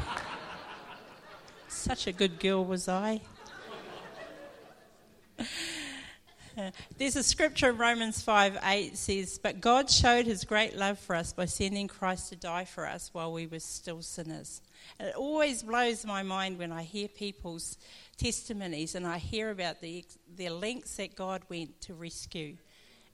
Such 1.66 2.06
a 2.06 2.12
good 2.12 2.38
girl 2.38 2.64
was 2.64 2.88
I 2.88 3.20
there's 6.96 7.16
a 7.16 7.22
scripture 7.22 7.70
in 7.70 7.78
Romans 7.78 8.22
5 8.22 8.58
8 8.62 8.96
says, 8.96 9.38
But 9.38 9.60
God 9.60 9.90
showed 9.90 10.26
his 10.26 10.44
great 10.44 10.76
love 10.76 10.98
for 10.98 11.14
us 11.14 11.32
by 11.32 11.44
sending 11.44 11.88
Christ 11.88 12.30
to 12.30 12.36
die 12.36 12.64
for 12.64 12.86
us 12.86 13.10
while 13.12 13.32
we 13.32 13.46
were 13.46 13.60
still 13.60 14.02
sinners. 14.02 14.60
And 14.98 15.08
it 15.08 15.14
always 15.14 15.62
blows 15.62 16.04
my 16.04 16.22
mind 16.22 16.58
when 16.58 16.72
I 16.72 16.82
hear 16.82 17.08
people's 17.08 17.78
testimonies 18.16 18.94
and 18.94 19.06
I 19.06 19.18
hear 19.18 19.50
about 19.50 19.80
the, 19.80 20.04
the 20.36 20.48
lengths 20.50 20.96
that 20.96 21.14
God 21.14 21.42
went 21.48 21.80
to 21.82 21.94
rescue 21.94 22.56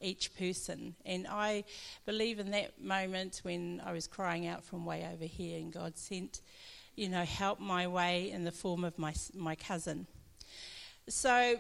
each 0.01 0.37
person. 0.37 0.95
And 1.05 1.27
I 1.29 1.65
believe 2.07 2.39
in 2.39 2.51
that 2.53 2.81
moment 2.81 3.41
when 3.43 3.83
I 3.85 3.93
was 3.93 4.07
crying 4.07 4.47
out 4.47 4.65
from 4.65 4.85
way 4.85 5.09
over 5.13 5.25
here 5.25 5.59
and 5.59 5.73
God 5.73 5.97
sent, 5.97 6.41
you 6.97 7.09
know, 7.09 7.25
help 7.25 7.61
my 7.61 7.87
way 7.87 8.31
in 8.31 8.45
the 8.45 8.53
form 8.53 8.85
of 8.85 8.99
my, 8.99 9.15
my 9.35 9.55
cousin. 9.55 10.07
So 11.09 11.57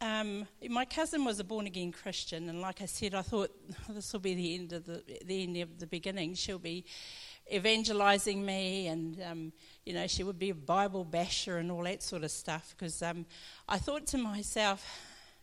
um, 0.00 0.46
my 0.68 0.84
cousin 0.84 1.24
was 1.24 1.40
a 1.40 1.44
born 1.44 1.66
again 1.66 1.90
Christian, 1.90 2.48
and 2.48 2.60
like 2.60 2.80
I 2.80 2.86
said, 2.86 3.14
I 3.14 3.22
thought 3.22 3.50
oh, 3.88 3.92
this 3.92 4.12
will 4.12 4.20
be 4.20 4.34
the 4.34 4.54
end 4.54 4.72
of 4.72 4.86
the, 4.86 5.02
the 5.24 5.42
end 5.42 5.56
of 5.56 5.78
the 5.78 5.86
beginning. 5.86 6.34
She'll 6.34 6.58
be 6.58 6.84
evangelizing 7.52 8.44
me, 8.44 8.86
and 8.86 9.20
um, 9.22 9.52
you 9.84 9.94
know, 9.94 10.06
she 10.06 10.22
would 10.22 10.38
be 10.38 10.50
a 10.50 10.54
Bible 10.54 11.04
basher 11.04 11.58
and 11.58 11.72
all 11.72 11.82
that 11.82 12.02
sort 12.02 12.22
of 12.22 12.30
stuff. 12.30 12.74
Because 12.76 13.02
um, 13.02 13.26
I 13.68 13.78
thought 13.78 14.06
to 14.08 14.18
myself, 14.18 14.86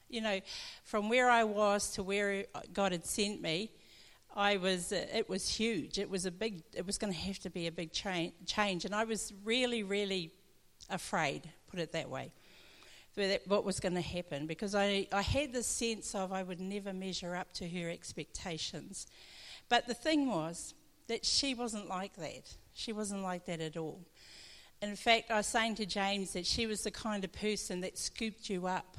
you 0.09 0.21
know, 0.21 0.39
from 0.83 1.09
where 1.09 1.29
I 1.29 1.43
was 1.43 1.91
to 1.91 2.03
where 2.03 2.45
God 2.71 2.93
had 2.93 3.05
sent 3.05 3.41
me, 3.41 3.71
I 4.33 4.55
was 4.55 4.93
uh, 4.93 5.05
it 5.13 5.27
was 5.27 5.49
huge. 5.49 5.97
It 5.97 6.09
was 6.09 6.25
a 6.25 6.31
big. 6.31 6.63
It 6.73 6.85
was 6.85 6.97
going 6.97 7.11
to 7.11 7.19
have 7.19 7.39
to 7.39 7.49
be 7.49 7.67
a 7.67 7.73
big 7.73 7.91
cha- 7.91 8.31
change, 8.45 8.85
and 8.85 8.95
I 8.95 9.03
was 9.03 9.33
really, 9.43 9.83
really 9.83 10.31
afraid. 10.89 11.49
Put 11.67 11.81
it 11.81 11.91
that 11.91 12.09
way 12.09 12.31
what 13.45 13.63
was 13.63 13.79
going 13.79 13.95
to 13.95 14.01
happen 14.01 14.45
because 14.45 14.75
I, 14.75 15.07
I 15.11 15.21
had 15.21 15.53
this 15.53 15.67
sense 15.67 16.13
of 16.15 16.31
I 16.31 16.43
would 16.43 16.59
never 16.59 16.93
measure 16.93 17.35
up 17.35 17.53
to 17.53 17.67
her 17.67 17.89
expectations. 17.89 19.07
But 19.69 19.87
the 19.87 19.93
thing 19.93 20.29
was 20.29 20.73
that 21.07 21.25
she 21.25 21.53
wasn't 21.53 21.87
like 21.87 22.15
that. 22.17 22.55
She 22.73 22.91
wasn't 22.91 23.23
like 23.23 23.45
that 23.45 23.61
at 23.61 23.77
all. 23.77 24.01
In 24.81 24.95
fact, 24.95 25.31
I 25.31 25.37
was 25.37 25.47
saying 25.47 25.75
to 25.75 25.85
James 25.85 26.33
that 26.33 26.45
she 26.45 26.67
was 26.67 26.83
the 26.83 26.91
kind 26.91 27.23
of 27.23 27.31
person 27.31 27.81
that 27.81 27.97
scooped 27.97 28.49
you 28.49 28.67
up. 28.67 28.97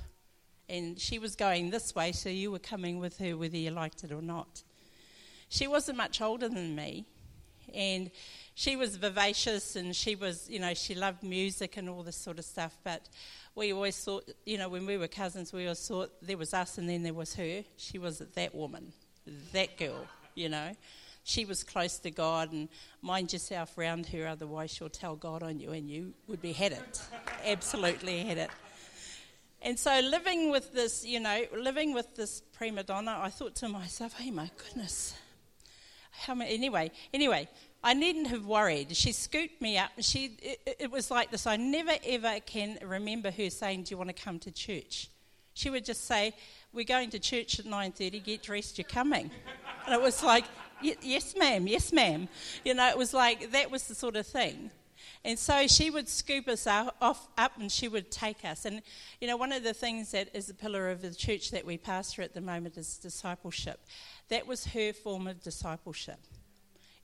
And 0.68 0.98
she 0.98 1.20
was 1.20 1.36
going 1.36 1.70
this 1.70 1.94
way, 1.94 2.10
so 2.10 2.28
you 2.28 2.50
were 2.50 2.58
coming 2.58 2.98
with 2.98 3.18
her 3.18 3.36
whether 3.36 3.56
you 3.56 3.70
liked 3.70 4.02
it 4.02 4.10
or 4.10 4.22
not. 4.22 4.64
She 5.48 5.68
wasn't 5.68 5.96
much 5.96 6.20
older 6.20 6.48
than 6.48 6.74
me, 6.74 7.06
and 7.72 8.10
she 8.58 8.74
was 8.74 8.96
vivacious 8.96 9.76
and 9.76 9.94
she 9.94 10.16
was, 10.16 10.48
you 10.48 10.58
know, 10.58 10.72
she 10.72 10.94
loved 10.94 11.22
music 11.22 11.76
and 11.76 11.90
all 11.90 12.02
this 12.02 12.16
sort 12.16 12.38
of 12.38 12.44
stuff. 12.46 12.74
But 12.82 13.06
we 13.54 13.70
always 13.74 14.02
thought, 14.02 14.30
you 14.46 14.56
know, 14.56 14.70
when 14.70 14.86
we 14.86 14.96
were 14.96 15.08
cousins, 15.08 15.52
we 15.52 15.64
always 15.64 15.86
thought 15.86 16.10
there 16.22 16.38
was 16.38 16.54
us 16.54 16.78
and 16.78 16.88
then 16.88 17.02
there 17.02 17.12
was 17.12 17.34
her. 17.34 17.64
She 17.76 17.98
was 17.98 18.18
that 18.18 18.54
woman, 18.54 18.94
that 19.52 19.76
girl, 19.76 20.06
you 20.34 20.48
know. 20.48 20.74
She 21.22 21.44
was 21.44 21.64
close 21.64 21.98
to 21.98 22.10
God, 22.10 22.52
and 22.52 22.68
mind 23.02 23.32
yourself 23.32 23.76
round 23.76 24.06
her, 24.06 24.26
otherwise 24.26 24.70
she'll 24.70 24.88
tell 24.88 25.16
God 25.16 25.42
on 25.42 25.58
you, 25.58 25.72
and 25.72 25.90
you 25.90 26.14
would 26.28 26.40
be 26.40 26.52
had 26.52 26.72
it. 26.72 27.02
Absolutely 27.44 28.20
had 28.20 28.38
it. 28.38 28.50
And 29.60 29.76
so, 29.76 30.00
living 30.00 30.50
with 30.50 30.72
this, 30.72 31.04
you 31.04 31.18
know, 31.18 31.42
living 31.58 31.92
with 31.92 32.14
this 32.14 32.42
prima 32.52 32.84
donna, 32.84 33.18
I 33.20 33.30
thought 33.30 33.56
to 33.56 33.68
myself, 33.68 34.12
"Hey, 34.12 34.30
my 34.30 34.48
goodness, 34.56 35.14
how 36.12 36.36
many?" 36.36 36.54
Anyway, 36.54 36.92
anyway, 37.12 37.48
I 37.82 37.94
needn't 37.94 38.28
have 38.28 38.46
worried. 38.46 38.96
She 38.96 39.12
scooped 39.12 39.60
me 39.60 39.78
up. 39.78 39.90
She, 40.00 40.36
it, 40.42 40.76
it, 40.80 40.90
was 40.90 41.10
like 41.10 41.30
this. 41.30 41.46
I 41.46 41.56
never 41.56 41.92
ever 42.04 42.40
can 42.44 42.78
remember 42.82 43.30
her 43.30 43.50
saying, 43.50 43.84
"Do 43.84 43.90
you 43.92 43.98
want 43.98 44.14
to 44.14 44.22
come 44.22 44.38
to 44.40 44.50
church?" 44.50 45.08
She 45.54 45.70
would 45.70 45.84
just 45.84 46.04
say, 46.04 46.34
"We're 46.72 46.84
going 46.84 47.10
to 47.10 47.18
church 47.18 47.60
at 47.60 47.66
9:30. 47.66 48.24
Get 48.24 48.42
dressed. 48.42 48.78
You're 48.78 48.86
coming." 48.86 49.30
And 49.84 49.94
it 49.94 50.02
was 50.02 50.22
like, 50.22 50.44
"Yes, 50.82 51.34
ma'am. 51.36 51.66
Yes, 51.66 51.92
ma'am." 51.92 52.28
You 52.64 52.74
know, 52.74 52.88
it 52.88 52.98
was 52.98 53.14
like 53.14 53.52
that 53.52 53.70
was 53.70 53.86
the 53.86 53.94
sort 53.94 54.16
of 54.16 54.26
thing. 54.26 54.70
And 55.24 55.38
so 55.38 55.66
she 55.66 55.90
would 55.90 56.08
scoop 56.08 56.46
us 56.46 56.68
off, 56.68 57.28
up 57.36 57.58
and 57.58 57.70
she 57.70 57.88
would 57.88 58.12
take 58.12 58.44
us. 58.44 58.64
And, 58.64 58.80
you 59.20 59.26
know, 59.26 59.36
one 59.36 59.50
of 59.50 59.64
the 59.64 59.74
things 59.74 60.12
that 60.12 60.28
is 60.34 60.46
the 60.46 60.54
pillar 60.54 60.88
of 60.88 61.02
the 61.02 61.12
church 61.12 61.50
that 61.50 61.66
we 61.66 61.78
pastor 61.78 62.22
at 62.22 62.32
the 62.32 62.40
moment 62.40 62.76
is 62.76 62.96
discipleship. 62.96 63.80
That 64.28 64.46
was 64.46 64.66
her 64.66 64.92
form 64.92 65.26
of 65.26 65.42
discipleship. 65.42 66.20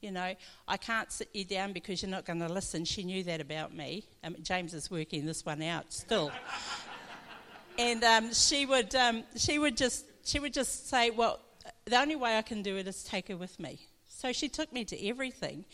You 0.02 0.10
know, 0.10 0.34
I 0.66 0.76
can't 0.76 1.12
sit 1.12 1.28
you 1.32 1.44
down 1.44 1.72
because 1.72 2.02
you're 2.02 2.10
not 2.10 2.24
going 2.24 2.40
to 2.40 2.48
listen. 2.48 2.84
She 2.84 3.04
knew 3.04 3.22
that 3.22 3.40
about 3.40 3.72
me. 3.72 4.04
Um, 4.24 4.34
James 4.42 4.74
is 4.74 4.90
working 4.90 5.24
this 5.24 5.46
one 5.46 5.62
out 5.62 5.92
still. 5.92 6.32
and 7.78 8.02
um, 8.02 8.34
she 8.34 8.66
would, 8.66 8.92
um, 8.96 9.22
she 9.36 9.60
would 9.60 9.76
just, 9.76 10.04
she 10.24 10.40
would 10.40 10.52
just 10.52 10.88
say, 10.88 11.10
"Well, 11.10 11.38
the 11.84 12.00
only 12.00 12.16
way 12.16 12.36
I 12.36 12.42
can 12.42 12.62
do 12.62 12.76
it 12.76 12.88
is 12.88 13.04
take 13.04 13.28
her 13.28 13.36
with 13.36 13.60
me." 13.60 13.78
So 14.08 14.32
she 14.32 14.48
took 14.48 14.72
me 14.72 14.84
to 14.86 15.08
everything 15.08 15.64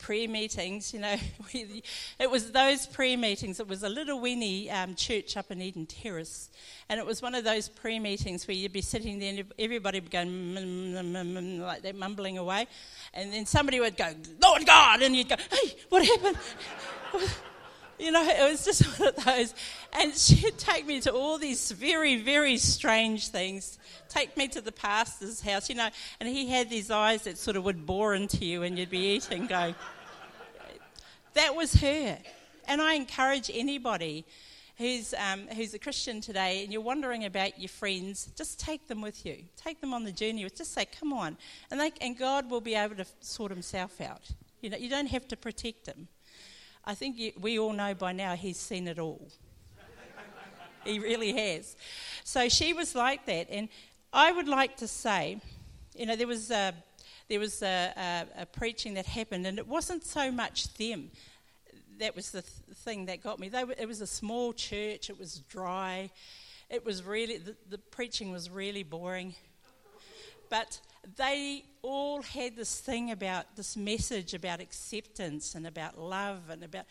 prayer 0.00 0.28
meetings, 0.28 0.92
you 0.92 1.00
know, 1.00 1.14
it 1.52 2.30
was 2.30 2.50
those 2.52 2.86
prayer 2.86 3.16
meetings. 3.16 3.60
It 3.60 3.68
was 3.68 3.82
a 3.82 3.88
little 3.88 4.18
weeny 4.20 4.70
um, 4.70 4.94
church 4.94 5.36
up 5.36 5.50
in 5.50 5.62
Eden 5.62 5.86
Terrace, 5.86 6.50
and 6.88 6.98
it 6.98 7.06
was 7.06 7.22
one 7.22 7.34
of 7.34 7.44
those 7.44 7.68
prayer 7.68 8.00
meetings 8.00 8.48
where 8.48 8.56
you'd 8.56 8.72
be 8.72 8.80
sitting 8.80 9.18
there 9.18 9.34
and 9.34 9.44
everybody 9.58 10.00
would 10.00 10.10
go 10.10 10.18
mm, 10.18 10.54
mm, 10.54 11.12
mm, 11.12 11.60
like 11.60 11.82
that, 11.82 11.94
mumbling 11.94 12.38
away, 12.38 12.66
and 13.14 13.32
then 13.32 13.46
somebody 13.46 13.78
would 13.78 13.96
go, 13.96 14.12
Lord 14.42 14.66
God, 14.66 15.02
and 15.02 15.14
you'd 15.14 15.28
go, 15.28 15.36
hey, 15.36 15.76
what 15.88 16.04
happened? 16.04 16.38
you 18.00 18.10
know, 18.10 18.22
it 18.22 18.50
was 18.50 18.64
just 18.64 18.82
one 18.98 19.08
of 19.08 19.24
those. 19.24 19.54
And 19.92 20.14
she'd 20.14 20.58
take 20.58 20.86
me 20.86 21.00
to 21.02 21.12
all 21.12 21.38
these 21.38 21.70
very, 21.70 22.22
very 22.22 22.56
strange 22.56 23.28
things. 23.28 23.78
Take 24.08 24.36
me 24.36 24.48
to 24.48 24.60
the 24.60 24.72
pastor's 24.72 25.40
house, 25.40 25.68
you 25.68 25.74
know, 25.74 25.88
and 26.18 26.28
he 26.28 26.48
had 26.48 26.70
these 26.70 26.90
eyes 26.90 27.22
that 27.22 27.38
sort 27.38 27.56
of 27.56 27.64
would 27.64 27.86
bore 27.86 28.14
into 28.14 28.44
you 28.44 28.62
and 28.62 28.78
you'd 28.78 28.90
be 28.90 29.14
eating, 29.14 29.46
go. 29.46 29.74
That 31.34 31.54
was 31.54 31.74
her. 31.74 32.18
And 32.66 32.80
I 32.80 32.94
encourage 32.94 33.50
anybody 33.52 34.24
who's, 34.78 35.14
um, 35.14 35.46
who's 35.54 35.74
a 35.74 35.78
Christian 35.78 36.20
today 36.20 36.64
and 36.64 36.72
you're 36.72 36.82
wondering 36.82 37.24
about 37.24 37.58
your 37.58 37.68
friends, 37.68 38.30
just 38.36 38.58
take 38.58 38.88
them 38.88 39.00
with 39.00 39.26
you. 39.26 39.44
Take 39.56 39.80
them 39.80 39.92
on 39.92 40.04
the 40.04 40.12
journey. 40.12 40.48
Just 40.48 40.72
say, 40.72 40.86
come 40.86 41.12
on. 41.12 41.36
And, 41.70 41.78
they, 41.78 41.92
and 42.00 42.18
God 42.18 42.50
will 42.50 42.60
be 42.60 42.74
able 42.74 42.96
to 42.96 43.06
sort 43.20 43.52
himself 43.52 44.00
out. 44.00 44.22
You 44.60 44.70
know, 44.70 44.76
you 44.76 44.88
don't 44.88 45.08
have 45.08 45.28
to 45.28 45.36
protect 45.36 45.86
him. 45.86 46.08
I 46.90 46.94
think 46.94 47.18
you, 47.18 47.30
we 47.40 47.56
all 47.56 47.72
know 47.72 47.94
by 47.94 48.10
now 48.10 48.34
he's 48.34 48.56
seen 48.56 48.88
it 48.88 48.98
all. 48.98 49.28
he 50.84 50.98
really 50.98 51.32
has. 51.32 51.76
So 52.24 52.48
she 52.48 52.72
was 52.72 52.96
like 52.96 53.26
that. 53.26 53.46
And 53.48 53.68
I 54.12 54.32
would 54.32 54.48
like 54.48 54.78
to 54.78 54.88
say, 54.88 55.40
you 55.94 56.04
know, 56.04 56.16
there 56.16 56.26
was 56.26 56.50
a, 56.50 56.74
there 57.28 57.38
was 57.38 57.62
a, 57.62 57.92
a, 57.96 58.42
a 58.42 58.46
preaching 58.46 58.94
that 58.94 59.06
happened, 59.06 59.46
and 59.46 59.56
it 59.56 59.68
wasn't 59.68 60.02
so 60.02 60.32
much 60.32 60.74
them. 60.74 61.12
That 62.00 62.16
was 62.16 62.32
the 62.32 62.42
th- 62.42 62.76
thing 62.78 63.06
that 63.06 63.22
got 63.22 63.38
me. 63.38 63.50
Were, 63.50 63.76
it 63.78 63.86
was 63.86 64.00
a 64.00 64.06
small 64.06 64.52
church, 64.52 65.10
it 65.10 65.16
was 65.16 65.38
dry. 65.48 66.10
It 66.68 66.84
was 66.84 67.04
really, 67.04 67.38
the, 67.38 67.54
the 67.68 67.78
preaching 67.78 68.32
was 68.32 68.50
really 68.50 68.82
boring. 68.82 69.36
But 70.50 70.80
they 71.16 71.64
all 71.82 72.22
had 72.22 72.56
this 72.56 72.78
thing 72.78 73.10
about 73.10 73.56
this 73.56 73.76
message 73.76 74.34
about 74.34 74.60
acceptance 74.60 75.54
and 75.54 75.66
about 75.66 75.98
love 75.98 76.50
and 76.50 76.62
about 76.62 76.84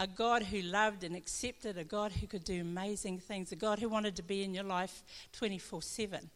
a 0.00 0.06
God 0.06 0.42
who 0.42 0.60
loved 0.62 1.04
and 1.04 1.14
accepted, 1.14 1.78
a 1.78 1.84
God 1.84 2.10
who 2.10 2.26
could 2.26 2.42
do 2.42 2.60
amazing 2.60 3.20
things, 3.20 3.52
a 3.52 3.56
God 3.56 3.78
who 3.78 3.88
wanted 3.88 4.16
to 4.16 4.22
be 4.22 4.42
in 4.42 4.52
your 4.52 4.64
life 4.64 5.04
24 5.32 5.82
7. 5.82 6.30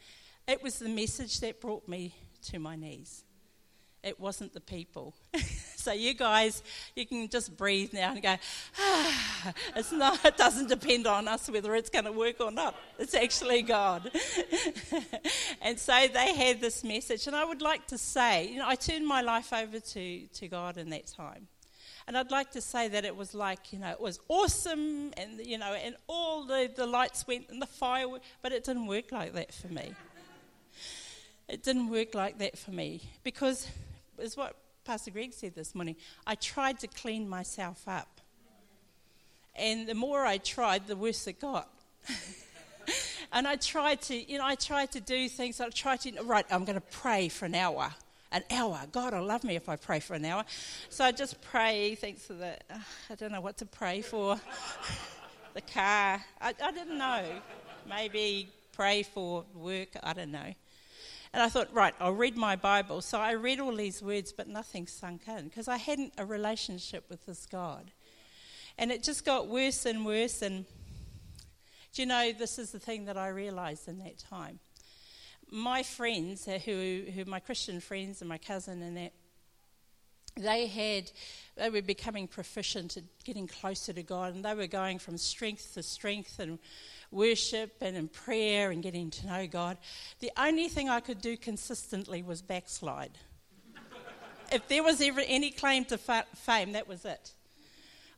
It 0.47 0.62
was 0.62 0.79
the 0.79 0.88
message 0.88 1.41
that 1.41 1.61
brought 1.61 1.88
me 1.88 2.14
to 2.45 2.59
my 2.59 2.77
knees. 2.77 3.25
It 4.03 4.21
wasn't 4.21 4.55
the 4.55 4.61
people. 4.61 5.15
so 5.77 5.93
you 5.93 6.15
guys, 6.15 6.63
you 6.95 7.05
can 7.05 7.29
just 7.29 7.57
breathe 7.57 7.93
now 7.93 8.13
and 8.13 8.23
go, 8.23 8.37
ah, 8.79 9.53
it's 9.75 9.91
not, 9.91 10.25
it 10.25 10.37
doesn't 10.37 10.69
depend 10.69 11.07
on 11.07 11.27
us 11.27 11.51
whether 11.51 11.75
it's 11.75 11.91
going 11.91 12.05
to 12.05 12.13
work 12.13 12.41
or 12.41 12.51
not. 12.51 12.77
It's 12.99 13.15
actually 13.15 13.63
God. 13.63 14.11
and 15.63 15.79
so 15.79 16.07
they 16.13 16.35
had 16.35 16.61
this 16.61 16.85
message. 16.85 17.27
And 17.27 17.35
I 17.35 17.45
would 17.45 17.61
like 17.61 17.87
to 17.89 17.99
say, 17.99 18.49
you 18.49 18.59
know, 18.59 18.69
I 18.69 18.77
turned 18.77 19.07
my 19.07 19.21
life 19.21 19.53
over 19.53 19.81
to, 19.81 20.27
to 20.27 20.49
God 20.49 20.79
in 20.79 20.91
that 20.91 21.07
time. 21.07 21.49
And 22.07 22.17
I'd 22.17 22.31
like 22.31 22.53
to 22.53 22.63
say 22.63 22.89
that 22.89 23.05
it 23.05 23.15
was 23.15 23.35
like, 23.35 23.71
you 23.73 23.79
know, 23.79 23.91
it 23.91 24.01
was 24.01 24.19
awesome 24.29 25.13
and, 25.19 25.45
you 25.45 25.59
know, 25.59 25.75
and 25.75 25.95
all 26.07 26.47
the, 26.47 26.71
the 26.75 26.87
lights 26.87 27.27
went 27.27 27.51
and 27.51 27.61
the 27.61 27.67
fire, 27.67 28.07
but 28.41 28.53
it 28.53 28.65
didn't 28.65 28.87
work 28.87 29.13
like 29.13 29.35
that 29.35 29.53
for 29.53 29.69
me. 29.69 29.93
It 31.49 31.63
didn't 31.63 31.91
work 31.91 32.15
like 32.15 32.39
that 32.39 32.57
for 32.57 32.71
me 32.71 33.03
because 33.25 33.69
is 34.21 34.37
what 34.37 34.57
Pastor 34.85 35.11
Greg 35.11 35.33
said 35.33 35.55
this 35.55 35.75
morning. 35.75 35.97
I 36.27 36.35
tried 36.35 36.81
to 36.81 36.87
clean 36.87 37.29
myself 37.29 37.87
up. 37.87 38.21
And 39.55 39.89
the 39.89 39.95
more 39.95 40.25
I 40.25 40.39
tried, 40.39 40.87
the 40.87 40.97
worse 40.97 41.27
it 41.27 41.41
got. 41.41 41.69
and 43.33 43.47
I 43.47 43.57
tried 43.57 44.01
to, 44.03 44.15
you 44.15 44.39
know, 44.39 44.47
I 44.47 44.55
tried 44.55 44.93
to 44.93 45.01
do 45.01 45.29
things. 45.29 45.61
I 45.61 45.69
tried 45.71 46.01
to, 46.03 46.23
right, 46.23 46.47
I'm 46.51 46.65
going 46.65 46.81
to 46.81 46.87
pray 46.99 47.29
for 47.29 47.47
an 47.47 47.55
hour. 47.55 47.93
An 48.31 48.45
hour. 48.51 48.81
God 48.93 49.15
will 49.15 49.25
love 49.25 49.43
me 49.43 49.57
if 49.57 49.69
I 49.69 49.77
pray 49.77 50.01
for 50.01 50.15
an 50.15 50.25
hour. 50.25 50.45
So 50.91 51.05
I 51.05 51.13
just 51.13 51.41
pray, 51.43 51.95
thanks 51.97 52.25
for 52.27 52.35
the, 52.35 52.53
uh, 52.71 52.79
I 53.11 53.15
don't 53.17 53.33
know 53.33 53.41
what 53.41 53.57
to 53.59 53.67
pray 53.67 54.01
for. 54.03 54.39
the 55.55 55.73
car. 55.73 56.23
I, 56.41 56.55
I 56.63 56.73
didn't 56.73 56.99
know. 56.99 57.25
Maybe 57.89 58.49
pray 58.73 59.03
for 59.03 59.45
work. 59.55 59.89
I 60.03 60.13
don't 60.13 60.31
know. 60.31 60.55
And 61.33 61.43
I 61.43 61.49
thought, 61.49 61.73
right, 61.73 61.95
I'll 62.01 62.12
read 62.12 62.37
my 62.37 62.57
Bible. 62.57 63.03
So 63.03 63.19
I 63.19 63.33
read 63.33 63.61
all 63.61 63.75
these 63.75 64.03
words, 64.03 64.33
but 64.33 64.49
nothing 64.49 64.87
sunk 64.87 65.23
in 65.29 65.45
because 65.45 65.69
I 65.69 65.77
hadn't 65.77 66.14
a 66.17 66.25
relationship 66.25 67.05
with 67.11 67.27
this 67.27 67.47
God. 67.47 67.91
And 68.79 68.91
it 68.91 69.03
just 69.03 69.25
got 69.25 69.49
worse 69.49 69.85
and 69.85 70.07
worse. 70.07 70.41
And 70.41 70.64
do 71.93 72.03
you 72.03 72.07
know, 72.07 72.33
this 72.33 72.59
is 72.59 72.71
the 72.71 72.79
thing 72.79 73.05
that 73.07 73.17
I 73.17 73.29
realized 73.29 73.88
in 73.88 73.99
that 73.99 74.19
time. 74.19 74.61
My 75.51 75.83
friends, 75.83 76.47
uh, 76.47 76.59
who, 76.64 77.05
who 77.14 77.25
my 77.25 77.41
Christian 77.41 77.81
friends 77.81 78.21
and 78.21 78.29
my 78.29 78.38
cousin 78.38 78.83
and 78.83 78.97
that, 78.97 79.12
they 80.38 80.66
had 80.66 81.11
they 81.57 81.70
were 81.70 81.83
becoming 81.83 82.29
proficient 82.29 82.96
at 82.96 83.03
getting 83.24 83.48
closer 83.48 83.92
to 83.92 84.03
God 84.03 84.35
and 84.35 84.44
they 84.44 84.55
were 84.55 84.68
going 84.68 84.98
from 84.98 85.18
strength 85.18 85.74
to 85.74 85.83
strength 85.83 86.38
and 86.38 86.59
worship 87.11 87.74
and 87.81 87.96
in 87.96 88.09
prayer 88.09 88.70
and 88.70 88.83
getting 88.83 89.11
to 89.11 89.27
know 89.27 89.46
God. 89.46 89.77
The 90.20 90.31
only 90.37 90.68
thing 90.68 90.88
I 90.88 91.01
could 91.01 91.20
do 91.20 91.37
consistently 91.37 92.22
was 92.22 92.42
backslide. 92.42 93.18
if 94.53 94.68
there 94.68 94.83
was 94.83 95.01
ever 95.01 95.20
any 95.27 95.51
claim 95.51 95.85
to 95.87 95.98
fa- 95.98 96.27
fame, 96.35 96.72
that 96.72 96.87
was 96.87 97.05
it. 97.05 97.33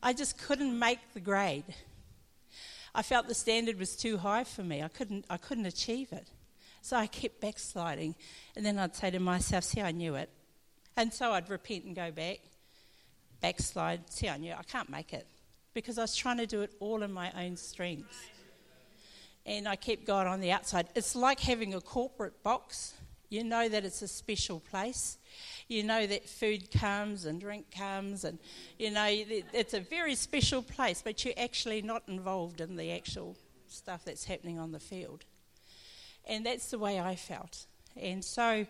I 0.03 0.13
just 0.13 0.37
couldn't 0.37 0.77
make 0.77 0.99
the 1.13 1.19
grade. 1.19 1.65
I 2.93 3.01
felt 3.01 3.27
the 3.27 3.33
standard 3.33 3.79
was 3.79 3.95
too 3.95 4.17
high 4.17 4.43
for 4.43 4.63
me. 4.63 4.83
I 4.83 4.87
couldn't, 4.87 5.25
I 5.29 5.37
couldn't 5.37 5.65
achieve 5.65 6.11
it. 6.11 6.27
So 6.81 6.97
I 6.97 7.07
kept 7.07 7.39
backsliding. 7.39 8.15
And 8.55 8.65
then 8.65 8.77
I'd 8.77 8.95
say 8.95 9.11
to 9.11 9.19
myself, 9.19 9.63
see, 9.63 9.81
I 9.81 9.91
knew 9.91 10.15
it. 10.15 10.29
And 11.01 11.11
so 11.11 11.31
I'd 11.31 11.49
repent 11.49 11.85
and 11.85 11.95
go 11.95 12.11
back, 12.11 12.41
backslide, 13.41 14.01
see, 14.11 14.29
I 14.29 14.37
knew. 14.37 14.53
I 14.53 14.61
can't 14.61 14.87
make 14.87 15.13
it. 15.13 15.25
Because 15.73 15.97
I 15.97 16.03
was 16.03 16.15
trying 16.15 16.37
to 16.37 16.45
do 16.45 16.61
it 16.61 16.75
all 16.79 17.01
in 17.01 17.11
my 17.11 17.31
own 17.35 17.57
strength 17.57 18.29
and 19.47 19.67
I 19.67 19.77
kept 19.77 20.05
God 20.05 20.27
on 20.27 20.41
the 20.41 20.51
outside. 20.51 20.89
It's 20.93 21.15
like 21.15 21.39
having 21.39 21.73
a 21.73 21.81
corporate 21.81 22.43
box. 22.43 22.93
You 23.29 23.43
know 23.43 23.67
that 23.67 23.83
it's 23.83 24.03
a 24.03 24.07
special 24.07 24.59
place. 24.59 25.17
You 25.67 25.81
know 25.81 26.05
that 26.05 26.29
food 26.29 26.69
comes 26.69 27.25
and 27.25 27.41
drink 27.41 27.65
comes, 27.75 28.23
and 28.23 28.37
you 28.77 28.91
know 28.91 29.07
it's 29.09 29.73
a 29.73 29.79
very 29.79 30.13
special 30.13 30.61
place, 30.61 31.01
but 31.01 31.25
you're 31.25 31.33
actually 31.35 31.81
not 31.81 32.03
involved 32.07 32.61
in 32.61 32.75
the 32.75 32.91
actual 32.91 33.35
stuff 33.67 34.05
that's 34.05 34.25
happening 34.25 34.59
on 34.59 34.71
the 34.71 34.79
field. 34.79 35.25
And 36.27 36.45
that's 36.45 36.69
the 36.69 36.77
way 36.77 36.99
I 36.99 37.15
felt. 37.15 37.65
And 37.97 38.23
so 38.23 38.67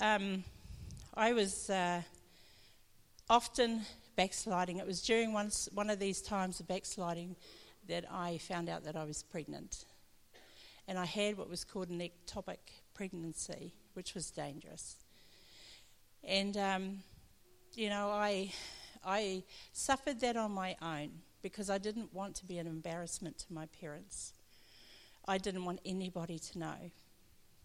um, 0.00 0.42
I 1.18 1.32
was 1.32 1.68
uh, 1.68 2.00
often 3.28 3.80
backsliding. 4.14 4.76
It 4.76 4.86
was 4.86 5.02
during 5.02 5.32
once, 5.32 5.68
one 5.74 5.90
of 5.90 5.98
these 5.98 6.22
times 6.22 6.60
of 6.60 6.68
backsliding 6.68 7.34
that 7.88 8.04
I 8.08 8.38
found 8.38 8.68
out 8.68 8.84
that 8.84 8.94
I 8.94 9.02
was 9.02 9.24
pregnant 9.24 9.84
and 10.86 10.96
I 10.96 11.06
had 11.06 11.36
what 11.36 11.50
was 11.50 11.64
called 11.64 11.88
an 11.88 11.98
ectopic 11.98 12.58
pregnancy, 12.94 13.72
which 13.94 14.14
was 14.14 14.30
dangerous. 14.30 14.94
And, 16.22 16.56
um, 16.56 16.98
you 17.74 17.88
know, 17.88 18.10
I, 18.10 18.52
I 19.04 19.42
suffered 19.72 20.20
that 20.20 20.36
on 20.36 20.52
my 20.52 20.76
own 20.80 21.10
because 21.42 21.68
I 21.68 21.78
didn't 21.78 22.14
want 22.14 22.36
to 22.36 22.46
be 22.46 22.58
an 22.58 22.68
embarrassment 22.68 23.38
to 23.38 23.52
my 23.52 23.66
parents. 23.80 24.34
I 25.26 25.38
didn't 25.38 25.64
want 25.64 25.80
anybody 25.84 26.38
to 26.38 26.58
know. 26.60 26.92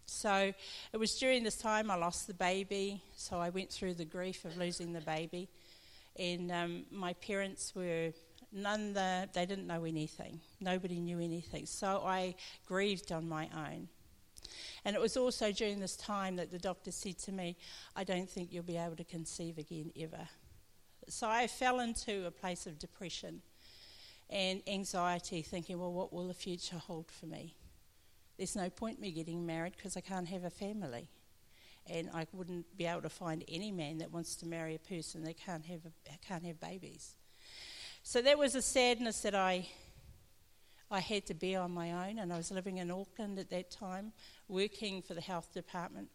So 0.06 0.52
it 0.92 0.96
was 0.96 1.18
during 1.18 1.44
this 1.44 1.56
time 1.56 1.90
I 1.90 1.96
lost 1.96 2.26
the 2.26 2.34
baby, 2.34 3.02
so 3.16 3.38
I 3.38 3.50
went 3.50 3.70
through 3.70 3.94
the 3.94 4.04
grief 4.04 4.44
of 4.44 4.56
losing 4.56 4.92
the 4.92 5.00
baby. 5.00 5.48
And 6.18 6.52
um, 6.52 6.84
my 6.90 7.14
parents 7.14 7.74
were 7.74 8.12
none 8.52 8.92
the, 8.92 9.28
they 9.32 9.46
didn't 9.46 9.66
know 9.66 9.84
anything. 9.84 10.40
Nobody 10.60 11.00
knew 11.00 11.18
anything. 11.18 11.66
So 11.66 12.02
I 12.04 12.36
grieved 12.66 13.12
on 13.12 13.28
my 13.28 13.48
own. 13.54 13.88
And 14.84 14.94
it 14.94 15.00
was 15.00 15.16
also 15.16 15.50
during 15.50 15.80
this 15.80 15.96
time 15.96 16.36
that 16.36 16.50
the 16.50 16.58
doctor 16.58 16.92
said 16.92 17.18
to 17.20 17.32
me, 17.32 17.56
I 17.96 18.04
don't 18.04 18.28
think 18.28 18.52
you'll 18.52 18.62
be 18.62 18.76
able 18.76 18.96
to 18.96 19.04
conceive 19.04 19.58
again 19.58 19.90
ever. 19.98 20.28
So 21.08 21.28
I 21.28 21.46
fell 21.46 21.80
into 21.80 22.26
a 22.26 22.30
place 22.30 22.66
of 22.66 22.78
depression 22.78 23.42
and 24.30 24.62
anxiety, 24.66 25.42
thinking, 25.42 25.78
well, 25.78 25.92
what 25.92 26.12
will 26.12 26.28
the 26.28 26.34
future 26.34 26.78
hold 26.78 27.10
for 27.10 27.26
me? 27.26 27.54
There's 28.36 28.56
no 28.56 28.68
point 28.68 29.00
me 29.00 29.12
getting 29.12 29.46
married 29.46 29.74
because 29.76 29.96
I 29.96 30.00
can't 30.00 30.28
have 30.28 30.44
a 30.44 30.50
family. 30.50 31.08
And 31.86 32.08
I 32.14 32.26
wouldn't 32.32 32.76
be 32.76 32.86
able 32.86 33.02
to 33.02 33.10
find 33.10 33.44
any 33.46 33.70
man 33.70 33.98
that 33.98 34.10
wants 34.10 34.36
to 34.36 34.46
marry 34.46 34.74
a 34.74 34.78
person 34.78 35.22
that 35.24 35.38
can't 35.38 35.64
have, 35.66 35.80
a, 35.84 36.18
can't 36.26 36.44
have 36.44 36.58
babies. 36.58 37.14
So 38.02 38.22
that 38.22 38.38
was 38.38 38.54
a 38.54 38.62
sadness 38.62 39.20
that 39.20 39.34
I, 39.34 39.68
I 40.90 41.00
had 41.00 41.26
to 41.26 41.34
bear 41.34 41.60
on 41.60 41.72
my 41.72 42.08
own, 42.08 42.18
and 42.18 42.32
I 42.32 42.36
was 42.36 42.50
living 42.50 42.78
in 42.78 42.90
Auckland 42.90 43.38
at 43.38 43.50
that 43.50 43.70
time, 43.70 44.12
working 44.48 45.02
for 45.02 45.14
the 45.14 45.20
health 45.20 45.52
department. 45.52 46.08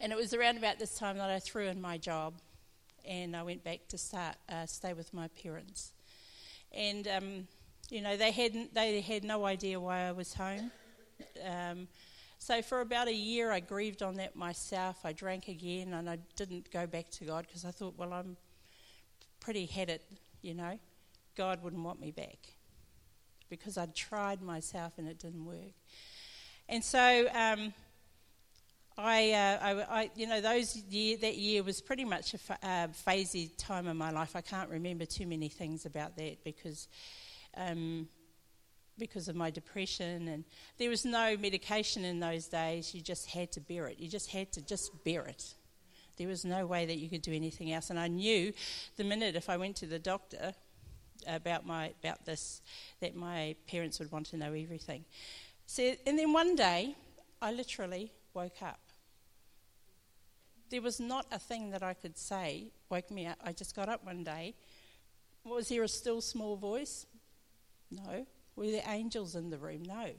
And 0.00 0.12
it 0.12 0.16
was 0.16 0.34
around 0.34 0.58
about 0.58 0.78
this 0.78 0.98
time 0.98 1.18
that 1.18 1.30
I 1.30 1.38
threw 1.38 1.66
in 1.66 1.80
my 1.80 1.98
job, 1.98 2.34
and 3.04 3.36
I 3.36 3.42
went 3.42 3.64
back 3.64 3.86
to 3.88 3.98
start 3.98 4.36
uh, 4.48 4.66
stay 4.66 4.92
with 4.92 5.12
my 5.14 5.28
parents. 5.28 5.92
And 6.72 7.06
um, 7.06 7.48
you 7.90 8.00
know, 8.00 8.16
they 8.16 8.30
hadn't 8.30 8.74
they 8.74 9.00
had 9.00 9.24
no 9.24 9.44
idea 9.44 9.78
why 9.78 10.00
I 10.00 10.12
was 10.12 10.34
home. 10.34 10.70
Um, 11.44 11.88
so 12.38 12.60
for 12.60 12.80
about 12.80 13.08
a 13.08 13.14
year, 13.14 13.50
I 13.50 13.60
grieved 13.60 14.02
on 14.02 14.16
that 14.16 14.36
myself. 14.36 14.98
I 15.04 15.12
drank 15.12 15.48
again, 15.48 15.94
and 15.94 16.10
I 16.10 16.18
didn't 16.36 16.70
go 16.70 16.86
back 16.86 17.10
to 17.12 17.24
God 17.24 17.46
because 17.46 17.64
I 17.64 17.70
thought, 17.70 17.94
well, 17.96 18.12
I'm 18.12 18.36
pretty 19.40 19.66
had 19.66 19.90
it, 19.90 20.02
you 20.42 20.54
know, 20.54 20.78
God 21.36 21.62
wouldn't 21.62 21.82
want 21.82 22.00
me 22.00 22.10
back 22.10 22.38
because 23.50 23.76
I'd 23.76 23.94
tried 23.94 24.42
myself 24.42 24.94
and 24.96 25.06
it 25.06 25.18
didn't 25.18 25.44
work. 25.44 25.74
And 26.68 26.82
so 26.82 27.28
um, 27.34 27.74
I, 28.96 29.32
uh, 29.32 29.58
I, 29.62 30.00
I, 30.00 30.10
you 30.16 30.26
know, 30.26 30.40
those 30.40 30.76
year, 30.76 31.18
that 31.18 31.36
year 31.36 31.62
was 31.62 31.80
pretty 31.82 32.04
much 32.04 32.34
a 32.34 32.38
fa- 32.38 32.58
uh, 32.62 32.88
phasey 33.06 33.50
time 33.58 33.86
in 33.86 33.96
my 33.96 34.10
life. 34.10 34.34
I 34.34 34.40
can't 34.40 34.70
remember 34.70 35.04
too 35.04 35.26
many 35.26 35.48
things 35.48 35.86
about 35.86 36.16
that 36.16 36.42
because. 36.44 36.88
Um, 37.56 38.08
because 38.96 39.26
of 39.26 39.34
my 39.34 39.50
depression 39.50 40.28
and 40.28 40.44
there 40.78 40.88
was 40.88 41.04
no 41.04 41.36
medication 41.36 42.04
in 42.04 42.20
those 42.20 42.46
days 42.46 42.94
you 42.94 43.00
just 43.00 43.28
had 43.28 43.50
to 43.50 43.60
bear 43.60 43.88
it 43.88 43.98
you 43.98 44.08
just 44.08 44.30
had 44.30 44.52
to 44.52 44.64
just 44.64 44.92
bear 45.02 45.22
it 45.22 45.54
there 46.16 46.28
was 46.28 46.44
no 46.44 46.66
way 46.66 46.86
that 46.86 46.96
you 46.96 47.08
could 47.08 47.22
do 47.22 47.32
anything 47.32 47.72
else. 47.72 47.90
And 47.90 47.98
I 47.98 48.08
knew 48.08 48.52
the 48.96 49.04
minute 49.04 49.34
if 49.34 49.48
I 49.48 49.56
went 49.56 49.76
to 49.76 49.86
the 49.86 49.98
doctor 49.98 50.54
about 51.26 51.64
my 51.64 51.92
about 52.02 52.24
this 52.26 52.60
that 53.00 53.16
my 53.16 53.54
parents 53.66 53.98
would 53.98 54.12
want 54.12 54.26
to 54.26 54.36
know 54.36 54.52
everything. 54.52 55.04
So 55.66 55.94
and 56.06 56.18
then 56.18 56.32
one 56.32 56.54
day 56.54 56.96
I 57.40 57.52
literally 57.52 58.12
woke 58.32 58.62
up. 58.62 58.80
There 60.70 60.82
was 60.82 60.98
not 61.00 61.26
a 61.30 61.38
thing 61.38 61.70
that 61.70 61.82
I 61.82 61.94
could 61.94 62.18
say 62.18 62.72
woke 62.90 63.10
me 63.10 63.26
up. 63.26 63.38
I 63.44 63.52
just 63.52 63.74
got 63.74 63.88
up 63.88 64.04
one 64.04 64.24
day. 64.24 64.54
Was 65.44 65.68
there 65.68 65.82
a 65.82 65.88
still 65.88 66.20
small 66.20 66.56
voice? 66.56 67.06
No. 67.96 68.26
Were 68.56 68.70
there 68.70 68.82
angels 68.86 69.34
in 69.34 69.50
the 69.50 69.58
room? 69.58 69.82
No. 69.82 70.10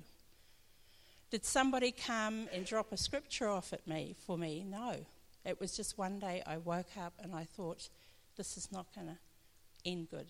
Did 1.31 1.45
somebody 1.45 1.91
come 1.91 2.47
and 2.53 2.65
drop 2.65 2.91
a 2.91 2.97
scripture 2.97 3.49
off 3.49 3.73
at 3.73 3.87
me 3.87 4.15
for 4.25 4.37
me? 4.37 4.65
No. 4.67 4.95
It 5.43 5.59
was 5.59 5.75
just 5.75 5.97
one 5.97 6.19
day 6.19 6.41
I 6.45 6.57
woke 6.57 6.97
up 6.99 7.13
and 7.21 7.33
I 7.33 7.43
thought, 7.43 7.89
this 8.37 8.57
is 8.57 8.71
not 8.71 8.87
going 8.93 9.07
to 9.07 9.17
end 9.85 10.09
good. 10.09 10.27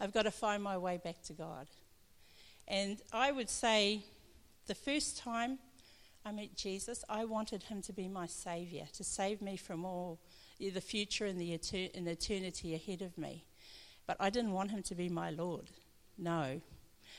I've 0.00 0.12
got 0.12 0.22
to 0.22 0.30
find 0.30 0.62
my 0.62 0.78
way 0.78 1.00
back 1.02 1.22
to 1.24 1.32
God. 1.32 1.68
And 2.66 3.00
I 3.12 3.32
would 3.32 3.50
say 3.50 4.04
the 4.66 4.74
first 4.74 5.18
time 5.18 5.58
I 6.24 6.32
met 6.32 6.56
Jesus, 6.56 7.04
I 7.08 7.24
wanted 7.24 7.64
him 7.64 7.82
to 7.82 7.92
be 7.92 8.08
my 8.08 8.26
savior, 8.26 8.86
to 8.94 9.04
save 9.04 9.42
me 9.42 9.56
from 9.56 9.84
all 9.84 10.20
the 10.58 10.80
future 10.80 11.26
and 11.26 11.40
the, 11.40 11.52
and 11.94 12.08
eternity 12.08 12.74
ahead 12.74 13.02
of 13.02 13.18
me. 13.18 13.44
But 14.06 14.16
I 14.20 14.30
didn't 14.30 14.52
want 14.52 14.70
him 14.70 14.82
to 14.84 14.94
be 14.94 15.08
my 15.08 15.30
Lord. 15.30 15.70
No. 16.18 16.60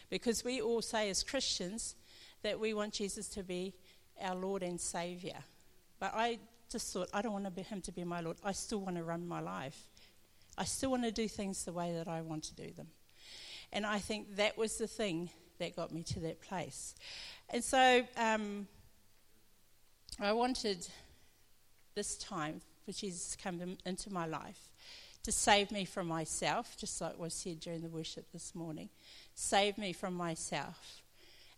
Because 0.09 0.43
we 0.43 0.61
all 0.61 0.81
say 0.81 1.09
as 1.09 1.23
Christians 1.23 1.95
that 2.43 2.59
we 2.59 2.73
want 2.73 2.93
Jesus 2.93 3.27
to 3.29 3.43
be 3.43 3.73
our 4.21 4.35
Lord 4.35 4.63
and 4.63 4.79
Savior. 4.79 5.43
But 5.99 6.13
I 6.13 6.39
just 6.69 6.91
thought, 6.93 7.09
I 7.13 7.21
don't 7.21 7.33
want 7.33 7.57
him 7.57 7.81
to 7.81 7.91
be 7.91 8.03
my 8.03 8.21
Lord. 8.21 8.37
I 8.43 8.51
still 8.51 8.79
want 8.79 8.97
to 8.97 9.03
run 9.03 9.27
my 9.27 9.39
life. 9.39 9.87
I 10.57 10.65
still 10.65 10.91
want 10.91 11.03
to 11.03 11.11
do 11.11 11.27
things 11.27 11.65
the 11.65 11.73
way 11.73 11.93
that 11.93 12.07
I 12.07 12.21
want 12.21 12.43
to 12.43 12.55
do 12.55 12.71
them. 12.71 12.87
And 13.71 13.85
I 13.85 13.99
think 13.99 14.35
that 14.35 14.57
was 14.57 14.77
the 14.77 14.87
thing 14.87 15.29
that 15.59 15.75
got 15.75 15.91
me 15.91 16.03
to 16.03 16.19
that 16.21 16.41
place. 16.41 16.95
And 17.49 17.63
so 17.63 18.03
um, 18.17 18.67
I 20.19 20.33
wanted 20.33 20.87
this 21.95 22.17
time 22.17 22.61
for 22.85 22.91
Jesus 22.91 23.35
to 23.35 23.37
come 23.37 23.77
into 23.85 24.11
my 24.11 24.25
life 24.25 24.72
to 25.23 25.31
save 25.31 25.71
me 25.71 25.85
from 25.85 26.07
myself, 26.07 26.75
just 26.77 26.99
like 27.01 27.17
was 27.17 27.33
said 27.33 27.59
during 27.59 27.81
the 27.81 27.89
worship 27.89 28.25
this 28.33 28.53
morning. 28.53 28.89
Save 29.35 29.77
me 29.77 29.93
from 29.93 30.13
myself 30.13 31.01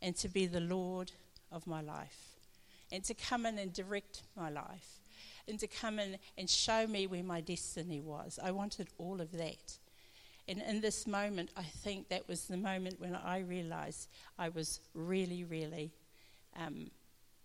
and 0.01 0.15
to 0.17 0.30
be 0.30 0.45
the 0.45 0.60
Lord 0.60 1.12
of 1.51 1.65
my 1.65 1.82
life 1.82 2.36
and 2.91 3.04
to 3.06 3.13
come 3.13 3.45
in 3.45 3.58
and 3.58 3.73
direct 3.73 4.21
my 4.38 4.49
life 4.49 4.99
and 5.47 5.60
to 5.60 5.67
come 5.67 5.99
in 5.99 6.17
and 6.38 6.49
show 6.49 6.86
me 6.88 7.08
where 7.08 7.23
my 7.23 7.41
destiny 7.41 8.01
was. 8.01 8.39
I 8.41 8.51
wanted 8.51 8.88
all 8.97 9.19
of 9.19 9.32
that. 9.34 9.78
And 10.47 10.62
in 10.62 10.82
this 10.82 11.08
moment, 11.08 11.49
I 11.58 11.63
think 11.63 12.10
that 12.10 12.28
was 12.28 12.45
the 12.45 12.58
moment 12.58 12.99
when 12.99 13.15
I 13.15 13.39
realized 13.39 14.08
I 14.38 14.49
was 14.49 14.80
really, 14.93 15.43
really 15.43 15.91
um, 16.56 16.91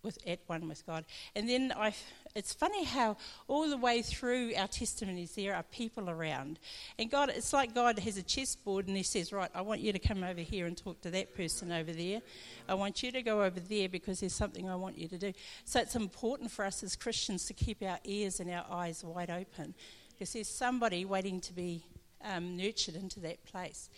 with, 0.03 0.17
at 0.27 0.39
one 0.47 0.67
with 0.67 0.85
God. 0.85 1.05
And 1.35 1.47
then 1.47 1.73
I, 1.75 1.93
it's 2.35 2.53
funny 2.53 2.83
how 2.83 3.17
all 3.47 3.69
the 3.69 3.77
way 3.77 4.01
through 4.01 4.53
our 4.55 4.67
testimonies 4.67 5.35
there 5.35 5.55
are 5.55 5.63
people 5.63 6.09
around. 6.09 6.59
And 6.97 7.09
God, 7.09 7.29
it's 7.29 7.53
like 7.53 7.73
God 7.73 7.99
has 7.99 8.17
a 8.17 8.23
chessboard 8.23 8.87
and 8.87 8.97
He 8.97 9.03
says, 9.03 9.31
Right, 9.31 9.51
I 9.53 9.61
want 9.61 9.81
you 9.81 9.93
to 9.93 9.99
come 9.99 10.23
over 10.23 10.41
here 10.41 10.65
and 10.65 10.77
talk 10.77 11.01
to 11.01 11.11
that 11.11 11.35
person 11.35 11.71
over 11.71 11.91
there. 11.91 12.21
I 12.67 12.73
want 12.73 13.03
you 13.03 13.11
to 13.11 13.21
go 13.21 13.43
over 13.43 13.59
there 13.59 13.89
because 13.89 14.19
there's 14.19 14.35
something 14.35 14.69
I 14.69 14.75
want 14.75 14.97
you 14.97 15.07
to 15.07 15.17
do. 15.17 15.33
So 15.65 15.79
it's 15.79 15.95
important 15.95 16.51
for 16.51 16.65
us 16.65 16.83
as 16.83 16.95
Christians 16.95 17.45
to 17.45 17.53
keep 17.53 17.81
our 17.83 17.99
ears 18.03 18.39
and 18.39 18.49
our 18.49 18.65
eyes 18.69 19.03
wide 19.03 19.29
open 19.29 19.73
because 20.11 20.33
there's 20.33 20.47
somebody 20.47 21.03
waiting 21.05 21.41
to 21.41 21.53
be 21.53 21.83
um, 22.23 22.55
nurtured 22.55 22.95
into 22.95 23.19
that 23.21 23.43
place. 23.45 23.89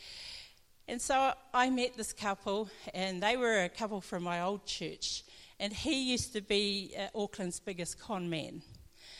And 0.87 1.01
so 1.01 1.33
I 1.53 1.69
met 1.69 1.95
this 1.95 2.11
couple, 2.11 2.69
and 2.93 3.23
they 3.23 3.37
were 3.37 3.63
a 3.63 3.69
couple 3.69 4.01
from 4.01 4.23
my 4.23 4.41
old 4.41 4.65
church 4.65 5.23
and 5.63 5.71
he 5.71 6.12
used 6.12 6.34
to 6.34 6.41
be 6.41 6.93
uh, 6.99 7.17
Auckland's 7.17 7.62
biggest 7.62 7.97
con 7.97 8.30
man. 8.30 8.62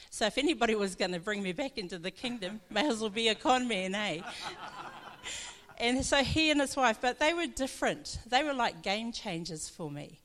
So 0.10 0.26
if 0.26 0.38
anybody 0.38 0.76
was 0.76 0.94
going 0.94 1.14
to 1.14 1.20
bring 1.22 1.42
me 1.42 1.54
back 1.54 1.78
into 1.78 1.98
the 1.98 2.12
kingdom, 2.12 2.60
may 2.70 2.86
as 2.86 3.00
well 3.00 3.10
be 3.10 3.30
a 3.30 3.36
con 3.36 3.66
man, 3.66 3.96
eh? 3.96 4.20
and 5.78 6.04
so 6.04 6.18
he 6.18 6.52
and 6.52 6.60
his 6.60 6.76
wife, 6.76 6.98
but 7.00 7.18
they 7.18 7.34
were 7.34 7.48
different. 7.48 8.20
They 8.28 8.44
were 8.44 8.54
like 8.54 8.84
game 8.84 9.14
changers 9.14 9.70
for 9.70 9.90
me. 9.90 10.20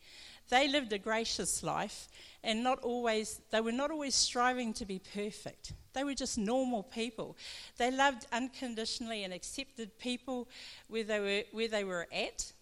They 0.48 0.66
lived 0.66 0.92
a 0.92 0.98
gracious 0.98 1.62
life 1.62 2.08
and 2.42 2.64
not 2.64 2.80
always, 2.80 3.40
they 3.50 3.60
were 3.60 3.70
not 3.70 3.92
always 3.92 4.16
striving 4.16 4.72
to 4.74 4.84
be 4.84 4.98
perfect. 5.14 5.72
They 5.92 6.02
were 6.02 6.14
just 6.14 6.36
normal 6.36 6.82
people. 6.82 7.36
They 7.76 7.92
loved 7.92 8.26
unconditionally 8.32 9.22
and 9.22 9.32
accepted 9.32 9.96
people 10.00 10.48
where 10.88 11.04
they 11.04 11.20
were, 11.20 11.42
where 11.52 11.68
they 11.68 11.84
were 11.84 12.08
at 12.12 12.52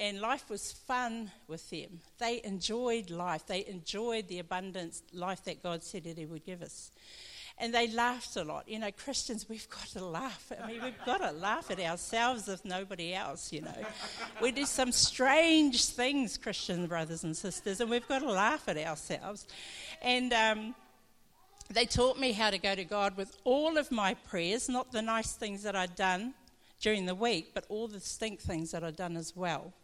and 0.00 0.18
life 0.18 0.48
was 0.48 0.72
fun 0.72 1.30
with 1.46 1.68
them. 1.68 2.00
They 2.18 2.40
enjoyed 2.42 3.10
life. 3.10 3.46
They 3.46 3.66
enjoyed 3.66 4.28
the 4.28 4.38
abundance 4.38 5.02
life 5.12 5.44
that 5.44 5.62
God 5.62 5.82
said 5.84 6.04
that 6.04 6.16
He 6.16 6.24
would 6.24 6.44
give 6.44 6.62
us. 6.62 6.90
And 7.58 7.74
they 7.74 7.88
laughed 7.88 8.36
a 8.36 8.42
lot. 8.42 8.66
You 8.66 8.78
know, 8.78 8.90
Christians, 8.90 9.46
we've 9.46 9.68
got 9.68 9.86
to 9.88 10.02
laugh. 10.02 10.50
I 10.58 10.66
mean, 10.66 10.82
we've 10.82 11.04
got 11.04 11.18
to 11.18 11.32
laugh 11.32 11.70
at 11.70 11.78
ourselves 11.78 12.48
if 12.48 12.64
nobody 12.64 13.12
else, 13.12 13.52
you 13.52 13.60
know. 13.60 13.76
We 14.40 14.50
do 14.50 14.64
some 14.64 14.90
strange 14.90 15.84
things, 15.84 16.38
Christian 16.38 16.86
brothers 16.86 17.22
and 17.22 17.36
sisters, 17.36 17.80
and 17.80 17.90
we've 17.90 18.08
got 18.08 18.20
to 18.20 18.32
laugh 18.32 18.66
at 18.68 18.78
ourselves. 18.78 19.46
And 20.00 20.32
um, 20.32 20.74
they 21.68 21.84
taught 21.84 22.18
me 22.18 22.32
how 22.32 22.48
to 22.48 22.56
go 22.56 22.74
to 22.74 22.84
God 22.84 23.18
with 23.18 23.36
all 23.44 23.76
of 23.76 23.92
my 23.92 24.14
prayers, 24.14 24.70
not 24.70 24.92
the 24.92 25.02
nice 25.02 25.34
things 25.34 25.62
that 25.64 25.76
I'd 25.76 25.94
done 25.94 26.32
during 26.80 27.04
the 27.04 27.14
week, 27.14 27.50
but 27.52 27.66
all 27.68 27.86
the 27.86 28.00
stink 28.00 28.40
things 28.40 28.70
that 28.70 28.82
I'd 28.82 28.96
done 28.96 29.18
as 29.18 29.36
well. 29.36 29.74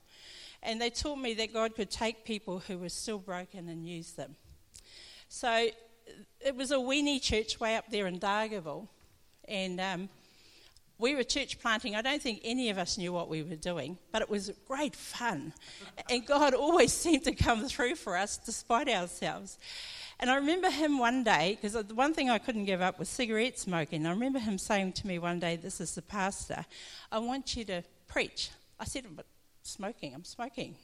And 0.67 0.81
they 0.81 0.91
taught 0.91 1.19
me 1.19 1.33
that 1.35 1.53
God 1.53 1.77
could 1.77 1.91
take 1.91 2.25
people 2.25 2.59
who 2.59 2.77
were 2.77 2.89
still 2.89 3.19
broken 3.19 3.69
and 3.69 3.87
use 3.87 4.13
them. 4.13 4.35
So 5.29 5.69
it 6.41 6.57
was 6.57 6.73
a 6.73 6.77
weenie 6.77 7.23
church 7.23 7.61
way 7.61 7.77
up 7.77 7.85
there 7.89 8.09
in 8.09 8.19
Dargaville. 8.19 8.89
And 9.47 9.81
um, 9.81 10.09
we 10.99 11.15
were 11.15 11.23
church 11.23 11.61
planting. 11.61 11.95
I 11.95 12.03
don't 12.03 12.21
think 12.21 12.41
any 12.43 12.69
of 12.71 12.79
us 12.79 12.99
knew 12.99 13.13
what 13.13 13.29
we 13.29 13.45
were 13.45 13.55
doing, 13.55 13.97
but 14.11 14.23
it 14.23 14.29
was 14.29 14.51
great 14.67 14.97
fun. 14.97 15.53
And 16.11 16.27
God 16.27 16.53
always 16.53 16.93
seemed 17.05 17.25
to 17.25 17.33
come 17.33 17.69
through 17.69 17.95
for 17.95 18.17
us 18.17 18.37
despite 18.37 18.89
ourselves. 18.89 19.59
And 20.19 20.31
I 20.31 20.35
remember 20.35 20.69
him 20.69 20.99
one 20.99 21.23
day, 21.23 21.59
because 21.61 21.75
the 21.75 21.95
one 21.95 22.13
thing 22.13 22.29
I 22.29 22.39
couldn't 22.39 22.65
give 22.65 22.81
up 22.81 22.99
was 22.99 23.09
cigarette 23.09 23.59
smoking. 23.59 24.05
I 24.05 24.11
remember 24.11 24.41
him 24.41 24.59
saying 24.59 24.95
to 24.95 25.07
me 25.07 25.21
one 25.21 25.39
day, 25.39 25.55
This 25.55 25.81
is 25.81 25.95
the 25.95 26.03
pastor, 26.03 26.65
I 27.13 27.19
want 27.21 27.55
you 27.55 27.65
to 27.67 27.85
preach. 28.09 28.51
I 28.81 28.85
said, 28.85 29.05
But 29.15 29.27
smoking. 29.67 30.15
I'm 30.15 30.25
smoking. 30.25 30.77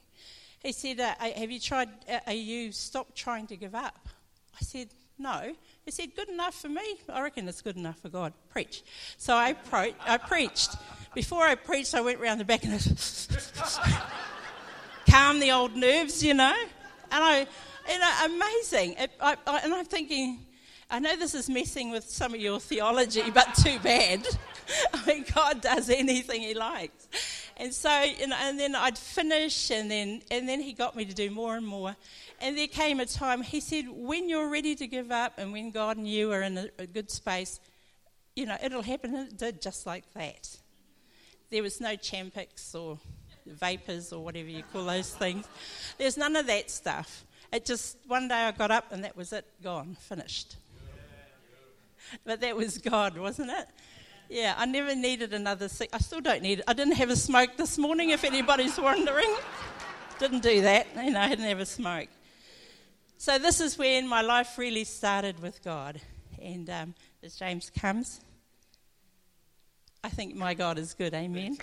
He 0.62 0.72
said, 0.72 1.00
uh, 1.00 1.14
Have 1.18 1.50
you 1.50 1.60
tried, 1.60 1.88
uh, 2.08 2.20
are 2.26 2.32
you 2.32 2.72
stopped 2.72 3.16
trying 3.16 3.46
to 3.48 3.56
give 3.56 3.74
up? 3.74 4.08
I 4.54 4.64
said, 4.64 4.88
No. 5.18 5.54
He 5.84 5.90
said, 5.90 6.14
Good 6.14 6.28
enough 6.28 6.54
for 6.54 6.68
me. 6.68 6.98
I 7.08 7.22
reckon 7.22 7.48
it's 7.48 7.62
good 7.62 7.76
enough 7.76 7.98
for 7.98 8.08
God. 8.08 8.32
Preach. 8.50 8.82
So 9.16 9.34
I, 9.34 9.54
pro- 9.54 9.94
I 10.06 10.18
preached. 10.18 10.76
Before 11.14 11.42
I 11.42 11.54
preached, 11.54 11.94
I 11.94 12.00
went 12.00 12.20
round 12.20 12.40
the 12.40 12.44
back 12.44 12.64
and 12.64 12.72
calm 15.10 15.40
the 15.40 15.50
old 15.50 15.76
nerves, 15.76 16.22
you 16.22 16.34
know. 16.34 16.54
And 17.10 17.24
I, 17.24 17.46
you 17.90 17.98
know, 17.98 18.12
amazing. 18.24 18.94
It, 18.98 19.10
I, 19.20 19.36
I, 19.46 19.58
and 19.60 19.74
I'm 19.74 19.84
thinking, 19.84 20.46
I 20.92 20.98
know 20.98 21.16
this 21.16 21.34
is 21.34 21.48
messing 21.48 21.90
with 21.90 22.04
some 22.04 22.34
of 22.34 22.40
your 22.40 22.60
theology, 22.60 23.30
but 23.30 23.54
too 23.54 23.78
bad. 23.78 24.28
I 24.92 25.06
mean, 25.06 25.24
God 25.34 25.62
does 25.62 25.88
anything 25.88 26.42
He 26.42 26.52
likes. 26.52 27.08
And 27.56 27.72
so, 27.72 28.02
you 28.02 28.26
know, 28.26 28.36
and 28.38 28.60
then 28.60 28.74
I'd 28.74 28.98
finish, 28.98 29.70
and 29.70 29.90
then, 29.90 30.20
and 30.30 30.46
then 30.46 30.60
he 30.60 30.74
got 30.74 30.94
me 30.94 31.06
to 31.06 31.14
do 31.14 31.30
more 31.30 31.56
and 31.56 31.66
more. 31.66 31.96
And 32.42 32.58
there 32.58 32.66
came 32.66 33.00
a 33.00 33.06
time, 33.06 33.40
he 33.40 33.60
said, 33.60 33.86
when 33.88 34.28
you're 34.28 34.50
ready 34.50 34.74
to 34.74 34.86
give 34.86 35.10
up 35.10 35.34
and 35.38 35.50
when 35.50 35.70
God 35.70 35.96
and 35.96 36.06
you 36.06 36.30
are 36.30 36.42
in 36.42 36.58
a, 36.58 36.68
a 36.78 36.86
good 36.86 37.10
space, 37.10 37.58
you 38.36 38.44
know, 38.44 38.58
it'll 38.62 38.82
happen. 38.82 39.14
It 39.14 39.38
did 39.38 39.62
just 39.62 39.86
like 39.86 40.04
that. 40.12 40.58
There 41.50 41.62
was 41.62 41.80
no 41.80 41.96
Champix 41.96 42.74
or 42.74 42.98
vapors 43.46 44.12
or 44.12 44.22
whatever 44.22 44.50
you 44.50 44.62
call 44.74 44.84
those 44.84 45.14
things. 45.14 45.46
There's 45.96 46.18
none 46.18 46.36
of 46.36 46.46
that 46.48 46.70
stuff. 46.70 47.24
It 47.50 47.64
just, 47.64 47.96
one 48.06 48.28
day 48.28 48.34
I 48.34 48.50
got 48.50 48.70
up 48.70 48.92
and 48.92 49.04
that 49.04 49.16
was 49.16 49.32
it, 49.32 49.46
gone, 49.62 49.96
finished. 49.98 50.56
But 52.24 52.40
that 52.40 52.56
was 52.56 52.78
God, 52.78 53.16
wasn't 53.16 53.50
it? 53.50 53.66
Yeah, 54.28 54.54
I 54.56 54.64
never 54.64 54.94
needed 54.94 55.34
another 55.34 55.68
cig- 55.68 55.90
I 55.92 55.98
still 55.98 56.20
don't 56.20 56.42
need 56.42 56.60
it. 56.60 56.64
I 56.66 56.72
didn't 56.72 56.94
have 56.94 57.10
a 57.10 57.16
smoke 57.16 57.56
this 57.56 57.76
morning, 57.76 58.10
if 58.10 58.24
anybody's 58.24 58.78
wondering. 58.80 59.34
didn't 60.18 60.42
do 60.42 60.62
that. 60.62 60.86
You 60.96 61.10
know, 61.10 61.20
I 61.20 61.28
didn't 61.28 61.44
have 61.44 61.60
a 61.60 61.66
smoke. 61.66 62.08
So 63.18 63.38
this 63.38 63.60
is 63.60 63.76
when 63.76 64.08
my 64.08 64.22
life 64.22 64.56
really 64.56 64.84
started 64.84 65.40
with 65.40 65.62
God. 65.62 66.00
And 66.40 66.68
um, 66.70 66.94
as 67.22 67.36
James 67.36 67.70
comes, 67.78 68.20
I 70.02 70.08
think 70.08 70.34
my 70.34 70.54
God 70.54 70.78
is 70.78 70.94
good. 70.94 71.14
Amen. 71.14 71.58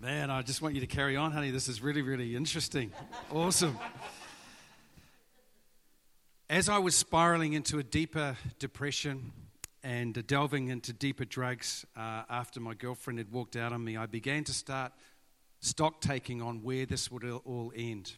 Man, 0.00 0.30
I 0.30 0.42
just 0.42 0.60
want 0.60 0.74
you 0.74 0.82
to 0.82 0.86
carry 0.86 1.16
on, 1.16 1.32
honey. 1.32 1.50
This 1.50 1.68
is 1.68 1.80
really, 1.80 2.02
really 2.02 2.36
interesting. 2.36 2.92
Awesome 3.30 3.78
as 6.50 6.68
I 6.68 6.78
was 6.78 6.94
spiraling 6.94 7.54
into 7.54 7.78
a 7.78 7.82
deeper 7.82 8.36
depression 8.58 9.32
and 9.82 10.26
delving 10.26 10.68
into 10.68 10.92
deeper 10.92 11.24
drugs 11.24 11.86
uh, 11.96 12.22
after 12.28 12.60
my 12.60 12.74
girlfriend 12.74 13.18
had 13.18 13.32
walked 13.32 13.56
out 13.56 13.72
on 13.72 13.82
me, 13.82 13.96
I 13.96 14.06
began 14.06 14.44
to 14.44 14.52
start 14.52 14.92
stock 15.60 16.02
taking 16.02 16.42
on 16.42 16.62
where 16.62 16.84
this 16.84 17.10
would 17.10 17.24
all 17.24 17.72
end. 17.74 18.12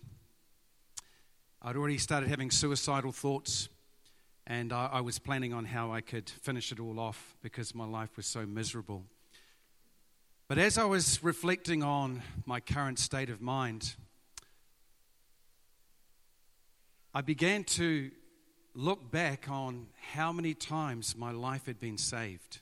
I'd 1.63 1.77
already 1.77 1.99
started 1.99 2.29
having 2.29 2.51
suicidal 2.51 3.13
thoughts, 3.13 3.69
and 4.47 4.73
I, 4.73 4.91
I 4.95 5.01
was 5.03 5.21
planning 5.21 5.53
on 5.53 5.65
how 5.65 5.93
I 5.93 6.01
could 6.01 6.29
finish 6.29 6.73
it 6.73 6.81
all 6.81 6.99
off 6.99 7.37
because 7.43 7.75
my 7.75 7.87
life 7.87 8.17
was 8.17 8.27
so 8.27 8.45
miserable. 8.45 9.05
But 10.49 10.59
as 10.59 10.79
I 10.79 10.85
was 10.85 11.23
reflecting 11.23 11.83
on 11.83 12.23
my 12.45 12.59
current 12.59 12.99
state 12.99 13.31
of 13.31 13.41
mind, 13.41 13.95
I 17.17 17.23
began 17.23 17.65
to 17.65 18.11
look 18.75 19.11
back 19.11 19.49
on 19.49 19.87
how 20.13 20.33
many 20.33 20.53
times 20.53 21.17
my 21.17 21.31
life 21.31 21.65
had 21.65 21.81
been 21.81 21.97
saved. 21.97 22.61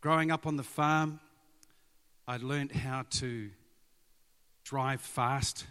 Growing 0.00 0.32
up 0.32 0.44
on 0.44 0.56
the 0.56 0.64
farm, 0.64 1.20
I 2.26 2.38
learned 2.38 2.72
how 2.72 3.04
to 3.10 3.50
drive 4.64 5.00
fast. 5.00 5.66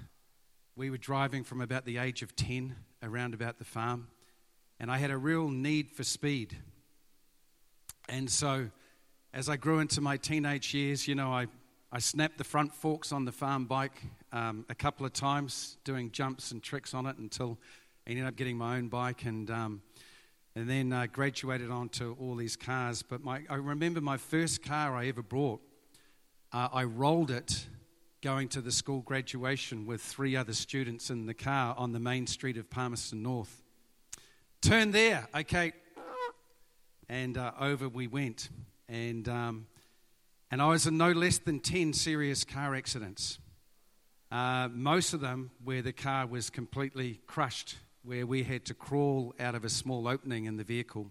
We 0.77 0.89
were 0.89 0.97
driving 0.97 1.43
from 1.43 1.59
about 1.59 1.83
the 1.83 1.97
age 1.97 2.21
of 2.21 2.37
10 2.37 2.73
around 3.03 3.33
about 3.33 3.57
the 3.59 3.65
farm, 3.65 4.07
and 4.79 4.89
I 4.89 4.97
had 4.97 5.11
a 5.11 5.17
real 5.17 5.49
need 5.49 5.91
for 5.91 6.05
speed. 6.05 6.55
And 8.07 8.31
so, 8.31 8.69
as 9.33 9.49
I 9.49 9.57
grew 9.57 9.79
into 9.79 9.99
my 9.99 10.15
teenage 10.15 10.73
years, 10.73 11.05
you 11.05 11.15
know, 11.15 11.33
I, 11.33 11.47
I 11.93 11.99
snapped 11.99 12.37
the 12.37 12.45
front 12.45 12.73
forks 12.73 13.11
on 13.11 13.25
the 13.25 13.33
farm 13.33 13.65
bike 13.65 14.01
um, 14.31 14.65
a 14.69 14.75
couple 14.75 15.05
of 15.05 15.11
times, 15.11 15.75
doing 15.83 16.09
jumps 16.11 16.51
and 16.51 16.63
tricks 16.63 16.93
on 16.93 17.05
it 17.05 17.17
until 17.17 17.59
I 18.07 18.11
ended 18.11 18.25
up 18.25 18.37
getting 18.37 18.57
my 18.57 18.77
own 18.77 18.87
bike 18.87 19.25
and, 19.25 19.51
um, 19.51 19.81
and 20.55 20.69
then 20.69 20.93
uh, 20.93 21.07
graduated 21.11 21.69
onto 21.69 22.15
all 22.17 22.35
these 22.35 22.55
cars. 22.55 23.01
But 23.03 23.25
my, 23.25 23.41
I 23.49 23.55
remember 23.55 23.99
my 23.99 24.15
first 24.15 24.63
car 24.63 24.95
I 24.95 25.07
ever 25.07 25.21
bought, 25.21 25.59
uh, 26.53 26.69
I 26.71 26.85
rolled 26.85 27.29
it 27.29 27.67
going 28.21 28.47
to 28.49 28.61
the 28.61 28.71
school 28.71 29.01
graduation 29.01 29.85
with 29.85 29.99
three 29.99 30.37
other 30.37 30.53
students 30.53 31.09
in 31.09 31.25
the 31.25 31.33
car 31.33 31.75
on 31.77 31.91
the 31.91 31.99
main 31.99 32.25
street 32.25 32.55
of 32.55 32.69
Palmerston 32.69 33.21
North. 33.21 33.63
Turn 34.61 34.91
there, 34.91 35.27
okay. 35.35 35.73
And 37.09 37.37
uh, 37.37 37.51
over 37.59 37.89
we 37.89 38.07
went. 38.07 38.47
And 38.87 39.27
um, 39.27 39.65
And 40.51 40.61
I 40.61 40.67
was 40.67 40.85
in 40.85 40.97
no 40.97 41.13
less 41.13 41.37
than 41.37 41.61
10 41.61 41.93
serious 41.93 42.43
car 42.43 42.75
accidents. 42.75 43.39
Uh, 44.29 44.67
most 44.67 45.13
of 45.13 45.21
them 45.21 45.51
where 45.63 45.81
the 45.81 45.93
car 45.93 46.27
was 46.27 46.49
completely 46.49 47.21
crushed, 47.25 47.77
where 48.03 48.25
we 48.25 48.43
had 48.43 48.65
to 48.65 48.73
crawl 48.73 49.33
out 49.39 49.55
of 49.55 49.63
a 49.63 49.69
small 49.69 50.09
opening 50.09 50.45
in 50.45 50.57
the 50.57 50.65
vehicle. 50.65 51.09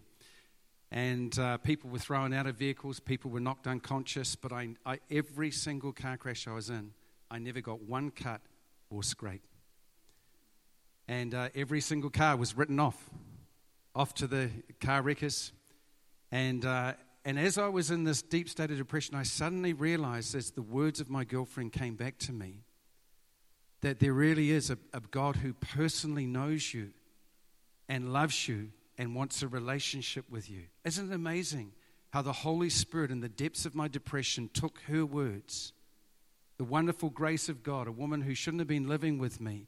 And 0.91 1.39
uh, 1.39 1.57
people 1.57 1.89
were 1.89 1.99
thrown 1.99 2.35
out 2.35 2.47
of 2.47 2.57
vehicles, 2.57 3.01
people 3.01 3.31
were 3.31 3.41
knocked 3.41 3.67
unconscious. 3.67 4.37
But 4.37 4.53
I, 4.53 4.75
I, 4.85 4.99
every 5.11 5.51
single 5.53 5.93
car 5.93 6.19
crash 6.19 6.47
I 6.47 6.53
was 6.53 6.69
in, 6.69 6.93
I 7.31 7.39
never 7.39 7.63
got 7.63 7.81
one 7.81 8.11
cut 8.11 8.43
or 8.91 9.03
scrape. 9.03 9.47
And 11.09 11.35
uh, 11.35 11.49
every 11.55 11.81
single 11.81 12.11
car 12.11 12.37
was 12.37 12.59
written 12.59 12.79
off, 12.79 13.09
off 13.95 14.13
to 14.17 14.27
the 14.27 14.51
car 14.83 15.01
wreckers. 15.01 15.53
And, 16.31 16.63
uh, 16.67 16.93
and 17.25 17.39
as 17.39 17.59
I 17.59 17.69
was 17.69 17.91
in 17.91 18.05
this 18.05 18.23
deep 18.23 18.49
state 18.49 18.71
of 18.71 18.79
depression, 18.79 19.15
I 19.15 19.25
suddenly 19.25 19.73
realized 19.73 20.35
as 20.35 20.53
the 20.53 20.63
words 20.63 21.01
of 21.01 21.11
my 21.11 21.25
girlfriend 21.25 21.73
came 21.73 21.95
back 21.95 22.19
to 22.19 22.33
me 22.33 22.65
that 23.83 23.99
there 23.99 24.13
really 24.13 24.51
is 24.51 24.71
a, 24.71 24.79
a 24.93 25.01
God 25.01 25.37
who 25.37 25.53
personally 25.53 26.27
knows 26.27 26.73
you 26.73 26.91
and 27.89 28.13
loves 28.13 28.49
you 28.49 28.71
and 28.99 29.15
wants 29.15 29.43
a 29.43 29.49
relationship 29.49 30.25
with 30.31 30.51
you. 30.51 30.65
Isn't 30.85 31.11
it 31.11 31.15
amazing 31.15 31.73
how 32.11 32.23
the 32.23 32.33
Holy 32.33 32.71
Spirit, 32.71 33.11
in 33.11 33.21
the 33.21 33.29
depths 33.29 33.65
of 33.65 33.75
my 33.75 33.89
depression, 33.89 34.51
took 34.53 34.81
her 34.89 35.07
words, 35.07 35.73
the 36.59 36.65
wonderful 36.65 37.09
grace 37.09 37.49
of 37.49 37.63
God, 37.63 37.87
a 37.87 37.93
woman 37.93 38.21
who 38.23 38.35
shouldn't 38.35 38.61
have 38.61 38.69
been 38.69 38.89
living 38.89 39.19
with 39.19 39.41
me, 39.41 39.67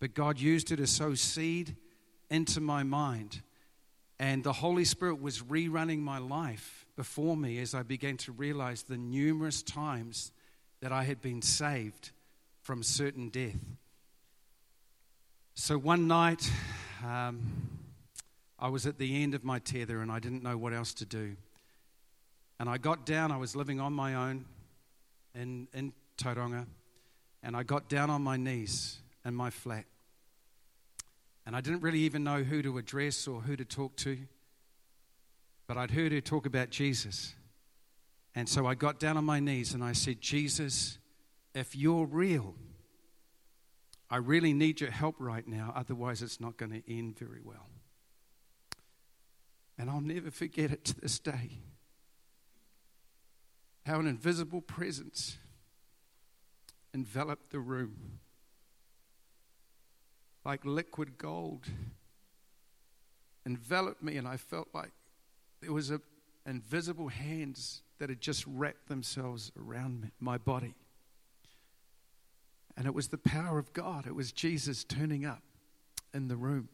but 0.00 0.14
God 0.14 0.40
used 0.40 0.70
her 0.70 0.76
to 0.76 0.86
sow 0.86 1.14
seed 1.14 1.76
into 2.30 2.60
my 2.60 2.82
mind. 2.82 3.42
And 4.22 4.44
the 4.44 4.52
Holy 4.52 4.84
Spirit 4.84 5.20
was 5.20 5.40
rerunning 5.40 5.98
my 5.98 6.18
life 6.18 6.86
before 6.94 7.36
me 7.36 7.58
as 7.58 7.74
I 7.74 7.82
began 7.82 8.16
to 8.18 8.30
realize 8.30 8.84
the 8.84 8.96
numerous 8.96 9.64
times 9.64 10.30
that 10.80 10.92
I 10.92 11.02
had 11.02 11.20
been 11.20 11.42
saved 11.42 12.12
from 12.60 12.84
certain 12.84 13.30
death. 13.30 13.58
So 15.54 15.76
one 15.76 16.06
night, 16.06 16.48
um, 17.04 17.40
I 18.60 18.68
was 18.68 18.86
at 18.86 18.96
the 18.96 19.24
end 19.24 19.34
of 19.34 19.42
my 19.42 19.58
tether 19.58 20.00
and 20.00 20.12
I 20.12 20.20
didn't 20.20 20.44
know 20.44 20.56
what 20.56 20.72
else 20.72 20.94
to 20.94 21.04
do. 21.04 21.34
And 22.60 22.68
I 22.68 22.78
got 22.78 23.04
down, 23.04 23.32
I 23.32 23.38
was 23.38 23.56
living 23.56 23.80
on 23.80 23.92
my 23.92 24.14
own 24.14 24.44
in, 25.34 25.66
in 25.74 25.92
Tauranga, 26.16 26.66
and 27.42 27.56
I 27.56 27.64
got 27.64 27.88
down 27.88 28.08
on 28.08 28.22
my 28.22 28.36
knees 28.36 28.98
in 29.24 29.34
my 29.34 29.50
flat. 29.50 29.84
And 31.44 31.56
I 31.56 31.60
didn't 31.60 31.80
really 31.80 32.00
even 32.00 32.24
know 32.24 32.42
who 32.42 32.62
to 32.62 32.78
address 32.78 33.26
or 33.26 33.40
who 33.40 33.56
to 33.56 33.64
talk 33.64 33.96
to. 33.96 34.18
But 35.66 35.76
I'd 35.76 35.90
heard 35.90 36.12
her 36.12 36.20
talk 36.20 36.46
about 36.46 36.70
Jesus. 36.70 37.34
And 38.34 38.48
so 38.48 38.66
I 38.66 38.74
got 38.74 39.00
down 39.00 39.16
on 39.16 39.24
my 39.24 39.40
knees 39.40 39.74
and 39.74 39.82
I 39.82 39.92
said, 39.92 40.20
Jesus, 40.20 40.98
if 41.54 41.76
you're 41.76 42.06
real, 42.06 42.54
I 44.08 44.16
really 44.16 44.52
need 44.52 44.80
your 44.80 44.90
help 44.90 45.16
right 45.18 45.46
now, 45.46 45.72
otherwise, 45.74 46.22
it's 46.22 46.40
not 46.40 46.56
going 46.56 46.72
to 46.72 46.92
end 46.92 47.18
very 47.18 47.40
well. 47.42 47.66
And 49.78 49.90
I'll 49.90 50.00
never 50.00 50.30
forget 50.30 50.70
it 50.70 50.84
to 50.86 51.00
this 51.00 51.18
day 51.18 51.58
how 53.84 53.98
an 53.98 54.06
invisible 54.06 54.60
presence 54.60 55.38
enveloped 56.94 57.50
the 57.50 57.58
room 57.58 58.20
like 60.44 60.64
liquid 60.64 61.18
gold, 61.18 61.66
enveloped 63.46 64.02
me, 64.02 64.16
and 64.16 64.26
I 64.26 64.36
felt 64.36 64.68
like 64.74 64.90
there 65.60 65.72
was 65.72 65.90
a, 65.90 66.00
invisible 66.46 67.08
hands 67.08 67.82
that 67.98 68.08
had 68.08 68.20
just 68.20 68.44
wrapped 68.46 68.88
themselves 68.88 69.52
around 69.58 70.00
me, 70.00 70.08
my 70.18 70.38
body. 70.38 70.74
And 72.76 72.86
it 72.86 72.94
was 72.94 73.08
the 73.08 73.18
power 73.18 73.58
of 73.58 73.72
God. 73.72 74.06
It 74.06 74.14
was 74.14 74.32
Jesus 74.32 74.82
turning 74.82 75.24
up 75.24 75.42
in 76.12 76.28
the 76.28 76.36
room. 76.36 76.68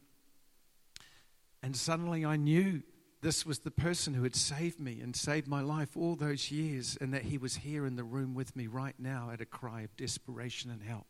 And 1.62 1.76
suddenly 1.76 2.24
I 2.24 2.36
knew 2.36 2.82
this 3.20 3.44
was 3.44 3.58
the 3.58 3.70
person 3.70 4.14
who 4.14 4.22
had 4.22 4.36
saved 4.36 4.78
me 4.78 5.00
and 5.00 5.14
saved 5.14 5.48
my 5.48 5.60
life 5.60 5.96
all 5.96 6.14
those 6.14 6.52
years, 6.52 6.96
and 7.00 7.12
that 7.12 7.24
he 7.24 7.36
was 7.36 7.56
here 7.56 7.84
in 7.84 7.96
the 7.96 8.04
room 8.04 8.34
with 8.34 8.54
me 8.54 8.68
right 8.68 8.94
now 8.98 9.30
at 9.32 9.40
a 9.40 9.46
cry 9.46 9.82
of 9.82 9.96
desperation 9.96 10.70
and 10.70 10.82
help. 10.82 11.06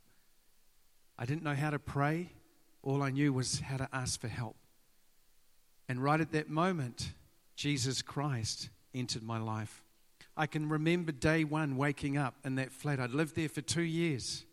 I 1.19 1.27
didn't 1.27 1.43
know 1.43 1.55
how 1.55 1.71
to 1.71 1.79
pray, 1.79 2.31
all 2.83 3.03
I 3.03 3.11
knew 3.11 3.33
was 3.33 3.61
how 3.61 3.77
to 3.77 3.89
ask 3.93 4.21
for 4.21 4.29
help. 4.29 4.57
And 5.89 6.03
right 6.03 6.21
at 6.21 6.33
that 6.33 6.49
moment, 6.49 7.13
Jesus 7.57 8.03
Christ 8.03 8.69
entered 8.95 9.23
my 9.23 9.39
life. 9.39 9.83
I 10.37 10.47
can 10.47 10.69
remember 10.69 11.11
day 11.11 11.45
one 11.45 11.77
waking 11.77 12.17
up 12.17 12.35
in 12.45 12.55
that 12.57 12.71
flat. 12.71 13.01
I'd 13.01 13.11
lived 13.11 13.35
there 13.35 13.49
for 13.49 13.61
two 13.61 13.83
years. 13.83 14.45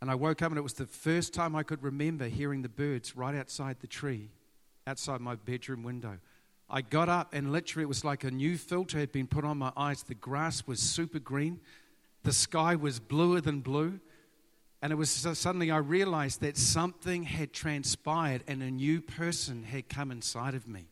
And 0.00 0.10
I 0.10 0.14
woke 0.14 0.42
up, 0.42 0.50
and 0.50 0.58
it 0.58 0.62
was 0.62 0.74
the 0.74 0.86
first 0.86 1.34
time 1.34 1.56
I 1.56 1.62
could 1.62 1.82
remember 1.82 2.28
hearing 2.28 2.62
the 2.62 2.68
birds 2.68 3.16
right 3.16 3.34
outside 3.34 3.80
the 3.80 3.86
tree, 3.86 4.30
outside 4.86 5.20
my 5.20 5.34
bedroom 5.34 5.82
window. 5.82 6.18
I 6.70 6.82
got 6.82 7.08
up, 7.08 7.34
and 7.34 7.52
literally, 7.52 7.82
it 7.82 7.88
was 7.88 8.04
like 8.04 8.24
a 8.24 8.30
new 8.30 8.56
filter 8.56 8.98
had 8.98 9.10
been 9.10 9.26
put 9.26 9.44
on 9.44 9.58
my 9.58 9.72
eyes. 9.76 10.02
The 10.02 10.14
grass 10.14 10.66
was 10.66 10.80
super 10.80 11.18
green, 11.18 11.60
the 12.22 12.32
sky 12.32 12.76
was 12.76 13.00
bluer 13.00 13.40
than 13.40 13.60
blue. 13.60 14.00
And 14.80 14.92
it 14.92 14.96
was 14.96 15.10
so 15.10 15.34
suddenly 15.34 15.70
I 15.70 15.78
realized 15.78 16.40
that 16.40 16.56
something 16.56 17.24
had 17.24 17.52
transpired, 17.52 18.44
and 18.46 18.62
a 18.62 18.70
new 18.70 19.00
person 19.00 19.64
had 19.64 19.88
come 19.88 20.10
inside 20.10 20.54
of 20.54 20.68
me. 20.68 20.86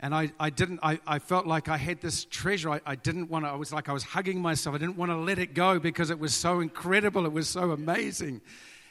And 0.00 0.14
I, 0.14 0.32
I 0.38 0.50
didn't, 0.50 0.80
I, 0.82 1.00
I 1.06 1.18
felt 1.18 1.46
like 1.46 1.68
I 1.68 1.76
had 1.76 2.00
this 2.00 2.24
treasure. 2.24 2.70
I, 2.70 2.80
I 2.86 2.94
didn't 2.94 3.30
want 3.30 3.44
to, 3.44 3.50
I 3.50 3.54
was 3.56 3.72
like 3.72 3.88
I 3.88 3.92
was 3.92 4.04
hugging 4.04 4.40
myself. 4.40 4.74
I 4.74 4.78
didn't 4.78 4.96
want 4.96 5.10
to 5.10 5.16
let 5.16 5.38
it 5.38 5.54
go 5.54 5.80
because 5.80 6.10
it 6.10 6.20
was 6.20 6.34
so 6.34 6.60
incredible. 6.60 7.26
It 7.26 7.32
was 7.32 7.48
so 7.48 7.72
amazing. 7.72 8.40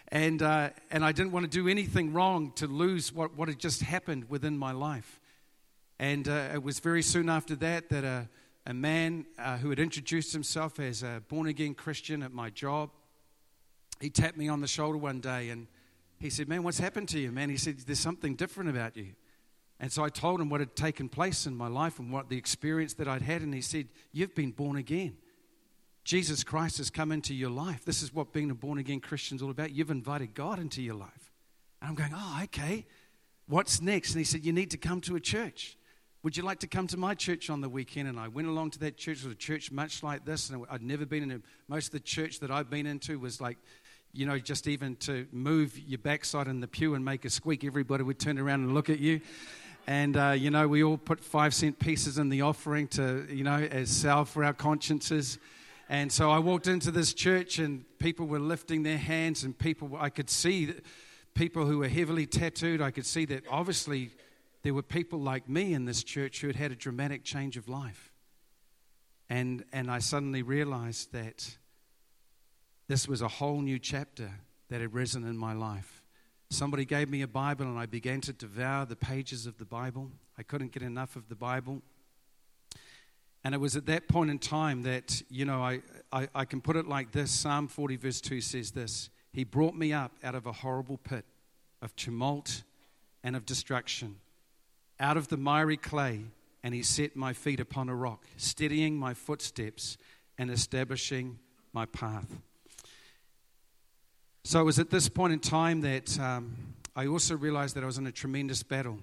And, 0.09 0.41
uh, 0.41 0.69
and 0.91 1.05
I 1.05 1.13
didn't 1.13 1.31
want 1.31 1.49
to 1.49 1.49
do 1.49 1.67
anything 1.67 2.13
wrong 2.13 2.51
to 2.55 2.67
lose 2.67 3.13
what, 3.13 3.37
what 3.37 3.47
had 3.47 3.59
just 3.59 3.81
happened 3.81 4.29
within 4.29 4.57
my 4.57 4.71
life. 4.71 5.19
And 5.99 6.27
uh, 6.27 6.49
it 6.53 6.63
was 6.63 6.79
very 6.79 7.01
soon 7.01 7.29
after 7.29 7.55
that 7.55 7.89
that 7.89 8.03
a, 8.03 8.29
a 8.65 8.73
man 8.73 9.25
uh, 9.39 9.57
who 9.57 9.69
had 9.69 9.79
introduced 9.79 10.33
himself 10.33 10.79
as 10.79 11.03
a 11.03 11.23
born 11.29 11.47
again 11.47 11.73
Christian 11.73 12.21
at 12.21 12.33
my 12.33 12.49
job, 12.49 12.89
he 13.99 14.09
tapped 14.09 14.37
me 14.37 14.47
on 14.47 14.61
the 14.61 14.67
shoulder 14.67 14.97
one 14.97 15.19
day 15.19 15.49
and 15.49 15.67
he 16.19 16.29
said, 16.29 16.47
Man, 16.47 16.63
what's 16.63 16.79
happened 16.79 17.09
to 17.09 17.19
you, 17.19 17.31
man? 17.31 17.49
He 17.49 17.57
said, 17.57 17.77
There's 17.79 17.99
something 17.99 18.35
different 18.35 18.69
about 18.69 18.97
you. 18.97 19.13
And 19.79 19.91
so 19.91 20.03
I 20.03 20.09
told 20.09 20.41
him 20.41 20.49
what 20.49 20.59
had 20.59 20.75
taken 20.75 21.07
place 21.07 21.45
in 21.45 21.55
my 21.55 21.67
life 21.67 21.99
and 21.99 22.11
what 22.11 22.29
the 22.29 22.37
experience 22.37 22.95
that 22.95 23.07
I'd 23.07 23.21
had. 23.21 23.41
And 23.41 23.53
he 23.53 23.61
said, 23.61 23.87
You've 24.11 24.35
been 24.35 24.51
born 24.51 24.77
again. 24.77 25.17
Jesus 26.03 26.43
Christ 26.43 26.77
has 26.77 26.89
come 26.89 27.11
into 27.11 27.35
your 27.35 27.49
life. 27.49 27.83
This 27.83 28.01
is 28.01 28.13
what 28.13 28.31
being 28.31 28.49
a 28.49 28.55
born 28.55 28.77
again 28.77 29.01
Christian 29.01 29.35
is 29.35 29.43
all 29.43 29.51
about. 29.51 29.71
You've 29.71 29.91
invited 29.91 30.33
God 30.33 30.57
into 30.57 30.81
your 30.81 30.95
life. 30.95 31.31
And 31.81 31.89
I'm 31.89 31.95
going, 31.95 32.13
Oh, 32.15 32.41
okay. 32.45 32.85
What's 33.47 33.81
next? 33.81 34.11
And 34.11 34.19
he 34.19 34.25
said, 34.25 34.45
You 34.45 34.53
need 34.53 34.71
to 34.71 34.77
come 34.77 35.01
to 35.01 35.15
a 35.15 35.19
church. 35.19 35.77
Would 36.23 36.35
you 36.35 36.43
like 36.43 36.59
to 36.59 36.67
come 36.67 36.87
to 36.87 36.97
my 36.97 37.13
church 37.13 37.49
on 37.49 37.61
the 37.61 37.69
weekend? 37.69 38.09
And 38.09 38.19
I 38.19 38.27
went 38.27 38.47
along 38.47 38.71
to 38.71 38.79
that 38.79 38.97
church. 38.97 39.19
It 39.19 39.25
was 39.25 39.33
a 39.33 39.35
church 39.35 39.71
much 39.71 40.01
like 40.01 40.25
this. 40.25 40.49
And 40.49 40.65
I'd 40.69 40.81
never 40.81 41.05
been 41.05 41.23
in 41.23 41.31
a, 41.31 41.39
most 41.67 41.87
of 41.87 41.91
the 41.91 41.99
church 41.99 42.39
that 42.39 42.49
I've 42.49 42.69
been 42.69 42.87
into 42.87 43.19
was 43.19 43.39
like, 43.39 43.57
you 44.13 44.25
know, 44.25 44.39
just 44.39 44.67
even 44.67 44.95
to 44.97 45.27
move 45.31 45.77
your 45.77 45.99
backside 45.99 46.47
in 46.47 46.59
the 46.59 46.67
pew 46.67 46.95
and 46.95 47.03
make 47.05 47.25
a 47.25 47.29
squeak, 47.29 47.63
everybody 47.63 48.03
would 48.03 48.19
turn 48.19 48.37
around 48.39 48.61
and 48.61 48.73
look 48.73 48.89
at 48.89 48.99
you. 48.99 49.21
And, 49.85 50.17
uh, 50.17 50.31
you 50.31 50.51
know, 50.51 50.67
we 50.67 50.83
all 50.83 50.97
put 50.97 51.19
five 51.21 51.53
cent 51.53 51.79
pieces 51.79 52.17
in 52.17 52.29
the 52.29 52.41
offering 52.41 52.87
to, 52.89 53.25
you 53.29 53.43
know, 53.43 53.55
as 53.55 53.89
salve 53.89 54.27
for 54.27 54.43
our 54.43 54.53
consciences. 54.53 55.37
And 55.87 56.11
so 56.11 56.29
I 56.29 56.39
walked 56.39 56.67
into 56.67 56.91
this 56.91 57.13
church 57.13 57.59
and 57.59 57.85
people 57.97 58.27
were 58.27 58.39
lifting 58.39 58.83
their 58.83 58.97
hands, 58.97 59.43
and 59.43 59.57
people, 59.57 59.97
I 59.97 60.09
could 60.09 60.29
see 60.29 60.73
people 61.33 61.65
who 61.65 61.77
were 61.77 61.87
heavily 61.87 62.25
tattooed. 62.25 62.81
I 62.81 62.91
could 62.91 63.05
see 63.05 63.23
that 63.25 63.43
obviously 63.49 64.11
there 64.63 64.73
were 64.73 64.83
people 64.83 65.19
like 65.19 65.47
me 65.47 65.73
in 65.73 65.85
this 65.85 66.03
church 66.03 66.41
who 66.41 66.47
had 66.47 66.57
had 66.57 66.71
a 66.71 66.75
dramatic 66.75 67.23
change 67.23 67.55
of 67.55 67.69
life. 67.69 68.11
And, 69.29 69.63
and 69.71 69.89
I 69.89 69.99
suddenly 69.99 70.41
realized 70.41 71.13
that 71.13 71.57
this 72.87 73.07
was 73.07 73.21
a 73.21 73.27
whole 73.27 73.61
new 73.61 73.79
chapter 73.79 74.31
that 74.69 74.81
had 74.81 74.93
risen 74.93 75.23
in 75.23 75.37
my 75.37 75.53
life. 75.53 76.01
Somebody 76.49 76.85
gave 76.85 77.09
me 77.09 77.21
a 77.21 77.27
Bible 77.27 77.65
and 77.65 77.77
I 77.77 77.85
began 77.85 78.21
to 78.21 78.33
devour 78.33 78.85
the 78.85 78.95
pages 78.95 79.45
of 79.45 79.57
the 79.57 79.65
Bible. 79.65 80.11
I 80.37 80.43
couldn't 80.43 80.71
get 80.71 80.81
enough 80.81 81.15
of 81.15 81.27
the 81.27 81.35
Bible. 81.35 81.81
And 83.43 83.53
it 83.53 83.57
was 83.59 83.75
at 83.75 83.85
that 83.87 84.07
point 84.07 84.29
in 84.29 84.39
time 84.39 84.83
that, 84.83 85.21
you 85.29 85.45
know, 85.45 85.61
I, 85.61 85.81
I, 86.11 86.27
I, 86.33 86.45
can 86.45 86.61
put 86.61 86.75
it 86.75 86.87
like 86.87 87.11
this 87.11 87.31
Psalm 87.31 87.67
40, 87.67 87.95
verse 87.97 88.21
2 88.21 88.41
says 88.41 88.71
this 88.71 89.09
He 89.31 89.43
brought 89.43 89.75
me 89.75 89.93
up 89.93 90.13
out 90.23 90.35
of 90.35 90.45
a 90.45 90.51
horrible 90.51 90.97
pit 90.97 91.25
of 91.81 91.95
tumult 91.95 92.63
and 93.23 93.35
of 93.35 93.45
destruction, 93.45 94.17
out 94.99 95.17
of 95.17 95.27
the 95.27 95.37
miry 95.37 95.77
clay, 95.77 96.21
and 96.63 96.73
He 96.73 96.83
set 96.83 97.15
my 97.15 97.33
feet 97.33 97.59
upon 97.59 97.89
a 97.89 97.95
rock, 97.95 98.25
steadying 98.37 98.97
my 98.97 99.13
footsteps 99.13 99.97
and 100.37 100.49
establishing 100.49 101.39
my 101.73 101.85
path. 101.85 102.41
So 104.47 104.61
it 104.61 104.63
was 104.63 104.79
at 104.79 104.89
this 104.89 105.09
point 105.09 105.33
in 105.33 105.39
time 105.39 105.81
that 105.81 106.17
um, 106.21 106.55
I 106.95 107.07
also 107.07 107.35
realized 107.35 107.75
that 107.75 107.83
I 107.83 107.85
was 107.85 107.97
in 107.97 108.07
a 108.07 108.13
tremendous 108.13 108.63
battle 108.63 108.97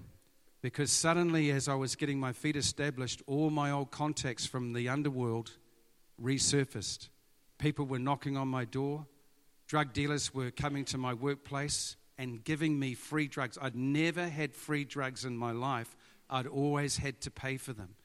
because 0.63 0.91
suddenly, 0.91 1.51
as 1.51 1.69
I 1.69 1.75
was 1.75 1.97
getting 1.97 2.19
my 2.19 2.33
feet 2.33 2.57
established, 2.57 3.21
all 3.27 3.51
my 3.51 3.71
old 3.71 3.91
contacts 3.91 4.47
from 4.47 4.73
the 4.73 4.89
underworld 4.89 5.51
resurfaced. 6.19 7.11
People 7.59 7.85
were 7.85 7.99
knocking 7.99 8.39
on 8.39 8.49
my 8.49 8.65
door, 8.65 9.05
drug 9.67 9.93
dealers 9.93 10.33
were 10.33 10.51
coming 10.51 10.83
to 10.87 10.97
my 10.97 11.13
workplace 11.13 11.97
and 12.17 12.43
giving 12.43 12.79
me 12.79 12.95
free 12.95 13.29
drugs. 13.29 13.59
I'd 13.61 13.77
never 13.77 14.27
had 14.27 14.55
free 14.55 14.85
drugs 14.85 15.27
in 15.27 15.37
my 15.37 15.53
life, 15.53 15.95
I'd 16.31 16.47
always 16.47 16.97
had 16.97 17.21
to 17.21 17.31
pay 17.31 17.59
for 17.59 17.75
them. 17.75 17.97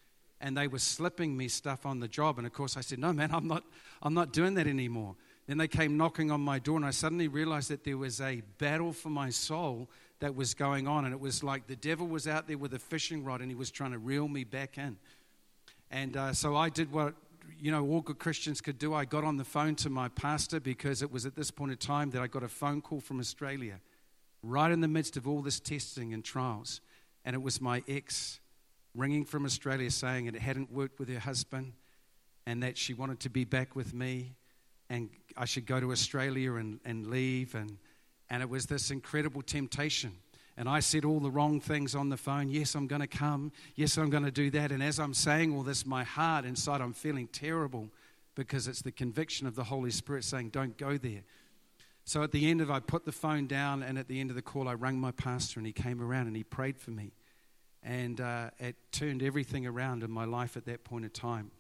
And 0.42 0.58
they 0.58 0.68
were 0.68 0.80
slipping 0.80 1.38
me 1.38 1.48
stuff 1.48 1.86
on 1.86 2.02
the 2.02 2.10
job. 2.10 2.38
And 2.38 2.46
of 2.46 2.52
course, 2.52 2.76
I 2.76 2.82
said, 2.82 3.00
No, 3.00 3.14
man, 3.14 3.34
I'm 3.34 3.48
not, 3.48 3.64
I'm 4.02 4.14
not 4.14 4.34
doing 4.34 4.56
that 4.56 4.68
anymore. 4.68 5.16
Then 5.50 5.58
they 5.58 5.68
came 5.68 5.98
knocking 5.98 6.30
on 6.30 6.42
my 6.42 6.60
door, 6.60 6.78
and 6.78 6.86
I 6.86 6.92
suddenly 6.92 7.28
realized 7.28 7.72
that 7.72 7.84
there 7.84 7.98
was 7.98 8.22
a 8.22 8.44
battle 8.60 8.94
for 8.94 9.10
my 9.10 9.32
soul 9.32 9.90
that 10.20 10.36
was 10.36 10.54
going 10.54 10.88
on. 10.88 11.06
And 11.06 11.14
it 11.14 11.20
was 11.20 11.44
like 11.44 11.66
the 11.66 11.76
devil 11.76 12.08
was 12.08 12.28
out 12.28 12.48
there 12.48 12.60
with 12.60 12.76
a 12.76 12.78
fishing 12.80 13.24
rod 13.24 13.42
and 13.42 13.50
he 13.50 13.56
was 13.56 13.72
trying 13.72 13.92
to 13.94 13.98
reel 13.98 14.28
me 14.28 14.44
back 14.44 14.78
in. 14.78 14.98
And 15.90 16.16
uh, 16.16 16.34
so 16.34 16.56
I 16.56 16.70
did 16.70 16.92
what 16.92 17.16
you 17.60 17.72
know 17.72 17.84
all 17.84 18.02
good 18.02 18.20
Christians 18.20 18.62
could 18.62 18.78
do. 18.78 18.94
I 18.94 19.06
got 19.06 19.24
on 19.24 19.38
the 19.38 19.44
phone 19.44 19.74
to 19.78 19.90
my 19.90 20.08
pastor 20.10 20.60
because 20.60 21.02
it 21.02 21.12
was 21.12 21.26
at 21.26 21.36
this 21.36 21.50
point 21.50 21.72
in 21.72 21.78
time 21.78 22.12
that 22.12 22.22
I 22.22 22.28
got 22.28 22.44
a 22.44 22.48
phone 22.48 22.80
call 22.80 23.00
from 23.00 23.20
Australia, 23.20 23.80
right 24.44 24.72
in 24.72 24.82
the 24.82 24.88
midst 24.88 25.18
of 25.18 25.28
all 25.28 25.42
this 25.42 25.60
testing 25.60 26.14
and 26.14 26.24
trials, 26.24 26.80
and 27.26 27.34
it 27.34 27.42
was 27.42 27.60
my 27.60 27.84
ex 27.88 28.40
ringing 28.94 29.26
from 29.26 29.46
Australia 29.46 29.90
saying 29.90 30.28
it 30.28 30.36
hadn't 30.36 30.72
worked 30.72 31.00
with 31.00 31.10
her 31.10 31.20
husband, 31.20 31.74
and 32.46 32.62
that 32.62 32.78
she 32.78 32.94
wanted 32.94 33.20
to 33.22 33.30
be 33.32 33.46
back 33.46 33.76
with 33.76 33.96
me, 33.96 34.36
and 34.90 35.10
I 35.40 35.46
should 35.46 35.66
go 35.66 35.80
to 35.80 35.92
Australia 35.92 36.54
and, 36.56 36.80
and 36.86 37.08
leave, 37.08 37.56
and 37.56 37.78
and 38.30 38.44
it 38.44 38.50
was 38.50 38.68
this 38.68 38.92
incredible 38.92 39.42
temptation. 39.42 40.12
And 40.56 40.68
I 40.68 40.82
said 40.82 41.06
all 41.06 41.20
the 41.20 41.32
wrong 41.32 41.62
things 41.62 41.96
on 41.96 42.10
the 42.10 42.18
phone. 42.18 42.50
Yes, 42.50 42.76
I'm 42.76 42.86
going 42.86 43.02
to 43.02 43.08
come. 43.08 43.52
Yes, 43.76 43.98
I'm 43.98 44.10
going 44.10 44.26
to 44.26 44.32
do 44.32 44.52
that. 44.52 44.72
And 44.72 44.84
as 44.84 45.00
I'm 45.00 45.14
saying 45.14 45.56
all 45.56 45.64
this, 45.64 45.86
my 45.86 46.04
heart 46.04 46.46
inside, 46.46 46.82
I'm 46.82 46.94
feeling 46.94 47.28
terrible 47.28 47.90
because 48.36 48.68
it's 48.68 48.82
the 48.82 48.92
conviction 48.92 49.48
of 49.48 49.56
the 49.56 49.64
Holy 49.64 49.90
Spirit 49.90 50.26
saying, 50.26 50.50
don't 50.50 50.78
go 50.78 50.98
there. 50.98 51.24
So 52.04 52.24
at 52.24 52.32
the 52.32 52.50
end 52.50 52.60
of 52.60 52.70
I 52.70 52.82
put 52.82 53.06
the 53.06 53.12
phone 53.12 53.48
down, 53.48 53.84
and 53.84 53.98
at 53.98 54.08
the 54.08 54.20
end 54.20 54.32
of 54.32 54.36
the 54.36 54.42
call, 54.42 54.68
I 54.68 54.74
rang 54.74 55.00
my 55.00 55.12
pastor, 55.12 55.60
and 55.60 55.66
he 55.68 55.74
came 55.74 56.02
around 56.02 56.28
and 56.28 56.36
he 56.36 56.44
prayed 56.44 56.78
for 56.78 56.92
me. 56.92 57.14
And 57.82 58.20
uh, 58.20 58.50
it 58.60 58.76
turned 58.92 59.24
everything 59.24 59.66
around 59.66 60.04
in 60.04 60.12
my 60.12 60.26
life 60.26 60.58
at 60.58 60.66
that 60.66 60.84
point 60.84 61.06
in 61.06 61.12
time. 61.12 61.52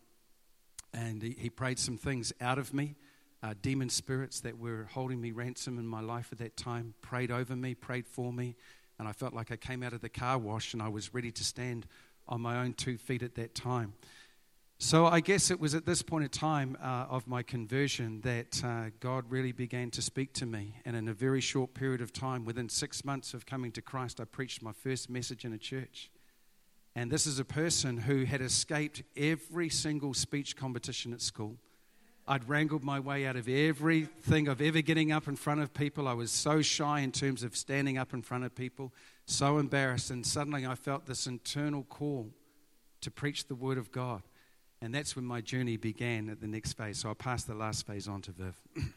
And 0.93 1.23
he, 1.23 1.35
he 1.39 1.49
prayed 1.49 1.79
some 1.79 1.97
things 1.97 2.33
out 2.41 2.57
of 2.57 2.73
me 2.73 2.95
uh, 3.41 3.53
demon 3.61 3.89
spirits 3.89 4.41
that 4.41 4.57
were 4.57 4.87
holding 4.91 5.21
me 5.21 5.31
ransom 5.31 5.79
in 5.79 5.87
my 5.87 6.01
life 6.01 6.29
at 6.31 6.39
that 6.39 6.57
time 6.57 6.93
prayed 7.01 7.31
over 7.31 7.55
me, 7.55 7.73
prayed 7.73 8.07
for 8.07 8.33
me, 8.33 8.55
and 8.97 9.07
I 9.07 9.13
felt 9.13 9.33
like 9.33 9.51
I 9.51 9.55
came 9.55 9.81
out 9.81 9.93
of 9.93 10.01
the 10.01 10.09
car 10.09 10.37
wash 10.37 10.73
and 10.73 10.81
I 10.81 10.89
was 10.89 11.13
ready 11.13 11.31
to 11.31 11.43
stand 11.43 11.85
on 12.27 12.41
my 12.41 12.57
own 12.57 12.73
two 12.73 12.97
feet 12.97 13.23
at 13.23 13.35
that 13.35 13.55
time. 13.55 13.93
So 14.81 15.07
I 15.07 15.19
guess 15.19 15.51
it 15.51 15.59
was 15.59 15.75
at 15.75 15.85
this 15.85 16.01
point 16.01 16.23
in 16.23 16.29
time 16.29 16.77
uh, 16.81 17.05
of 17.09 17.27
my 17.27 17.43
conversion 17.43 18.21
that 18.21 18.63
uh, 18.63 18.91
God 19.01 19.25
really 19.29 19.51
began 19.51 19.91
to 19.91 20.01
speak 20.01 20.31
to 20.35 20.45
me. 20.45 20.75
And 20.85 20.95
in 20.95 21.09
a 21.09 21.13
very 21.13 21.41
short 21.41 21.73
period 21.73 21.99
of 21.99 22.13
time, 22.13 22.45
within 22.45 22.69
six 22.69 23.03
months 23.03 23.33
of 23.33 23.45
coming 23.45 23.73
to 23.73 23.81
Christ, 23.81 24.21
I 24.21 24.23
preached 24.23 24.61
my 24.61 24.71
first 24.71 25.09
message 25.09 25.43
in 25.43 25.51
a 25.51 25.57
church. 25.57 26.09
And 26.95 27.11
this 27.11 27.27
is 27.27 27.39
a 27.39 27.45
person 27.45 27.97
who 27.97 28.23
had 28.23 28.39
escaped 28.41 29.03
every 29.17 29.67
single 29.67 30.13
speech 30.13 30.55
competition 30.55 31.11
at 31.11 31.21
school. 31.21 31.57
I'd 32.29 32.47
wrangled 32.47 32.83
my 32.83 32.99
way 32.99 33.25
out 33.25 33.35
of 33.35 33.49
everything 33.49 34.47
of 34.47 34.61
ever 34.61 34.81
getting 34.81 35.11
up 35.11 35.27
in 35.27 35.35
front 35.35 35.61
of 35.61 35.73
people. 35.73 36.07
I 36.07 36.13
was 36.13 36.31
so 36.31 36.61
shy 36.61 36.99
in 36.99 37.11
terms 37.11 37.41
of 37.41 37.57
standing 37.57 37.97
up 37.97 38.13
in 38.13 38.21
front 38.21 38.43
of 38.43 38.53
people, 38.53 38.93
so 39.25 39.57
embarrassed. 39.57 40.11
And 40.11 40.23
suddenly 40.23 40.63
I 40.63 40.75
felt 40.75 41.07
this 41.07 41.25
internal 41.25 41.81
call 41.89 42.29
to 43.01 43.09
preach 43.09 43.47
the 43.47 43.55
Word 43.55 43.79
of 43.79 43.91
God. 43.91 44.21
And 44.79 44.93
that's 44.93 45.15
when 45.15 45.25
my 45.25 45.41
journey 45.41 45.75
began 45.75 46.29
at 46.29 46.39
the 46.39 46.47
next 46.47 46.73
phase. 46.73 46.99
So 46.99 47.09
I'll 47.09 47.15
pass 47.15 47.45
the 47.45 47.55
last 47.55 47.87
phase 47.87 48.07
on 48.07 48.21
to 48.21 48.31
Viv. 48.31 48.61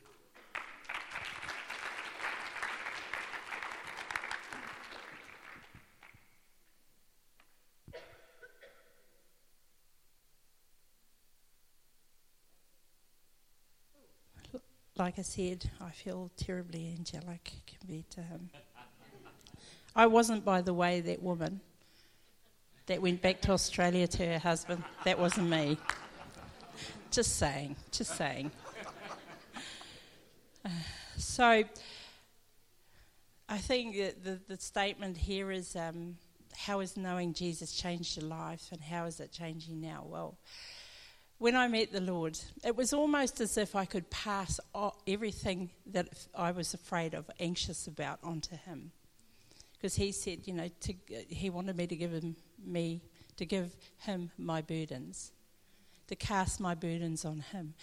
like 15.02 15.18
I 15.18 15.22
said, 15.22 15.68
I 15.80 15.90
feel 15.90 16.30
terribly 16.36 16.94
angelic 16.96 17.50
compared 17.66 18.08
to 18.10 18.22
him. 18.22 18.50
I 19.96 20.06
wasn't, 20.06 20.44
by 20.44 20.62
the 20.62 20.72
way, 20.72 21.00
that 21.00 21.20
woman 21.20 21.60
that 22.86 23.02
went 23.02 23.20
back 23.20 23.40
to 23.40 23.50
Australia 23.50 24.06
to 24.06 24.24
her 24.24 24.38
husband. 24.38 24.84
That 25.04 25.18
wasn't 25.18 25.50
me. 25.50 25.76
Just 27.10 27.36
saying, 27.36 27.74
just 27.90 28.16
saying. 28.16 28.52
Uh, 30.64 30.68
so, 31.16 31.64
I 33.48 33.58
think 33.58 33.96
the, 33.96 34.38
the 34.46 34.56
statement 34.56 35.16
here 35.16 35.50
is 35.50 35.74
um, 35.74 36.16
how 36.56 36.78
has 36.78 36.96
knowing 36.96 37.34
Jesus 37.34 37.72
changed 37.72 38.18
your 38.18 38.26
life 38.26 38.68
and 38.70 38.80
how 38.80 39.06
is 39.06 39.18
it 39.18 39.32
changing 39.32 39.80
now? 39.80 40.06
Well, 40.08 40.38
when 41.42 41.56
I 41.56 41.66
met 41.66 41.90
the 41.90 42.00
Lord, 42.00 42.38
it 42.64 42.76
was 42.76 42.92
almost 42.92 43.40
as 43.40 43.58
if 43.58 43.74
I 43.74 43.84
could 43.84 44.08
pass 44.10 44.60
everything 45.08 45.70
that 45.86 46.06
I 46.36 46.52
was 46.52 46.72
afraid 46.72 47.14
of, 47.14 47.28
anxious 47.40 47.88
about, 47.88 48.20
onto 48.22 48.56
Him. 48.56 48.92
Because 49.72 49.96
He 49.96 50.12
said, 50.12 50.46
you 50.46 50.54
know, 50.54 50.68
to, 50.68 50.94
He 51.28 51.50
wanted 51.50 51.76
me 51.76 51.88
to 51.88 51.96
give 51.96 52.12
him, 52.12 52.36
me 52.64 53.02
to 53.38 53.44
give 53.44 53.74
Him 53.98 54.30
my 54.38 54.62
burdens, 54.62 55.32
to 56.06 56.14
cast 56.14 56.60
my 56.60 56.76
burdens 56.76 57.24
on 57.24 57.40
Him. 57.40 57.74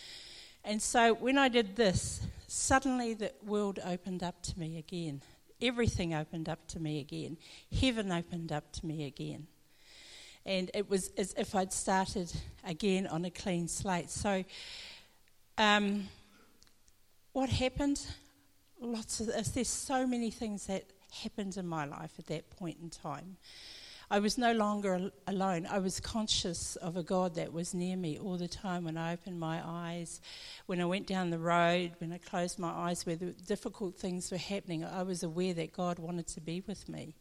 And 0.63 0.81
so 0.81 1.13
when 1.13 1.37
I 1.37 1.49
did 1.49 1.75
this, 1.75 2.21
suddenly 2.47 3.13
the 3.13 3.33
world 3.45 3.79
opened 3.85 4.23
up 4.23 4.41
to 4.43 4.57
me 4.57 4.77
again. 4.77 5.21
Everything 5.61 6.13
opened 6.13 6.47
up 6.47 6.65
to 6.69 6.79
me 6.79 7.01
again. 7.01 7.35
Heaven 7.77 8.09
opened 8.09 8.53
up 8.53 8.71
to 8.71 8.85
me 8.85 9.03
again 9.05 9.47
and 10.45 10.71
it 10.73 10.89
was 10.89 11.11
as 11.17 11.33
if 11.37 11.55
I'd 11.55 11.73
started 11.73 12.31
again 12.65 13.07
on 13.07 13.25
a 13.25 13.31
clean 13.31 13.67
slate. 13.67 14.09
So, 14.09 14.43
um, 15.57 16.07
what 17.33 17.49
happened? 17.49 18.05
Lots 18.81 19.19
of 19.19 19.27
there's 19.53 19.67
so 19.67 20.07
many 20.07 20.31
things 20.31 20.67
that 20.67 20.85
happened 21.23 21.57
in 21.57 21.67
my 21.67 21.85
life 21.85 22.13
at 22.17 22.27
that 22.27 22.49
point 22.49 22.77
in 22.81 22.89
time. 22.89 23.37
I 24.11 24.17
was 24.17 24.39
no 24.39 24.53
longer 24.53 25.11
alone. 25.27 25.67
I 25.69 25.77
was 25.77 25.99
conscious 25.99 26.75
of 26.77 26.97
a 26.97 27.03
God 27.03 27.35
that 27.35 27.53
was 27.53 27.75
near 27.75 27.95
me 27.95 28.17
all 28.17 28.37
the 28.37 28.47
time 28.47 28.85
when 28.85 28.97
I 28.97 29.13
opened 29.13 29.39
my 29.39 29.61
eyes, 29.63 30.19
when 30.65 30.81
I 30.81 30.85
went 30.85 31.05
down 31.05 31.29
the 31.29 31.37
road, 31.37 31.91
when 31.99 32.11
I 32.11 32.17
closed 32.17 32.57
my 32.57 32.71
eyes, 32.71 33.05
where 33.05 33.15
the 33.15 33.33
difficult 33.33 33.97
things 33.97 34.31
were 34.31 34.37
happening. 34.37 34.83
I 34.83 35.03
was 35.03 35.21
aware 35.21 35.53
that 35.53 35.73
God 35.73 35.99
wanted 35.99 36.25
to 36.29 36.41
be 36.41 36.63
with 36.65 36.89
me. 36.89 37.13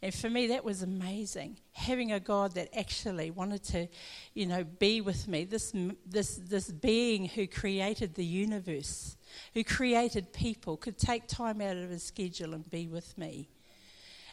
And 0.00 0.14
for 0.14 0.30
me, 0.30 0.46
that 0.48 0.64
was 0.64 0.82
amazing. 0.82 1.56
Having 1.72 2.12
a 2.12 2.20
God 2.20 2.54
that 2.54 2.68
actually 2.76 3.32
wanted 3.32 3.64
to, 3.64 3.88
you 4.32 4.46
know, 4.46 4.62
be 4.62 5.00
with 5.00 5.26
me. 5.26 5.44
This, 5.44 5.72
this, 6.06 6.36
this 6.36 6.70
being 6.70 7.26
who 7.26 7.48
created 7.48 8.14
the 8.14 8.24
universe, 8.24 9.16
who 9.54 9.64
created 9.64 10.32
people, 10.32 10.76
could 10.76 10.98
take 10.98 11.26
time 11.26 11.60
out 11.60 11.76
of 11.76 11.90
his 11.90 12.04
schedule 12.04 12.54
and 12.54 12.68
be 12.70 12.86
with 12.86 13.18
me. 13.18 13.48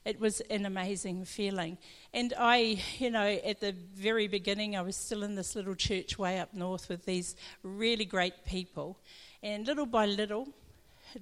It 0.06 0.20
was 0.20 0.40
an 0.52 0.68
amazing 0.68 1.26
feeling. 1.26 1.80
And 2.14 2.32
I, 2.38 2.80
you 3.00 3.10
know, 3.10 3.26
at 3.26 3.60
the 3.60 3.72
very 3.96 4.28
beginning, 4.28 4.76
I 4.76 4.84
was 4.84 4.96
still 4.96 5.24
in 5.24 5.34
this 5.34 5.56
little 5.56 5.74
church 5.74 6.20
way 6.20 6.40
up 6.40 6.54
north 6.54 6.90
with 6.90 7.06
these 7.06 7.36
really 7.64 8.06
great 8.06 8.46
people. 8.46 9.00
And 9.42 9.66
little 9.66 9.88
by 9.88 10.06
little, 10.06 10.48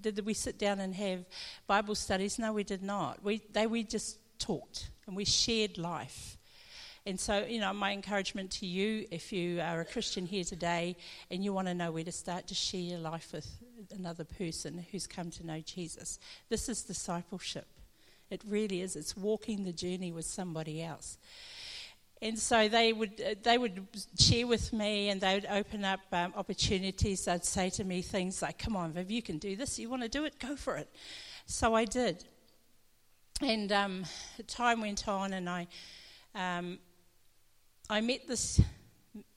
did 0.02 0.26
we 0.26 0.34
sit 0.34 0.60
down 0.60 0.82
and 0.82 0.94
have 0.96 1.24
Bible 1.66 1.96
studies? 1.96 2.38
No, 2.38 2.52
we 2.52 2.66
did 2.66 2.84
not. 2.84 3.24
We, 3.24 3.42
they, 3.54 3.68
we 3.68 3.84
just 3.84 4.18
talked 4.44 4.90
and 5.08 5.16
we 5.16 5.26
shared 5.26 5.78
life. 5.78 6.38
And 7.06 7.20
so, 7.20 7.46
you 7.46 7.60
know, 7.60 7.74
my 7.74 7.92
encouragement 7.92 8.52
to 8.52 8.66
you, 8.66 9.06
if 9.12 9.34
you 9.34 9.60
are 9.60 9.82
a 9.82 9.86
Christian 9.86 10.26
here 10.26 10.46
today 10.46 10.96
and 11.30 11.44
you 11.44 11.52
want 11.52 11.68
to 11.68 11.74
know 11.74 11.92
where 11.92 12.04
to 12.04 12.12
start 12.12 12.48
to 12.48 12.56
share 12.56 12.80
your 12.80 13.00
life 13.00 13.34
with 13.34 13.48
another 13.94 14.24
person 14.24 14.86
who's 14.92 15.06
come 15.06 15.30
to 15.32 15.46
know 15.46 15.60
Jesus, 15.60 16.20
this 16.48 16.70
is 16.70 16.84
discipleship. 16.84 17.68
It 18.30 18.42
really 18.48 18.82
is. 18.82 18.96
It's 18.96 19.18
walking 19.18 19.64
the 19.64 19.74
journey 19.74 20.14
with 20.14 20.26
somebody 20.26 20.82
else. 20.82 21.18
And 22.22 22.40
so 22.40 22.70
they 22.70 22.94
would, 22.94 23.20
uh, 23.20 23.36
they 23.44 23.58
would 23.58 23.86
share 24.18 24.48
with 24.48 24.72
me 24.72 25.10
and 25.10 25.20
they 25.20 25.34
would 25.36 25.48
open 25.48 25.84
up 25.84 26.00
um, 26.14 26.34
opportunities. 26.38 27.26
They'd 27.26 27.44
say 27.44 27.70
to 27.72 27.84
me 27.84 28.02
things 28.02 28.42
like, 28.42 28.58
Come 28.58 28.78
on, 28.78 28.94
Viv, 28.94 29.12
you 29.12 29.22
can 29.22 29.40
do 29.40 29.58
this. 29.58 29.78
You 29.78 29.90
want 29.90 30.04
to 30.04 30.10
do 30.10 30.24
it? 30.24 30.40
Go 30.40 30.56
for 30.56 30.78
it. 30.78 30.88
So 31.48 31.76
I 31.76 31.84
did. 31.84 32.24
And 33.42 33.72
um, 33.72 34.06
time 34.48 34.82
went 34.82 35.08
on, 35.08 35.34
and 35.34 35.50
I, 35.50 35.68
um, 36.36 36.80
I 37.90 38.02
met 38.02 38.28
this 38.28 38.62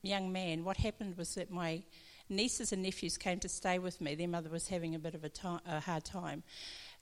young 0.03 0.33
man. 0.33 0.65
What 0.65 0.77
happened 0.77 1.17
was 1.17 1.35
that 1.35 1.51
my 1.51 1.83
nieces 2.29 2.73
and 2.73 2.83
nephews 2.83 3.17
came 3.17 3.41
to 3.41 3.49
stay 3.49 3.79
with 3.79 4.01
me. 4.01 4.15
Their 4.15 4.29
mother 4.29 4.51
was 4.51 4.69
having 4.69 4.95
a 4.95 4.99
bit 4.99 5.15
of 5.15 5.25
a, 5.25 5.31
a 5.67 5.81
hard 5.81 6.05
time. 6.05 6.43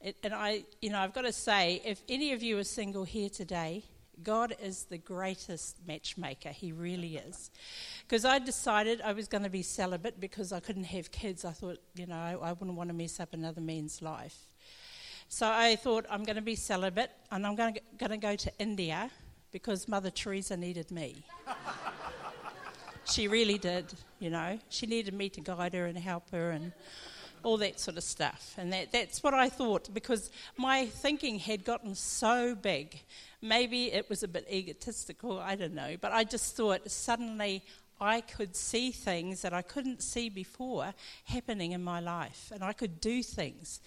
It, 0.00 0.16
and 0.22 0.34
I, 0.34 0.64
you 0.80 0.90
know, 0.90 0.98
I've 0.98 1.12
got 1.12 1.22
to 1.22 1.32
say, 1.32 1.82
if 1.84 2.02
any 2.08 2.32
of 2.32 2.42
you 2.42 2.58
are 2.58 2.64
single 2.64 3.04
here 3.04 3.28
today 3.28 3.84
God 4.22 4.54
is 4.62 4.84
the 4.84 4.98
greatest 4.98 5.78
matchmaker. 5.86 6.50
He 6.50 6.72
really 6.72 7.16
is. 7.16 7.50
Because 8.02 8.24
I 8.24 8.38
decided 8.38 9.00
I 9.00 9.12
was 9.12 9.28
going 9.28 9.44
to 9.44 9.50
be 9.50 9.62
celibate 9.62 10.20
because 10.20 10.52
I 10.52 10.60
couldn't 10.60 10.84
have 10.84 11.10
kids. 11.10 11.44
I 11.44 11.50
thought, 11.50 11.78
you 11.94 12.06
know, 12.06 12.14
I, 12.14 12.32
I 12.32 12.52
wouldn't 12.52 12.76
want 12.76 12.90
to 12.90 12.94
mess 12.94 13.18
up 13.18 13.34
another 13.34 13.60
man's 13.60 14.02
life. 14.02 14.36
So 15.34 15.48
I 15.48 15.74
thought, 15.74 16.06
I'm 16.08 16.22
going 16.22 16.36
to 16.36 16.42
be 16.42 16.54
celibate 16.54 17.10
and 17.32 17.44
I'm 17.44 17.56
going 17.56 17.76
to, 17.98 18.16
go 18.18 18.36
to 18.36 18.52
India 18.60 19.10
because 19.50 19.88
Mother 19.88 20.08
Teresa 20.08 20.56
needed 20.56 20.92
me. 20.92 21.26
she 23.04 23.26
really 23.26 23.58
did, 23.58 23.92
you 24.20 24.30
know. 24.30 24.60
She 24.68 24.86
needed 24.86 25.12
me 25.12 25.28
to 25.30 25.40
guide 25.40 25.74
her 25.74 25.86
and 25.86 25.98
help 25.98 26.30
her 26.30 26.52
and 26.52 26.70
all 27.42 27.56
that 27.56 27.80
sort 27.80 27.96
of 27.96 28.04
stuff. 28.04 28.54
And 28.58 28.72
that, 28.72 28.92
that's 28.92 29.24
what 29.24 29.34
I 29.34 29.48
thought 29.48 29.92
because 29.92 30.30
my 30.56 30.86
thinking 30.86 31.40
had 31.40 31.64
gotten 31.64 31.96
so 31.96 32.54
big. 32.54 33.00
Maybe 33.42 33.90
it 33.90 34.08
was 34.08 34.22
a 34.22 34.28
bit 34.28 34.46
egotistical, 34.48 35.40
I 35.40 35.56
don't 35.56 35.74
know. 35.74 35.96
But 36.00 36.12
I 36.12 36.22
just 36.22 36.56
thought 36.56 36.88
suddenly 36.88 37.64
I 38.00 38.20
could 38.20 38.54
see 38.54 38.92
things 38.92 39.42
that 39.42 39.52
I 39.52 39.62
couldn't 39.62 40.00
see 40.00 40.28
before 40.28 40.94
happening 41.24 41.72
in 41.72 41.82
my 41.82 41.98
life. 41.98 42.52
And 42.54 42.62
I 42.62 42.72
could 42.72 43.00
do 43.00 43.20
things. 43.20 43.80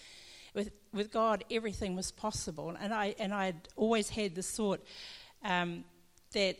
With, 0.57 0.71
with 0.91 1.11
God, 1.11 1.43
everything 1.51 1.95
was 1.95 2.11
possible. 2.11 2.75
And 2.81 2.91
I 2.91 3.13
and 3.19 3.31
I'd 3.31 3.69
always 3.75 4.09
had 4.09 4.33
this 4.33 4.49
thought 4.49 4.83
um, 5.45 5.83
that 6.33 6.57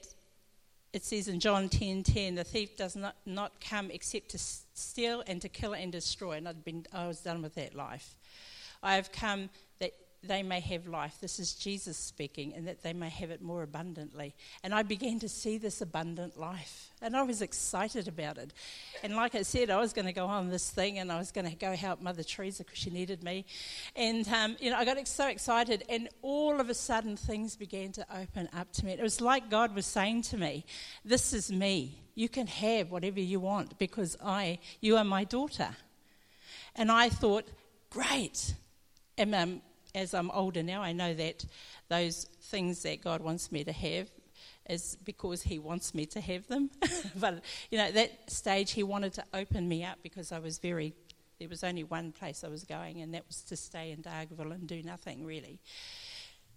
it 0.94 1.04
says 1.04 1.28
in 1.28 1.40
John 1.40 1.68
10:10, 1.68 2.04
10, 2.04 2.04
10, 2.04 2.36
the 2.36 2.44
thief 2.44 2.78
does 2.78 2.96
not, 2.96 3.16
not 3.26 3.60
come 3.60 3.90
except 3.90 4.30
to 4.30 4.38
steal 4.38 5.24
and 5.26 5.42
to 5.42 5.50
kill 5.50 5.74
and 5.74 5.92
destroy. 5.92 6.34
And 6.34 6.48
I'd 6.48 6.64
been, 6.64 6.86
I 6.94 7.08
was 7.08 7.22
done 7.22 7.42
with 7.42 7.56
that 7.56 7.74
life. 7.74 8.16
I 8.84 8.94
have 8.98 9.12
come 9.12 9.50
that 9.80 9.94
they 10.24 10.44
may 10.44 10.60
have 10.60 10.88
life. 10.88 11.18
This 11.22 11.40
is 11.40 11.54
Jesus 11.54 11.98
speaking, 11.98 12.54
and 12.54 12.68
that 12.68 12.82
they 12.82 12.94
may 12.94 13.10
have 13.10 13.30
it 13.32 13.42
more 13.42 13.64
abundantly. 13.64 14.36
And 14.64 14.74
I 14.74 14.84
began 14.84 15.20
to 15.20 15.30
see 15.30 15.58
this 15.58 15.82
abundant 15.82 16.40
life, 16.40 16.90
and 17.02 17.16
I 17.16 17.22
was 17.24 17.42
excited 17.42 18.08
about 18.08 18.38
it. 18.38 18.54
And 19.04 19.16
like 19.16 19.36
I 19.36 19.44
said, 19.44 19.70
I 19.70 19.78
was 19.78 19.94
going 19.94 20.06
to 20.08 20.14
go 20.14 20.26
on 20.26 20.50
this 20.50 20.70
thing, 20.70 21.00
and 21.00 21.12
I 21.12 21.18
was 21.18 21.32
going 21.32 21.50
to 21.50 21.56
go 21.56 21.76
help 21.76 22.02
Mother 22.02 22.24
Teresa 22.24 22.64
because 22.64 22.80
she 22.80 22.90
needed 22.90 23.24
me. 23.24 23.46
And 23.96 24.28
um, 24.30 24.58
you 24.60 24.72
know, 24.72 24.78
I 24.78 24.86
got 24.86 25.08
so 25.08 25.28
excited, 25.28 25.84
and 25.90 26.10
all 26.22 26.60
of 26.60 26.70
a 26.70 26.74
sudden, 26.74 27.16
things 27.16 27.56
began 27.56 27.92
to 27.94 28.06
open 28.16 28.50
up 28.58 28.72
to 28.74 28.86
me. 28.86 28.94
It 28.94 29.02
was 29.02 29.22
like 29.22 29.50
God 29.50 29.76
was 29.76 29.86
saying 29.86 30.24
to 30.24 30.38
me, 30.38 30.66
"This 31.06 31.34
is 31.34 31.52
me. 31.52 32.02
You 32.16 32.30
can 32.30 32.48
have 32.48 32.92
whatever 32.92 33.20
you 33.20 33.40
want 33.40 33.78
because 33.78 34.18
I, 34.24 34.60
you 34.82 34.98
are 34.98 35.04
my 35.04 35.24
daughter." 35.24 35.76
And 36.78 36.92
I 36.92 37.10
thought, 37.10 37.46
great. 37.90 38.54
And 39.18 39.34
um, 39.34 39.62
as 39.98 40.14
I'm 40.14 40.32
older 40.32 40.64
now, 40.64 40.82
I 40.82 40.94
know 40.94 41.14
that 41.14 41.46
those 41.90 42.26
things 42.44 42.84
that 42.84 43.02
God 43.04 43.22
wants 43.22 43.52
me 43.52 43.64
to 43.64 43.72
have 43.72 44.10
is 44.70 44.98
because 45.04 45.42
He 45.42 45.60
wants 45.60 45.94
me 45.94 46.06
to 46.08 46.22
have 46.22 46.48
them. 46.48 46.70
but, 47.16 47.44
you 47.72 47.78
know, 47.78 47.86
at 47.86 47.94
that 47.96 48.30
stage, 48.30 48.72
He 48.72 48.84
wanted 48.84 49.14
to 49.14 49.24
open 49.34 49.68
me 49.68 49.84
up 49.84 49.98
because 50.04 50.32
I 50.32 50.40
was 50.40 50.60
very, 50.60 50.94
there 51.40 51.50
was 51.50 51.64
only 51.64 51.84
one 51.84 52.12
place 52.12 52.44
I 52.44 52.50
was 52.50 52.64
going, 52.64 53.02
and 53.02 53.14
that 53.14 53.26
was 53.28 53.42
to 53.44 53.56
stay 53.56 53.92
in 53.92 54.04
Dargaville 54.04 54.54
and 54.54 54.68
do 54.68 54.84
nothing 54.84 55.26
really. 55.26 55.60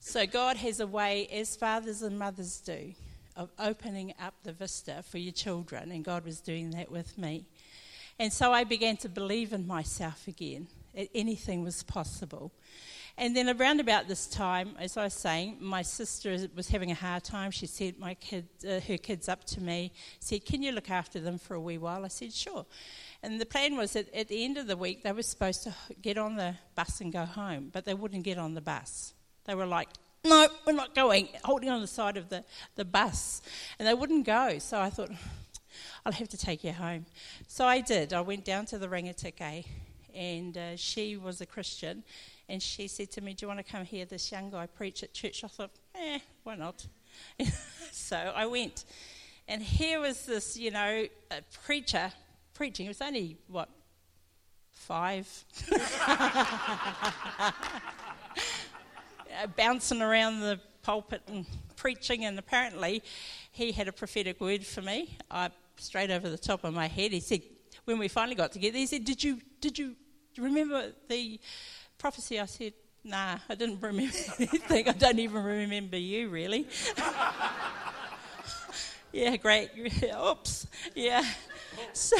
So 0.00 0.26
God 0.26 0.56
has 0.56 0.80
a 0.80 0.86
way, 0.86 1.26
as 1.32 1.56
fathers 1.56 2.02
and 2.02 2.18
mothers 2.18 2.60
do, 2.60 2.94
of 3.36 3.50
opening 3.58 4.12
up 4.20 4.34
the 4.42 4.52
vista 4.52 5.02
for 5.02 5.18
your 5.18 5.32
children, 5.32 5.92
and 5.92 6.04
God 6.04 6.24
was 6.24 6.40
doing 6.40 6.70
that 6.70 6.90
with 6.90 7.16
me. 7.16 7.46
And 8.18 8.32
so 8.32 8.52
I 8.52 8.64
began 8.64 8.98
to 8.98 9.08
believe 9.08 9.52
in 9.52 9.66
myself 9.66 10.28
again, 10.28 10.68
that 10.94 11.08
anything 11.14 11.62
was 11.62 11.82
possible. 11.82 12.52
And 13.20 13.36
then 13.36 13.50
around 13.50 13.80
about 13.80 14.08
this 14.08 14.26
time, 14.26 14.74
as 14.78 14.96
I 14.96 15.04
was 15.04 15.12
saying, 15.12 15.58
my 15.60 15.82
sister 15.82 16.38
was 16.56 16.68
having 16.68 16.90
a 16.90 16.94
hard 16.94 17.22
time. 17.22 17.50
She 17.50 17.66
said, 17.66 17.98
my 17.98 18.16
uh, 18.32 18.80
her 18.80 18.96
kids 18.96 19.28
up 19.28 19.44
to 19.44 19.60
me, 19.60 19.92
said, 20.20 20.46
can 20.46 20.62
you 20.62 20.72
look 20.72 20.88
after 20.88 21.20
them 21.20 21.36
for 21.36 21.52
a 21.52 21.60
wee 21.60 21.76
while? 21.76 22.06
I 22.06 22.08
said, 22.08 22.32
sure. 22.32 22.64
And 23.22 23.38
the 23.38 23.44
plan 23.44 23.76
was 23.76 23.92
that 23.92 24.10
at 24.14 24.28
the 24.28 24.42
end 24.42 24.56
of 24.56 24.66
the 24.66 24.76
week, 24.76 25.02
they 25.02 25.12
were 25.12 25.20
supposed 25.20 25.64
to 25.64 25.74
get 26.00 26.16
on 26.16 26.36
the 26.36 26.54
bus 26.74 27.02
and 27.02 27.12
go 27.12 27.26
home, 27.26 27.68
but 27.70 27.84
they 27.84 27.92
wouldn't 27.92 28.24
get 28.24 28.38
on 28.38 28.54
the 28.54 28.62
bus. 28.62 29.12
They 29.44 29.54
were 29.54 29.66
like, 29.66 29.90
no, 30.24 30.48
we're 30.66 30.72
not 30.72 30.94
going, 30.94 31.28
holding 31.44 31.68
on 31.68 31.82
the 31.82 31.86
side 31.86 32.16
of 32.16 32.30
the, 32.30 32.42
the 32.76 32.86
bus. 32.86 33.42
And 33.78 33.86
they 33.86 33.92
wouldn't 33.92 34.24
go. 34.24 34.58
So 34.60 34.80
I 34.80 34.88
thought, 34.88 35.10
I'll 36.06 36.12
have 36.12 36.28
to 36.30 36.38
take 36.38 36.64
you 36.64 36.72
home. 36.72 37.04
So 37.48 37.66
I 37.66 37.82
did. 37.82 38.14
I 38.14 38.22
went 38.22 38.46
down 38.46 38.64
to 38.66 38.78
the 38.78 38.88
Rangitikei, 38.88 39.66
and 40.14 40.56
uh, 40.56 40.76
she 40.76 41.18
was 41.18 41.42
a 41.42 41.46
Christian, 41.46 42.02
and 42.50 42.60
she 42.60 42.88
said 42.88 43.10
to 43.12 43.20
me, 43.20 43.32
Do 43.32 43.44
you 43.44 43.48
want 43.48 43.64
to 43.64 43.72
come 43.72 43.84
hear 43.84 44.04
this 44.04 44.32
young 44.32 44.50
guy 44.50 44.66
preach 44.66 45.04
at 45.04 45.14
church? 45.14 45.44
I 45.44 45.48
thought, 45.48 45.70
Eh, 45.94 46.18
why 46.42 46.56
not? 46.56 46.84
so 47.92 48.16
I 48.16 48.46
went. 48.46 48.84
And 49.46 49.62
here 49.62 50.00
was 50.00 50.26
this, 50.26 50.56
you 50.56 50.72
know, 50.72 51.06
a 51.30 51.42
preacher 51.64 52.12
preaching. 52.52 52.86
It 52.86 52.90
was 52.90 53.00
only, 53.00 53.36
what, 53.46 53.68
five? 54.72 55.28
Bouncing 59.56 60.02
around 60.02 60.40
the 60.40 60.60
pulpit 60.82 61.22
and 61.28 61.46
preaching, 61.76 62.24
and 62.24 62.36
apparently 62.38 63.02
he 63.52 63.72
had 63.72 63.88
a 63.88 63.92
prophetic 63.92 64.40
word 64.40 64.66
for 64.66 64.82
me. 64.82 65.16
I, 65.30 65.50
straight 65.76 66.10
over 66.10 66.28
the 66.28 66.38
top 66.38 66.64
of 66.64 66.74
my 66.74 66.88
head, 66.88 67.12
he 67.12 67.20
said, 67.20 67.42
when 67.84 67.98
we 67.98 68.08
finally 68.08 68.34
got 68.34 68.52
together, 68.52 68.76
he 68.76 68.86
said, 68.86 69.04
Did 69.04 69.22
you, 69.22 69.38
did 69.60 69.78
you 69.78 69.94
remember 70.36 70.92
the 71.08 71.38
prophecy, 72.00 72.40
I 72.40 72.46
said, 72.46 72.72
nah, 73.04 73.38
I 73.48 73.54
didn't 73.54 73.80
remember 73.80 74.00
anything. 74.38 74.88
I 74.88 74.92
don't 74.92 75.18
even 75.18 75.44
remember 75.44 75.98
you, 75.98 76.30
really. 76.30 76.66
yeah, 79.12 79.36
great. 79.36 79.70
Oops. 80.26 80.66
Yeah. 80.94 81.24
So, 81.92 82.16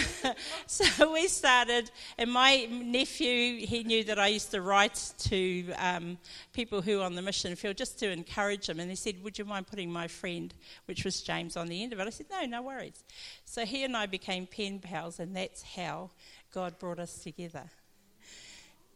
so, 0.67 1.13
we 1.13 1.29
started, 1.29 1.91
and 2.17 2.31
my 2.31 2.67
nephew, 2.71 3.67
he 3.67 3.85
knew 3.85 4.05
that 4.05 4.19
I 4.19 4.29
used 4.29 4.51
to 4.53 4.63
write 4.63 5.13
to 5.19 5.73
um, 5.73 6.19
people 6.53 6.83
who 6.83 6.99
were 6.99 7.05
on 7.05 7.15
the 7.15 7.23
mission 7.23 7.55
field 7.57 7.77
just 7.77 7.99
to 8.01 8.11
encourage 8.11 8.69
them. 8.69 8.81
And 8.81 8.89
he 8.89 8.97
said, 8.97 9.23
Would 9.23 9.39
you 9.39 9.45
mind 9.45 9.67
putting 9.67 9.91
my 9.91 10.09
friend, 10.09 10.53
which 10.87 11.05
was 11.05 11.21
James, 11.21 11.57
on 11.57 11.67
the 11.67 11.83
end 11.83 11.93
of 11.93 12.01
it? 12.01 12.07
I 12.07 12.11
said, 12.11 12.27
No, 12.31 12.45
no 12.47 12.63
worries. 12.63 13.05
So 13.45 13.65
he 13.65 13.85
and 13.85 13.97
I 13.97 14.07
became 14.07 14.47
pen 14.47 14.79
pals, 14.79 15.19
and 15.19 15.37
that's 15.37 15.63
how 15.63 16.11
God 16.53 16.79
brought 16.79 16.99
us 16.99 17.23
together 17.23 17.71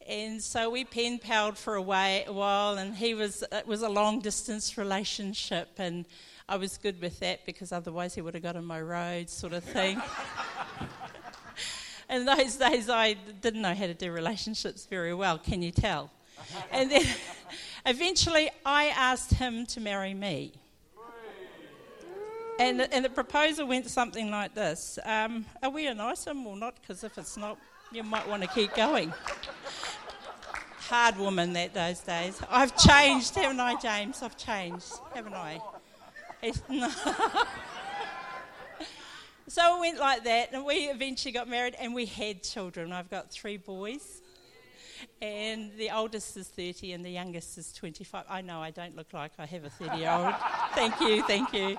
and 0.08 0.42
so 0.42 0.70
we 0.70 0.84
pen 0.84 1.18
palled 1.18 1.56
for 1.56 1.74
a, 1.74 1.82
way, 1.82 2.24
a 2.26 2.32
while, 2.32 2.78
and 2.78 2.94
he 2.94 3.14
was 3.14 3.42
it 3.52 3.66
was 3.66 3.82
a 3.82 3.88
long 3.88 4.20
distance 4.20 4.76
relationship, 4.76 5.68
and 5.78 6.04
I 6.48 6.56
was 6.56 6.76
good 6.76 7.00
with 7.00 7.20
that 7.20 7.46
because 7.46 7.72
otherwise 7.72 8.14
he 8.14 8.20
would 8.20 8.34
have 8.34 8.42
got 8.42 8.56
on 8.56 8.64
my 8.64 8.80
road, 8.80 9.30
sort 9.30 9.52
of 9.52 9.64
thing. 9.64 10.00
in 12.10 12.26
those 12.26 12.56
days, 12.56 12.90
I 12.90 13.14
didn't 13.40 13.62
know 13.62 13.74
how 13.74 13.86
to 13.86 13.94
do 13.94 14.12
relationships 14.12 14.86
very 14.86 15.14
well. 15.14 15.38
Can 15.38 15.62
you 15.62 15.70
tell? 15.70 16.10
and 16.70 16.90
then 16.90 17.06
eventually, 17.86 18.50
I 18.66 18.86
asked 18.86 19.34
him 19.34 19.64
to 19.66 19.80
marry 19.80 20.12
me. 20.12 20.52
And 22.58 22.82
and 22.82 23.04
the 23.04 23.10
proposal 23.10 23.66
went 23.66 23.90
something 23.90 24.30
like 24.30 24.54
this 24.54 24.98
um, 25.04 25.44
Are 25.62 25.70
we 25.70 25.86
a 25.88 25.94
nice 25.94 26.26
one 26.26 26.46
or 26.46 26.56
not? 26.56 26.76
Because 26.80 27.02
if 27.02 27.18
it's 27.18 27.36
not, 27.36 27.58
you 27.94 28.02
might 28.02 28.28
want 28.28 28.42
to 28.42 28.48
keep 28.48 28.74
going. 28.74 29.12
Hard 30.88 31.16
woman 31.16 31.52
that 31.54 31.72
those 31.72 32.00
days. 32.00 32.40
I've 32.50 32.76
changed, 32.76 33.34
haven't 33.36 33.60
I, 33.60 33.80
James? 33.80 34.22
I've 34.22 34.36
changed, 34.36 34.92
haven't 35.14 35.34
I? 35.34 35.60
So 39.46 39.76
it 39.76 39.80
went 39.80 40.00
like 40.00 40.24
that, 40.24 40.52
and 40.52 40.64
we 40.64 40.74
eventually 40.86 41.30
got 41.30 41.48
married, 41.48 41.76
and 41.78 41.94
we 41.94 42.06
had 42.06 42.42
children. 42.42 42.92
I've 42.92 43.10
got 43.10 43.30
three 43.30 43.58
boys, 43.58 44.22
and 45.20 45.70
the 45.76 45.90
oldest 45.90 46.36
is 46.38 46.48
30, 46.48 46.94
and 46.94 47.04
the 47.04 47.10
youngest 47.10 47.58
is 47.58 47.70
25. 47.74 48.24
I 48.28 48.40
know 48.40 48.62
I 48.62 48.70
don't 48.70 48.96
look 48.96 49.12
like 49.12 49.32
I 49.38 49.44
have 49.44 49.64
a 49.64 49.70
30 49.70 49.98
year 49.98 50.10
old. 50.10 50.34
thank 50.74 50.98
you, 51.00 51.22
thank 51.24 51.52
you 51.52 51.76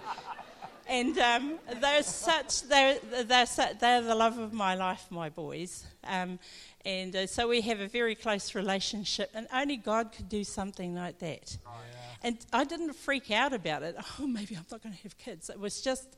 and 0.87 1.17
um, 1.17 1.59
they're 1.81 2.03
such 2.03 2.63
they're, 2.63 2.99
they're, 3.23 3.47
they're 3.79 4.01
the 4.01 4.15
love 4.15 4.37
of 4.37 4.53
my 4.53 4.75
life, 4.75 5.05
my 5.09 5.29
boys. 5.29 5.85
Um, 6.03 6.39
and 6.85 7.15
uh, 7.15 7.27
so 7.27 7.47
we 7.47 7.61
have 7.61 7.79
a 7.79 7.87
very 7.87 8.13
close 8.13 8.53
relationship, 8.53 9.31
and 9.33 9.47
only 9.53 9.77
God 9.77 10.11
could 10.11 10.29
do 10.29 10.43
something 10.43 10.93
like 10.93 11.17
that. 11.19 11.57
Oh, 11.65 11.71
yeah. 11.73 12.27
And 12.27 12.37
I 12.53 12.63
didn't 12.63 12.93
freak 12.93 13.31
out 13.31 13.53
about 13.53 13.83
it. 13.83 13.95
Oh, 14.19 14.27
maybe 14.27 14.55
I'm 14.55 14.65
not 14.71 14.83
going 14.83 14.95
to 14.95 15.01
have 15.01 15.17
kids. 15.17 15.49
It 15.49 15.59
was 15.59 15.81
just 15.81 16.15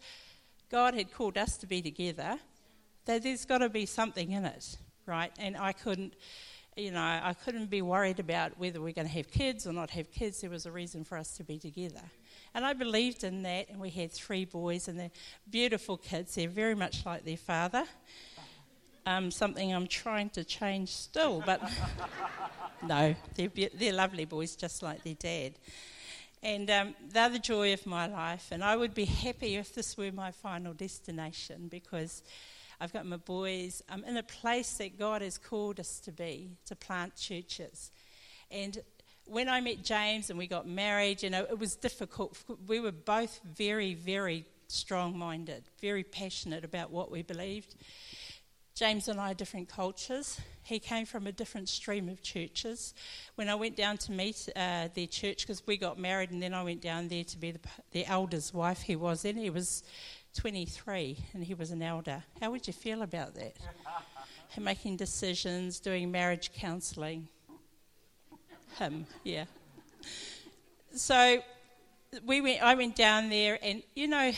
God 0.69 0.93
had 0.93 1.11
called 1.11 1.37
us 1.37 1.57
to 1.57 1.67
be 1.67 1.81
together. 1.81 2.37
That 3.05 3.23
there's 3.23 3.45
got 3.45 3.59
to 3.59 3.69
be 3.69 3.85
something 3.85 4.31
in 4.31 4.43
it, 4.43 4.77
right? 5.05 5.31
And 5.39 5.55
I 5.55 5.71
couldn't 5.71 6.13
you 6.77 6.91
know, 6.91 7.01
I 7.01 7.33
couldn't 7.43 7.71
be 7.71 7.81
worried 7.81 8.19
about 8.19 8.57
whether 8.59 8.79
we're 8.79 8.93
going 8.93 9.07
to 9.07 9.13
have 9.13 9.31
kids 9.31 9.65
or 9.65 9.73
not 9.73 9.89
have 9.91 10.11
kids. 10.11 10.41
There 10.41 10.49
was 10.49 10.67
a 10.67 10.71
reason 10.71 11.03
for 11.03 11.17
us 11.17 11.35
to 11.37 11.43
be 11.43 11.57
together. 11.57 12.03
And 12.53 12.65
I 12.65 12.73
believed 12.73 13.23
in 13.23 13.43
that, 13.43 13.69
and 13.69 13.79
we 13.79 13.89
had 13.89 14.11
three 14.11 14.45
boys, 14.45 14.87
and 14.87 14.99
they're 14.99 15.11
beautiful 15.49 15.97
kids. 15.97 16.35
They're 16.35 16.49
very 16.49 16.75
much 16.75 17.05
like 17.05 17.25
their 17.25 17.37
father. 17.37 17.85
Um, 19.05 19.31
something 19.31 19.73
I'm 19.73 19.87
trying 19.87 20.29
to 20.31 20.43
change 20.43 20.89
still, 20.89 21.41
but 21.45 21.61
no, 22.83 23.15
they're, 23.35 23.49
be- 23.49 23.69
they're 23.73 23.93
lovely 23.93 24.25
boys, 24.25 24.55
just 24.55 24.83
like 24.83 25.03
their 25.03 25.13
dad. 25.13 25.53
And 26.43 26.69
um, 26.69 26.95
they're 27.09 27.29
the 27.29 27.39
joy 27.39 27.73
of 27.73 27.85
my 27.85 28.07
life. 28.07 28.49
And 28.51 28.63
I 28.63 28.75
would 28.75 28.93
be 28.93 29.05
happy 29.05 29.55
if 29.55 29.73
this 29.73 29.97
were 29.97 30.11
my 30.11 30.31
final 30.31 30.73
destination 30.73 31.67
because 31.67 32.21
I've 32.79 32.93
got 32.93 33.05
my 33.05 33.17
boys. 33.17 33.81
I'm 33.89 34.03
in 34.03 34.17
a 34.17 34.23
place 34.23 34.73
that 34.73 34.99
God 34.99 35.21
has 35.21 35.37
called 35.37 35.79
us 35.79 35.99
to 36.01 36.11
be, 36.11 36.51
to 36.65 36.75
plant 36.75 37.15
churches. 37.15 37.91
And 38.51 38.77
when 39.27 39.49
I 39.49 39.61
met 39.61 39.83
James 39.83 40.29
and 40.29 40.39
we 40.39 40.47
got 40.47 40.67
married, 40.67 41.23
you 41.23 41.29
know, 41.29 41.43
it 41.43 41.59
was 41.59 41.75
difficult. 41.75 42.37
We 42.67 42.79
were 42.79 42.91
both 42.91 43.39
very, 43.43 43.93
very 43.93 44.45
strong 44.67 45.17
minded, 45.17 45.63
very 45.81 46.03
passionate 46.03 46.63
about 46.63 46.91
what 46.91 47.11
we 47.11 47.21
believed. 47.21 47.75
James 48.75 49.07
and 49.07 49.19
I 49.19 49.31
are 49.31 49.33
different 49.33 49.69
cultures. 49.69 50.39
He 50.61 50.77
came 50.77 51.07
from 51.07 51.25
a 51.25 51.31
different 51.31 51.67
stream 51.67 52.09
of 52.09 52.21
churches. 52.21 52.93
When 53.33 53.49
I 53.49 53.55
went 53.55 53.75
down 53.75 53.97
to 53.97 54.11
meet 54.11 54.47
uh, 54.55 54.89
their 54.93 55.07
church, 55.07 55.41
because 55.41 55.65
we 55.65 55.77
got 55.77 55.97
married, 55.97 56.29
and 56.29 56.43
then 56.43 56.53
I 56.53 56.61
went 56.61 56.81
down 56.81 57.07
there 57.07 57.23
to 57.23 57.37
be 57.37 57.51
the, 57.51 57.59
the 57.91 58.05
elder's 58.05 58.53
wife 58.53 58.81
he 58.81 58.95
was 58.95 59.25
in, 59.25 59.35
he 59.35 59.49
was 59.49 59.83
23 60.35 61.17
and 61.33 61.43
he 61.43 61.55
was 61.55 61.71
an 61.71 61.81
elder. 61.81 62.23
How 62.39 62.51
would 62.51 62.67
you 62.67 62.73
feel 62.73 63.01
about 63.01 63.33
that? 63.33 63.57
Making 64.59 64.95
decisions, 64.95 65.79
doing 65.79 66.11
marriage 66.11 66.51
counselling. 66.53 67.27
Him, 68.77 69.07
yeah. 69.23 69.45
So 70.93 71.41
we 72.25 72.41
went, 72.41 72.61
I 72.61 72.75
went 72.75 72.95
down 72.95 73.29
there, 73.29 73.57
and 73.61 73.83
you 73.95 74.07
know, 74.07 74.31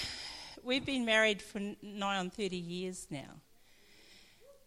we've 0.64 0.86
been 0.86 1.06
married 1.06 1.42
for 1.42 1.60
nigh 1.82 2.18
on 2.18 2.30
30 2.30 2.56
years 2.56 3.08
now. 3.10 3.42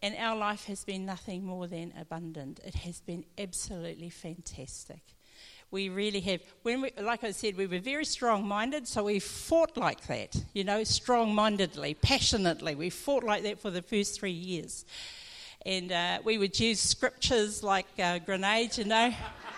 And 0.03 0.17
our 0.17 0.37
life 0.37 0.65
has 0.65 0.85
been 0.85 1.07
nothing 1.07 1.45
more 1.45 1.69
than 1.69 1.93
abundant. 1.99 2.61
It 2.65 2.75
has 2.75 3.01
been 3.01 3.25
absolutely 3.39 4.11
fantastic. 4.11 5.01
We 5.71 5.89
really 5.89 6.21
have. 6.21 6.41
When 6.63 6.83
we, 6.83 6.91
like 7.01 7.25
I 7.25 7.31
said, 7.31 7.57
we 7.57 7.67
were 7.67 7.79
very 7.79 8.05
strong-minded, 8.05 8.87
so 8.87 9.05
we 9.05 9.21
fought 9.21 9.77
like 9.77 10.07
that. 10.09 10.37
You 10.53 10.65
know, 10.65 10.85
strong-mindedly, 10.85 11.95
passionately. 11.95 12.75
We 12.75 12.91
fought 12.91 13.25
like 13.25 13.43
that 13.45 13.59
for 13.61 13.71
the 13.71 13.81
first 13.81 14.21
three 14.21 14.33
years, 14.33 14.85
and 15.65 15.91
uh, 15.93 16.19
we 16.25 16.37
would 16.37 16.59
use 16.61 16.81
scriptures 16.81 17.63
like 17.63 17.87
uh, 17.99 18.19
grenades. 18.19 18.77
You 18.77 18.85
know, 18.85 19.15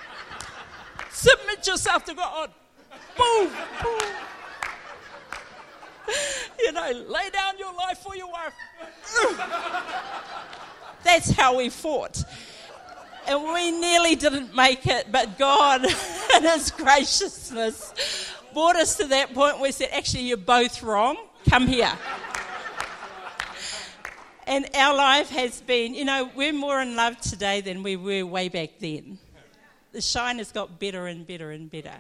submit 1.15 1.67
yourself 1.67 2.05
to 2.05 2.15
God. 2.15 2.51
Boom, 3.17 3.51
boom. 3.83 4.01
You 6.59 6.73
know, 6.73 6.91
lay 7.09 7.31
down 7.31 7.59
your 7.59 7.73
life 7.75 7.99
for 7.99 8.17
your 8.17 8.31
wife. 8.31 8.53
That's 11.05 11.31
how 11.31 11.57
we 11.59 11.69
fought. 11.69 12.23
And 13.27 13.43
we 13.43 13.71
nearly 13.71 14.17
didn't 14.17 14.55
make 14.55 14.87
it, 14.87 15.11
but 15.11 15.39
God, 15.39 15.85
in 16.37 16.43
His 16.43 16.71
graciousness, 16.71 18.33
brought 18.53 18.77
us 18.77 18.97
to 18.97 19.07
that 19.07 19.33
point 19.33 19.57
where 19.57 19.65
we 19.65 19.73
said, 19.73 19.89
actually, 19.93 20.25
you're 20.25 20.37
both 20.37 20.83
wrong. 20.83 21.17
Come 21.49 21.67
here. 21.67 21.93
and 24.47 24.69
our 24.75 24.95
life 24.95 25.31
has 25.31 25.61
been, 25.63 25.95
you 25.95 26.05
know, 26.05 26.31
we're 26.35 26.53
more 26.53 26.81
in 26.81 26.97
love 26.97 27.19
today 27.21 27.61
than 27.61 27.83
we 27.83 27.97
were 27.97 28.27
way 28.27 28.49
back 28.49 28.79
then. 28.79 29.19
The 29.95 30.01
shine 30.01 30.39
has 30.39 30.53
got 30.53 30.79
better 30.79 31.07
and 31.07 31.27
better 31.27 31.53
and 31.53 31.71
better. 31.71 31.95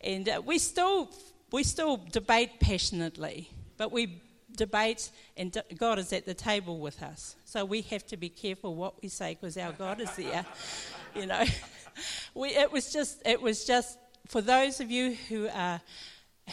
And 0.00 0.28
uh, 0.28 0.42
we 0.44 0.58
still 0.58 1.10
we 1.52 1.62
still 1.62 2.00
debate 2.10 2.58
passionately, 2.58 3.50
but 3.76 3.92
we 3.92 4.22
debate, 4.56 5.10
and 5.36 5.56
God 5.76 5.98
is 5.98 6.12
at 6.12 6.24
the 6.24 6.34
table 6.34 6.80
with 6.80 7.02
us. 7.02 7.36
So 7.44 7.64
we 7.66 7.82
have 7.82 8.06
to 8.06 8.16
be 8.16 8.30
careful 8.30 8.74
what 8.74 9.02
we 9.02 9.08
say 9.08 9.36
because 9.38 9.56
our 9.58 9.72
God 9.72 10.00
is 10.00 10.10
there. 10.16 10.46
you 11.14 11.26
know, 11.26 11.44
we, 12.34 12.48
it 12.48 12.72
was 12.72 12.92
just 12.92 13.22
it 13.26 13.40
was 13.40 13.64
just 13.64 13.98
for 14.26 14.40
those 14.40 14.80
of 14.80 14.90
you 14.90 15.14
who 15.28 15.48
are 15.48 15.80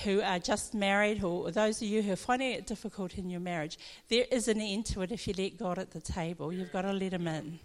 who 0.04 0.22
are 0.22 0.40
just 0.40 0.74
married 0.74 1.24
or 1.24 1.50
those 1.52 1.82
of 1.82 1.88
you 1.88 2.02
who 2.02 2.12
are 2.12 2.18
finding 2.18 2.52
it 2.52 2.68
difficult 2.68 3.18
in 3.18 3.30
your 3.30 3.40
marriage, 3.40 3.80
there 4.10 4.26
is 4.30 4.48
an 4.48 4.62
end 4.62 4.86
to 4.86 5.02
it 5.02 5.12
if 5.12 5.28
you 5.28 5.34
let 5.38 5.58
God 5.58 5.80
at 5.80 5.92
the 5.92 6.02
table. 6.02 6.54
You've 6.54 6.72
got 6.72 6.84
to 6.84 6.94
let 6.94 7.14
Him 7.14 7.28
in. 7.28 7.60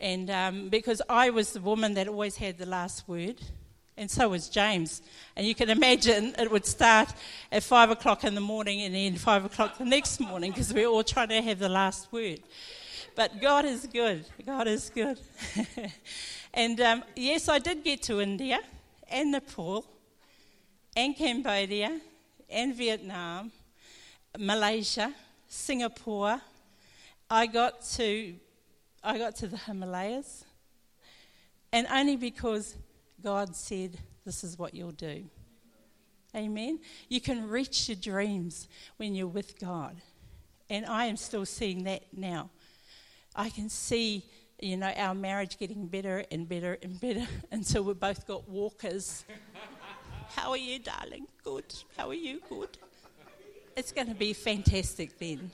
And 0.00 0.30
um, 0.30 0.68
because 0.68 1.02
I 1.08 1.30
was 1.30 1.52
the 1.52 1.60
woman 1.60 1.94
that 1.94 2.08
always 2.08 2.36
had 2.36 2.58
the 2.58 2.66
last 2.66 3.08
word, 3.08 3.36
and 3.96 4.08
so 4.10 4.28
was 4.28 4.48
James. 4.48 5.02
And 5.36 5.46
you 5.46 5.54
can 5.54 5.70
imagine 5.70 6.34
it 6.38 6.50
would 6.50 6.64
start 6.64 7.12
at 7.50 7.62
five 7.62 7.90
o'clock 7.90 8.24
in 8.24 8.34
the 8.34 8.40
morning 8.40 8.82
and 8.82 8.94
end 8.94 9.20
five 9.20 9.44
o'clock 9.44 9.76
the 9.78 9.84
next 9.84 10.20
morning 10.20 10.52
because 10.52 10.72
we're 10.72 10.86
all 10.86 11.02
trying 11.02 11.28
to 11.28 11.42
have 11.42 11.58
the 11.58 11.68
last 11.68 12.12
word. 12.12 12.40
But 13.16 13.40
God 13.40 13.64
is 13.64 13.86
good. 13.86 14.24
God 14.46 14.68
is 14.68 14.90
good. 14.90 15.18
and 16.54 16.80
um, 16.80 17.04
yes, 17.16 17.48
I 17.48 17.58
did 17.58 17.82
get 17.82 18.02
to 18.04 18.20
India 18.20 18.60
and 19.10 19.32
Nepal 19.32 19.84
and 20.96 21.16
Cambodia 21.16 22.00
and 22.48 22.74
Vietnam, 22.74 23.50
Malaysia, 24.38 25.12
Singapore. 25.48 26.40
I 27.28 27.46
got 27.46 27.82
to 27.96 28.34
I 29.02 29.18
got 29.18 29.36
to 29.36 29.46
the 29.46 29.56
Himalayas. 29.56 30.44
And 31.72 31.86
only 31.92 32.16
because 32.16 32.76
God 33.22 33.54
said, 33.54 33.98
This 34.24 34.44
is 34.44 34.58
what 34.58 34.74
you'll 34.74 34.90
do. 34.90 35.24
Amen. 36.36 36.80
You 37.08 37.20
can 37.20 37.48
reach 37.48 37.88
your 37.88 37.96
dreams 37.96 38.68
when 38.96 39.14
you're 39.14 39.26
with 39.26 39.58
God. 39.58 39.96
And 40.70 40.84
I 40.84 41.06
am 41.06 41.16
still 41.16 41.46
seeing 41.46 41.84
that 41.84 42.02
now. 42.14 42.50
I 43.34 43.48
can 43.48 43.68
see, 43.68 44.24
you 44.60 44.76
know, 44.76 44.92
our 44.96 45.14
marriage 45.14 45.58
getting 45.58 45.86
better 45.86 46.24
and 46.30 46.48
better 46.48 46.76
and 46.82 47.00
better 47.00 47.26
until 47.52 47.84
we've 47.84 47.98
both 47.98 48.26
got 48.26 48.48
walkers. 48.48 49.24
How 50.36 50.50
are 50.50 50.58
you, 50.58 50.78
darling? 50.78 51.26
Good. 51.42 51.64
How 51.96 52.08
are 52.08 52.14
you? 52.14 52.40
Good. 52.48 52.76
It's 53.76 53.92
going 53.92 54.08
to 54.08 54.14
be 54.14 54.32
fantastic 54.34 55.18
then. 55.18 55.50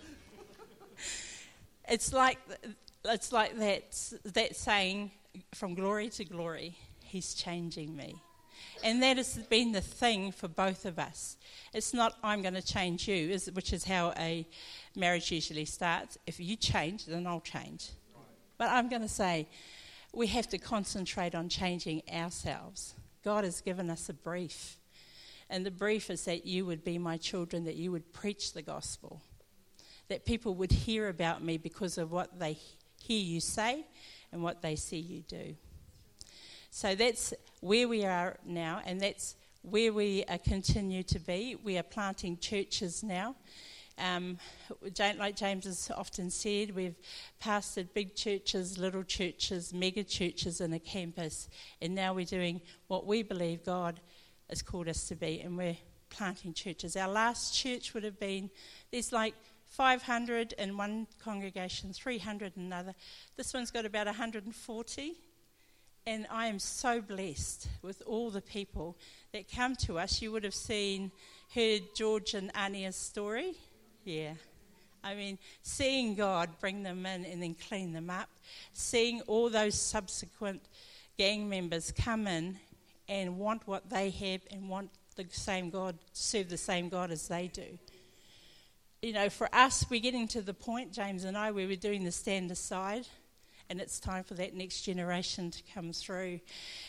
It's 1.89 2.13
like, 2.13 2.39
it's 3.05 3.33
like 3.33 3.59
that, 3.59 3.97
that 4.25 4.57
saying, 4.57 5.11
from 5.55 5.75
glory 5.75 6.09
to 6.11 6.25
glory. 6.25 6.77
He's 7.03 7.35
changing 7.35 7.95
me. 7.97 8.17
And 8.83 9.03
that 9.03 9.17
has 9.17 9.37
been 9.37 9.73
the 9.73 9.81
thing 9.81 10.33
for 10.33 10.49
both 10.49 10.85
of 10.85 10.99
us. 10.99 11.37
It's 11.73 11.95
not, 11.95 12.15
I'm 12.23 12.43
going 12.43 12.55
to 12.55 12.63
change 12.63 13.09
you, 13.09 13.39
which 13.53 13.73
is 13.73 13.85
how 13.85 14.13
a 14.17 14.47
marriage 14.97 15.31
usually 15.31 15.65
starts. 15.65 16.19
If 16.27 16.41
you 16.41 16.57
change, 16.57 17.07
then 17.07 17.27
I'll 17.27 17.41
change. 17.41 17.91
But 18.59 18.71
I'm 18.71 18.89
going 18.89 19.03
to 19.03 19.09
say, 19.09 19.49
we 20.13 20.27
have 20.29 20.49
to 20.49 20.59
concentrate 20.59 21.35
on 21.35 21.49
changing 21.49 22.03
ourselves. 22.13 22.95
God 23.25 23.45
has 23.45 23.61
given 23.61 23.91
us 23.91 24.09
a 24.09 24.15
brief. 24.15 24.77
And 25.51 25.65
the 25.65 25.71
brief 25.71 26.11
is 26.11 26.25
that 26.25 26.47
you 26.47 26.67
would 26.67 26.85
be 26.85 26.99
my 26.99 27.17
children, 27.17 27.65
that 27.65 27.77
you 27.77 27.91
would 27.93 28.13
preach 28.13 28.53
the 28.53 28.63
gospel, 28.63 29.21
that 30.09 30.25
people 30.25 30.55
would 30.55 30.73
hear 30.73 31.09
about 31.09 31.43
me 31.43 31.59
because 31.59 31.99
of 31.99 32.13
what 32.13 32.39
they 32.39 32.59
hear 33.07 33.21
you 33.21 33.41
say 33.41 33.85
and 34.33 34.43
what 34.43 34.63
they 34.63 34.77
see 34.77 34.99
you 34.99 35.23
do. 35.23 35.55
So 36.71 36.95
that's 36.95 37.35
where 37.61 37.87
we 37.87 38.05
are 38.05 38.37
now, 38.45 38.81
and 38.85 39.01
that's 39.01 39.37
where 39.63 39.93
we 39.93 40.25
continue 40.45 41.03
to 41.05 41.19
be. 41.19 41.57
We 41.63 41.79
are 41.79 41.83
planting 41.83 42.39
churches 42.39 43.03
now. 43.03 43.37
Um, 43.97 44.39
like 45.19 45.37
James 45.37 45.67
has 45.67 45.91
often 45.95 46.31
said, 46.31 46.75
we've 46.75 46.97
pastored 47.41 47.89
big 47.95 48.17
churches, 48.17 48.77
little 48.77 49.05
churches, 49.05 49.73
mega 49.73 50.03
churches, 50.03 50.61
and 50.61 50.75
a 50.75 50.81
campus, 50.81 51.49
and 51.81 51.95
now 51.95 52.13
we're 52.13 52.25
doing 52.25 52.61
what 52.89 53.07
we 53.07 53.23
believe 53.23 53.65
God 53.65 54.01
has 54.51 54.63
called 54.63 54.89
us 54.89 55.07
to 55.09 55.15
be, 55.15 55.41
and 55.43 55.57
we're 55.57 55.77
planting 56.11 56.55
churches. 56.55 56.97
Our 56.97 57.09
last 57.09 57.55
church 57.55 57.95
would 57.95 58.05
have 58.05 58.19
been 58.19 58.51
there's 58.91 59.13
like 59.13 59.35
500 59.75 60.55
in 60.57 60.77
one 60.77 61.09
congregation, 61.23 61.93
300 61.93 62.57
in 62.57 62.63
another. 62.63 62.95
This 63.37 63.53
one's 63.53 63.73
got 63.73 63.85
about 63.85 64.07
140. 64.07 65.15
And 66.07 66.27
I 66.31 66.47
am 66.47 66.59
so 66.59 67.01
blessed 67.01 67.67
with 67.83 68.03
all 68.07 68.31
the 68.31 68.41
people 68.41 68.97
that 69.33 69.51
come 69.51 69.75
to 69.77 69.99
us. 69.99 70.23
You 70.23 70.31
would 70.33 70.45
have 70.45 70.55
seen, 70.55 71.11
heard 71.55 71.83
George 71.97 72.35
and 72.35 72.53
Ania's 72.53 72.95
story. 72.95 73.55
Yeah. 74.05 74.35
I 75.03 75.15
mean, 75.15 75.39
seeing 75.63 76.15
God 76.15 76.51
bring 76.61 76.83
them 76.83 77.05
in 77.05 77.25
and 77.25 77.43
then 77.43 77.55
clean 77.55 77.93
them 77.93 78.11
up, 78.11 78.29
seeing 78.75 79.23
all 79.23 79.51
those 79.51 79.75
subsequent 79.75 80.63
gang 81.19 81.49
members 81.49 81.91
come 81.91 82.29
in 82.29 82.59
and 83.09 83.39
want 83.39 83.67
what 83.67 83.91
they 83.91 84.11
have 84.11 84.43
and 84.53 84.69
want 84.69 84.91
the 85.17 85.27
same 85.31 85.71
God, 85.71 85.97
serve 86.13 86.49
the 86.49 86.57
same 86.57 86.89
God 86.89 87.11
as 87.11 87.29
they 87.29 87.49
do. 87.49 87.79
You 89.05 89.13
know, 89.13 89.29
for 89.29 89.55
us, 89.55 89.85
we're 89.91 90.01
getting 90.01 90.27
to 90.29 90.41
the 90.41 90.55
point, 90.55 90.91
James 90.91 91.25
and 91.25 91.37
I, 91.37 91.51
where 91.51 91.67
we're 91.67 91.77
doing 91.77 92.05
the 92.05 92.11
stand 92.11 92.51
aside 92.51 93.07
and 93.69 93.79
it's 93.79 94.01
time 94.01 94.25
for 94.25 94.33
that 94.33 94.55
next 94.55 94.81
generation 94.81 95.51
to 95.51 95.63
come 95.75 95.93
through. 95.93 96.41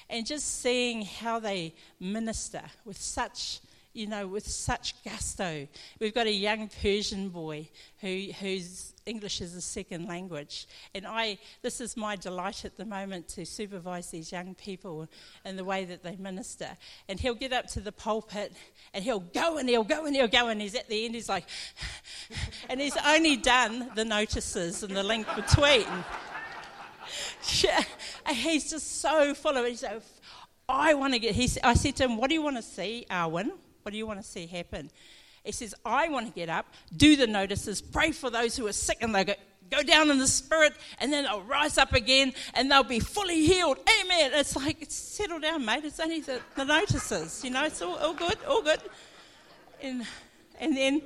And 0.09 0.25
just 0.25 0.61
seeing 0.61 1.01
how 1.01 1.39
they 1.39 1.75
minister 1.99 2.61
with 2.85 2.95
such 2.97 3.59
you 3.95 4.07
know, 4.07 4.27
with 4.27 4.45
such 4.45 5.01
gusto. 5.03 5.67
We've 5.99 6.13
got 6.13 6.27
a 6.27 6.31
young 6.31 6.69
Persian 6.81 7.29
boy 7.29 7.69
who, 8.01 8.27
whose 8.39 8.93
English 9.05 9.39
is 9.39 9.55
a 9.55 9.61
second 9.61 10.05
language. 10.05 10.67
And 10.93 11.07
I, 11.07 11.37
this 11.61 11.79
is 11.79 11.95
my 11.95 12.17
delight 12.17 12.65
at 12.65 12.75
the 12.75 12.83
moment 12.83 13.29
to 13.29 13.45
supervise 13.45 14.11
these 14.11 14.31
young 14.31 14.53
people 14.53 15.07
in 15.45 15.55
the 15.55 15.63
way 15.63 15.85
that 15.85 16.03
they 16.03 16.17
minister. 16.17 16.75
And 17.07 17.19
he'll 17.19 17.35
get 17.35 17.53
up 17.53 17.67
to 17.67 17.79
the 17.79 17.93
pulpit 17.93 18.53
and 18.93 19.03
he'll 19.03 19.21
go 19.21 19.57
and 19.57 19.69
he'll 19.69 19.83
go 19.85 20.05
and 20.05 20.13
he'll 20.13 20.27
go. 20.27 20.49
And 20.49 20.61
he's 20.61 20.75
at 20.75 20.89
the 20.89 21.05
end, 21.05 21.15
he's 21.15 21.29
like, 21.29 21.45
and 22.69 22.81
he's 22.81 22.97
only 23.05 23.37
done 23.37 23.91
the 23.95 24.03
notices 24.03 24.83
and 24.83 24.95
the 24.95 25.03
link 25.03 25.25
between. 25.35 25.87
and 28.25 28.35
he's 28.35 28.69
just 28.69 28.99
so 28.99 29.33
full 29.33 29.55
of 29.55 29.65
it. 29.65 29.69
He's 29.69 29.79
so, 29.79 30.01
I 30.67 30.95
want 30.95 31.13
to 31.13 31.19
get, 31.19 31.33
he, 31.33 31.49
I 31.63 31.75
said 31.75 31.95
to 31.97 32.03
him, 32.03 32.17
What 32.17 32.29
do 32.29 32.33
you 32.33 32.41
want 32.41 32.57
to 32.57 32.63
see, 32.63 33.05
Arwen? 33.09 33.51
What 33.85 33.91
do 33.91 33.99
you 33.99 34.07
want 34.07 34.19
to 34.19 34.27
see 34.27 34.47
happen? 34.47 34.89
He 35.43 35.51
says, 35.51 35.75
I 35.85 36.09
want 36.09 36.25
to 36.25 36.33
get 36.33 36.49
up, 36.49 36.65
do 36.97 37.15
the 37.15 37.27
notices, 37.27 37.83
pray 37.83 38.13
for 38.13 38.31
those 38.31 38.57
who 38.57 38.65
are 38.65 38.73
sick, 38.73 38.97
and 39.01 39.13
they 39.13 39.23
go, 39.25 39.33
go 39.69 39.83
down 39.83 40.09
in 40.09 40.17
the 40.17 40.27
spirit, 40.27 40.73
and 40.99 41.13
then 41.13 41.25
they'll 41.25 41.43
rise 41.43 41.77
up 41.77 41.93
again, 41.93 42.33
and 42.55 42.71
they'll 42.71 42.81
be 42.81 42.99
fully 42.99 43.45
healed. 43.45 43.77
Amen. 44.01 44.31
It's 44.33 44.55
like, 44.55 44.83
settle 44.89 45.39
down, 45.39 45.63
mate. 45.63 45.85
It's 45.85 45.99
only 45.99 46.21
the, 46.21 46.41
the 46.55 46.65
notices, 46.65 47.43
you 47.43 47.51
know, 47.51 47.63
it's 47.63 47.79
all, 47.79 47.95
all 47.97 48.15
good, 48.15 48.37
all 48.47 48.63
good. 48.63 48.79
And, 49.83 50.03
and 50.59 50.75
then 50.75 51.03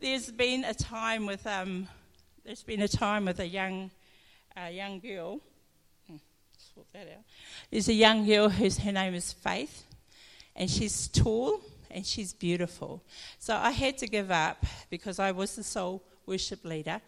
there's 0.00 0.30
been 0.30 0.64
a 0.64 0.72
time 0.72 1.26
with, 1.26 1.46
um, 1.46 1.86
there's 2.46 2.62
been 2.62 2.80
a 2.80 2.88
time 2.88 3.26
with 3.26 3.40
a 3.40 3.46
young, 3.46 3.90
a 4.56 4.70
young 4.70 5.00
girl. 5.00 5.38
Hmm, 6.08 6.16
sort 6.56 6.86
that 6.94 7.08
out. 7.08 7.24
There's 7.70 7.90
a 7.90 7.92
young 7.92 8.24
girl 8.24 8.48
whose 8.48 8.78
her 8.78 8.92
name 8.92 9.12
is 9.12 9.34
Faith, 9.34 9.84
and 10.54 10.70
she's 10.70 11.08
tall 11.08 11.60
and 11.96 12.04
she's 12.04 12.34
beautiful. 12.34 13.02
So 13.38 13.56
I 13.56 13.70
had 13.70 13.96
to 13.98 14.06
give 14.06 14.30
up 14.30 14.64
because 14.90 15.18
I 15.18 15.32
was 15.32 15.56
the 15.56 15.64
sole 15.64 16.02
worship 16.26 16.62
leader. 16.62 17.00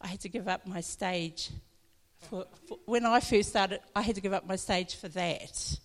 I 0.00 0.08
had 0.08 0.20
to 0.20 0.28
give 0.28 0.48
up 0.48 0.66
my 0.66 0.80
stage. 0.80 1.50
For, 2.28 2.44
for, 2.66 2.78
when 2.84 3.06
I 3.06 3.20
first 3.20 3.50
started, 3.50 3.78
I 3.94 4.02
had 4.02 4.16
to 4.16 4.20
give 4.20 4.32
up 4.32 4.44
my 4.44 4.56
stage 4.56 4.96
for 4.96 5.06
that. 5.10 5.78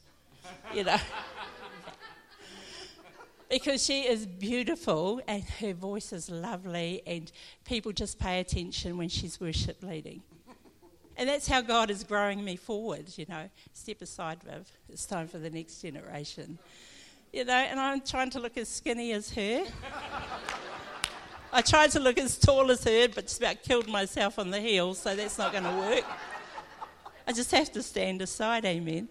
You 0.73 0.83
know. 0.83 0.97
because 3.51 3.85
she 3.85 4.01
is 4.01 4.25
beautiful 4.25 5.21
and 5.27 5.43
her 5.43 5.73
voice 5.73 6.11
is 6.11 6.31
lovely, 6.31 7.03
and 7.05 7.31
people 7.65 7.91
just 7.91 8.17
pay 8.17 8.39
attention 8.39 8.97
when 8.97 9.09
she's 9.09 9.39
worship 9.39 9.83
leading. 9.83 10.23
And 11.17 11.29
that's 11.29 11.47
how 11.47 11.61
God 11.61 11.91
is 11.91 12.03
growing 12.03 12.43
me 12.43 12.55
forward, 12.55 13.15
you 13.15 13.27
know. 13.29 13.47
Step 13.73 14.01
aside, 14.01 14.41
Viv. 14.41 14.71
It's 14.87 15.05
time 15.05 15.27
for 15.27 15.37
the 15.37 15.51
next 15.51 15.81
generation 15.81 16.57
you 17.31 17.45
know, 17.45 17.53
and 17.53 17.79
I'm 17.79 18.01
trying 18.01 18.29
to 18.31 18.39
look 18.39 18.57
as 18.57 18.67
skinny 18.67 19.11
as 19.13 19.31
her. 19.31 19.65
I 21.51 21.61
tried 21.61 21.91
to 21.91 21.99
look 21.99 22.17
as 22.17 22.37
tall 22.37 22.69
as 22.71 22.83
her, 22.83 23.07
but 23.07 23.25
just 23.25 23.39
about 23.39 23.63
killed 23.63 23.87
myself 23.87 24.39
on 24.39 24.51
the 24.51 24.59
heels, 24.59 24.99
so 24.99 25.15
that's 25.15 25.37
not 25.37 25.51
going 25.51 25.63
to 25.63 25.71
work. 25.71 26.05
I 27.27 27.31
just 27.31 27.51
have 27.51 27.71
to 27.73 27.83
stand 27.83 28.21
aside, 28.21 28.65
amen. 28.65 29.09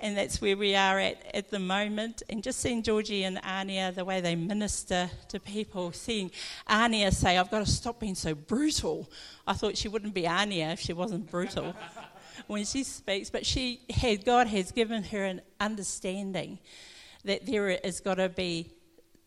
And 0.00 0.16
that's 0.16 0.40
where 0.40 0.56
we 0.56 0.74
are 0.74 0.98
at 0.98 1.24
at 1.34 1.50
the 1.50 1.58
moment. 1.58 2.22
And 2.28 2.42
just 2.42 2.60
seeing 2.60 2.82
Georgie 2.82 3.24
and 3.24 3.40
Anya, 3.42 3.90
the 3.92 4.04
way 4.04 4.20
they 4.20 4.36
minister 4.36 5.08
to 5.28 5.40
people, 5.40 5.92
seeing 5.92 6.30
Anya 6.66 7.10
say, 7.10 7.38
I've 7.38 7.50
got 7.50 7.64
to 7.64 7.70
stop 7.70 8.00
being 8.00 8.14
so 8.14 8.34
brutal. 8.34 9.08
I 9.46 9.54
thought 9.54 9.76
she 9.76 9.88
wouldn't 9.88 10.14
be 10.14 10.26
Anya 10.26 10.66
if 10.66 10.80
she 10.80 10.92
wasn't 10.92 11.30
brutal 11.30 11.74
when 12.46 12.64
she 12.64 12.82
speaks, 12.82 13.30
but 13.30 13.46
she 13.46 13.80
had, 13.90 14.24
God 14.24 14.48
has 14.48 14.72
given 14.72 15.04
her 15.04 15.24
an 15.24 15.40
understanding 15.58 16.58
that 17.24 17.46
there 17.46 17.78
has 17.82 18.00
got 18.00 18.14
to 18.14 18.28
be, 18.28 18.70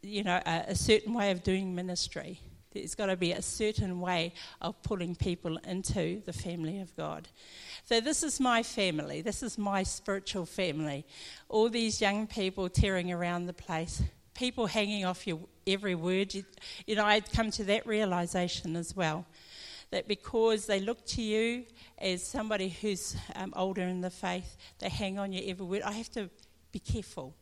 you 0.02 0.24
know, 0.24 0.41
a, 0.45 0.66
a 0.70 0.76
certain 0.76 1.14
way 1.14 1.32
of 1.32 1.43
doing 1.43 1.74
ministry. 1.76 2.39
There's 2.72 2.95
got 2.95 3.08
to 3.08 3.18
be 3.18 3.32
a 3.32 3.41
certain 3.41 4.00
way 4.00 4.34
of 4.62 4.82
pulling 4.84 5.16
people 5.16 5.58
into 5.58 6.22
the 6.26 6.34
family 6.34 6.80
of 6.80 6.95
God. 6.95 7.28
So, 7.86 8.00
this 8.00 8.24
is 8.24 8.39
my 8.39 8.62
family. 8.62 9.22
This 9.22 9.41
is 9.41 9.58
my 9.58 9.84
spiritual 9.84 10.45
family. 10.45 11.06
All 11.50 11.70
these 11.70 12.02
young 12.02 12.28
people 12.28 12.70
tearing 12.70 13.12
around 13.12 13.45
the 13.45 13.54
place, 13.54 14.04
people 14.36 14.68
hanging 14.68 15.06
off 15.06 15.26
your 15.26 15.39
every 15.66 15.95
word. 15.95 16.34
You, 16.34 16.43
you 16.86 16.95
know, 16.95 17.06
I'd 17.06 17.32
come 17.32 17.50
to 17.52 17.64
that 17.66 17.88
realization 17.88 18.76
as 18.76 18.95
well. 18.95 19.26
That 19.91 20.08
because 20.08 20.66
they 20.66 20.82
look 20.82 21.06
to 21.08 21.22
you 21.22 21.64
as 21.98 22.22
somebody 22.22 22.70
who's 22.70 23.16
um, 23.36 23.54
older 23.56 23.84
in 23.84 24.02
the 24.02 24.10
faith, 24.10 24.58
they 24.80 24.89
hang 24.89 25.18
on 25.18 25.32
your 25.32 25.43
every 25.48 25.66
word. 25.66 25.82
I 25.82 25.93
have 25.93 26.12
to 26.12 26.30
be 26.74 26.80
careful 26.80 27.34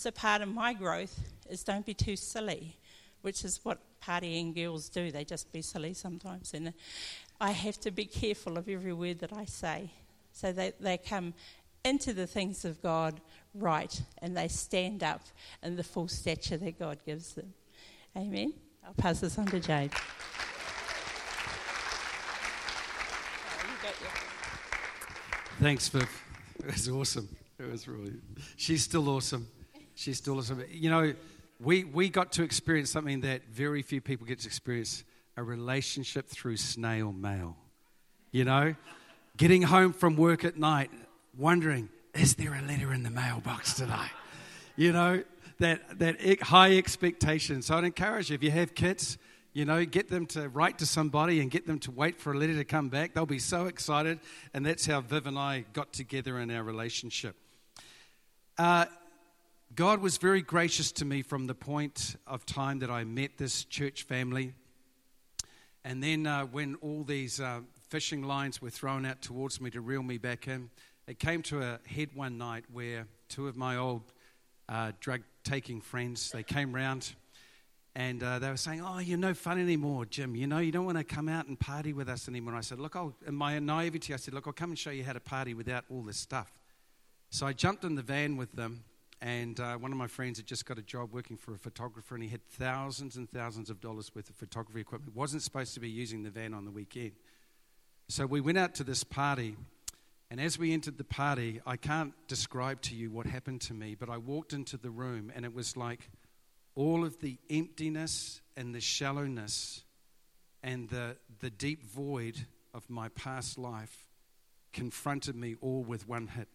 so 0.00 0.10
part 0.10 0.40
of 0.40 0.48
my 0.48 0.72
growth 0.72 1.20
is 1.50 1.62
don't 1.62 1.84
be 1.84 1.92
too 1.92 2.16
silly, 2.16 2.74
which 3.20 3.44
is 3.44 3.60
what 3.64 3.78
partying 4.02 4.54
girls 4.54 4.88
do. 4.88 5.12
They 5.12 5.24
just 5.24 5.52
be 5.52 5.60
silly 5.60 5.92
sometimes. 5.92 6.54
And 6.54 6.72
I 7.38 7.50
have 7.50 7.78
to 7.80 7.90
be 7.90 8.06
careful 8.06 8.56
of 8.56 8.66
every 8.66 8.94
word 8.94 9.18
that 9.18 9.34
I 9.34 9.44
say 9.44 9.90
so 10.32 10.52
that 10.52 10.80
they 10.80 10.96
come 10.96 11.34
into 11.84 12.14
the 12.14 12.26
things 12.26 12.64
of 12.64 12.80
God 12.80 13.20
right 13.54 14.00
and 14.22 14.34
they 14.34 14.48
stand 14.48 15.02
up 15.02 15.20
in 15.62 15.76
the 15.76 15.84
full 15.84 16.08
stature 16.08 16.56
that 16.56 16.78
God 16.78 16.96
gives 17.04 17.34
them. 17.34 17.52
Amen. 18.16 18.54
I'll 18.86 18.94
pass 18.94 19.20
this 19.20 19.38
on 19.38 19.46
to 19.46 19.60
Jade. 19.60 19.92
Thanks, 25.60 25.88
Viv. 25.88 26.08
It 26.60 26.72
was 26.72 26.88
awesome. 26.88 27.28
It 27.58 27.70
was 27.70 27.86
really. 27.86 28.14
She's 28.56 28.82
still 28.82 29.06
awesome. 29.10 29.46
She's 30.00 30.16
still 30.16 30.38
awesome. 30.38 30.64
You 30.70 30.88
know, 30.88 31.12
we, 31.60 31.84
we 31.84 32.08
got 32.08 32.32
to 32.32 32.42
experience 32.42 32.90
something 32.90 33.20
that 33.20 33.42
very 33.52 33.82
few 33.82 34.00
people 34.00 34.26
get 34.26 34.38
to 34.38 34.46
experience 34.46 35.04
a 35.36 35.42
relationship 35.42 36.26
through 36.26 36.56
snail 36.56 37.12
mail. 37.12 37.58
You 38.32 38.46
know, 38.46 38.74
getting 39.36 39.60
home 39.60 39.92
from 39.92 40.16
work 40.16 40.42
at 40.42 40.56
night, 40.56 40.90
wondering, 41.36 41.90
is 42.14 42.36
there 42.36 42.54
a 42.54 42.62
letter 42.62 42.94
in 42.94 43.02
the 43.02 43.10
mailbox 43.10 43.74
today? 43.74 44.06
You 44.74 44.92
know, 44.92 45.22
that, 45.58 45.98
that 45.98 46.40
high 46.40 46.78
expectation. 46.78 47.60
So 47.60 47.76
I'd 47.76 47.84
encourage 47.84 48.30
you, 48.30 48.36
if 48.36 48.42
you 48.42 48.52
have 48.52 48.74
kids, 48.74 49.18
you 49.52 49.66
know, 49.66 49.84
get 49.84 50.08
them 50.08 50.24
to 50.28 50.48
write 50.48 50.78
to 50.78 50.86
somebody 50.86 51.40
and 51.40 51.50
get 51.50 51.66
them 51.66 51.78
to 51.80 51.90
wait 51.90 52.18
for 52.18 52.32
a 52.32 52.38
letter 52.38 52.54
to 52.54 52.64
come 52.64 52.88
back. 52.88 53.12
They'll 53.12 53.26
be 53.26 53.38
so 53.38 53.66
excited. 53.66 54.18
And 54.54 54.64
that's 54.64 54.86
how 54.86 55.02
Viv 55.02 55.26
and 55.26 55.38
I 55.38 55.66
got 55.74 55.92
together 55.92 56.38
in 56.38 56.50
our 56.50 56.62
relationship. 56.62 57.36
Uh, 58.56 58.86
God 59.76 60.00
was 60.00 60.16
very 60.16 60.42
gracious 60.42 60.90
to 60.92 61.04
me 61.04 61.22
from 61.22 61.46
the 61.46 61.54
point 61.54 62.16
of 62.26 62.44
time 62.44 62.80
that 62.80 62.90
I 62.90 63.04
met 63.04 63.38
this 63.38 63.64
church 63.64 64.02
family. 64.02 64.52
And 65.84 66.02
then 66.02 66.26
uh, 66.26 66.46
when 66.46 66.74
all 66.82 67.04
these 67.04 67.38
uh, 67.38 67.60
fishing 67.88 68.24
lines 68.24 68.60
were 68.60 68.70
thrown 68.70 69.06
out 69.06 69.22
towards 69.22 69.60
me 69.60 69.70
to 69.70 69.80
reel 69.80 70.02
me 70.02 70.18
back 70.18 70.48
in, 70.48 70.70
it 71.06 71.20
came 71.20 71.40
to 71.42 71.62
a 71.62 71.78
head 71.86 72.08
one 72.14 72.36
night 72.36 72.64
where 72.72 73.06
two 73.28 73.46
of 73.46 73.56
my 73.56 73.76
old 73.76 74.02
uh, 74.68 74.90
drug 74.98 75.20
taking 75.44 75.80
friends, 75.80 76.32
they 76.32 76.42
came 76.42 76.74
round 76.74 77.14
and 77.94 78.24
uh, 78.24 78.40
they 78.40 78.50
were 78.50 78.56
saying, 78.56 78.82
oh, 78.84 78.98
you're 78.98 79.18
no 79.18 79.34
fun 79.34 79.60
anymore, 79.60 80.04
Jim. 80.04 80.34
You 80.34 80.48
know, 80.48 80.58
you 80.58 80.72
don't 80.72 80.84
want 80.84 80.98
to 80.98 81.04
come 81.04 81.28
out 81.28 81.46
and 81.46 81.58
party 81.58 81.92
with 81.92 82.08
us 82.08 82.26
anymore. 82.26 82.56
I 82.56 82.60
said, 82.60 82.80
look, 82.80 82.96
I'll, 82.96 83.14
in 83.24 83.36
my 83.36 83.56
naivety, 83.60 84.14
I 84.14 84.16
said, 84.16 84.34
look, 84.34 84.48
I'll 84.48 84.52
come 84.52 84.70
and 84.70 84.78
show 84.78 84.90
you 84.90 85.04
how 85.04 85.12
to 85.12 85.20
party 85.20 85.54
without 85.54 85.84
all 85.88 86.02
this 86.02 86.16
stuff. 86.16 86.52
So 87.30 87.46
I 87.46 87.52
jumped 87.52 87.84
in 87.84 87.94
the 87.94 88.02
van 88.02 88.36
with 88.36 88.50
them 88.50 88.82
and 89.22 89.60
uh, 89.60 89.76
one 89.76 89.92
of 89.92 89.98
my 89.98 90.06
friends 90.06 90.38
had 90.38 90.46
just 90.46 90.64
got 90.64 90.78
a 90.78 90.82
job 90.82 91.12
working 91.12 91.36
for 91.36 91.52
a 91.52 91.58
photographer, 91.58 92.14
and 92.14 92.24
he 92.24 92.30
had 92.30 92.44
thousands 92.46 93.16
and 93.16 93.30
thousands 93.30 93.68
of 93.68 93.80
dollars 93.80 94.10
worth 94.14 94.30
of 94.30 94.36
photography 94.36 94.80
equipment. 94.80 95.14
wasn't 95.14 95.42
supposed 95.42 95.74
to 95.74 95.80
be 95.80 95.90
using 95.90 96.22
the 96.22 96.30
van 96.30 96.54
on 96.54 96.64
the 96.64 96.70
weekend. 96.70 97.12
So 98.08 98.24
we 98.26 98.40
went 98.40 98.56
out 98.56 98.74
to 98.76 98.84
this 98.84 99.04
party, 99.04 99.56
and 100.30 100.40
as 100.40 100.58
we 100.58 100.72
entered 100.72 100.96
the 100.96 101.04
party, 101.04 101.60
I 101.66 101.76
can't 101.76 102.14
describe 102.28 102.80
to 102.82 102.94
you 102.94 103.10
what 103.10 103.26
happened 103.26 103.60
to 103.62 103.74
me, 103.74 103.94
but 103.94 104.08
I 104.08 104.16
walked 104.16 104.52
into 104.52 104.76
the 104.76 104.90
room, 104.90 105.30
and 105.34 105.44
it 105.44 105.54
was 105.54 105.76
like 105.76 106.08
all 106.74 107.04
of 107.04 107.20
the 107.20 107.36
emptiness 107.50 108.40
and 108.56 108.74
the 108.74 108.80
shallowness 108.80 109.84
and 110.62 110.88
the, 110.88 111.16
the 111.40 111.50
deep 111.50 111.84
void 111.84 112.46
of 112.72 112.88
my 112.88 113.08
past 113.10 113.58
life 113.58 114.06
confronted 114.72 115.34
me 115.34 115.56
all 115.60 115.82
with 115.82 116.08
one 116.08 116.28
hit 116.28 116.48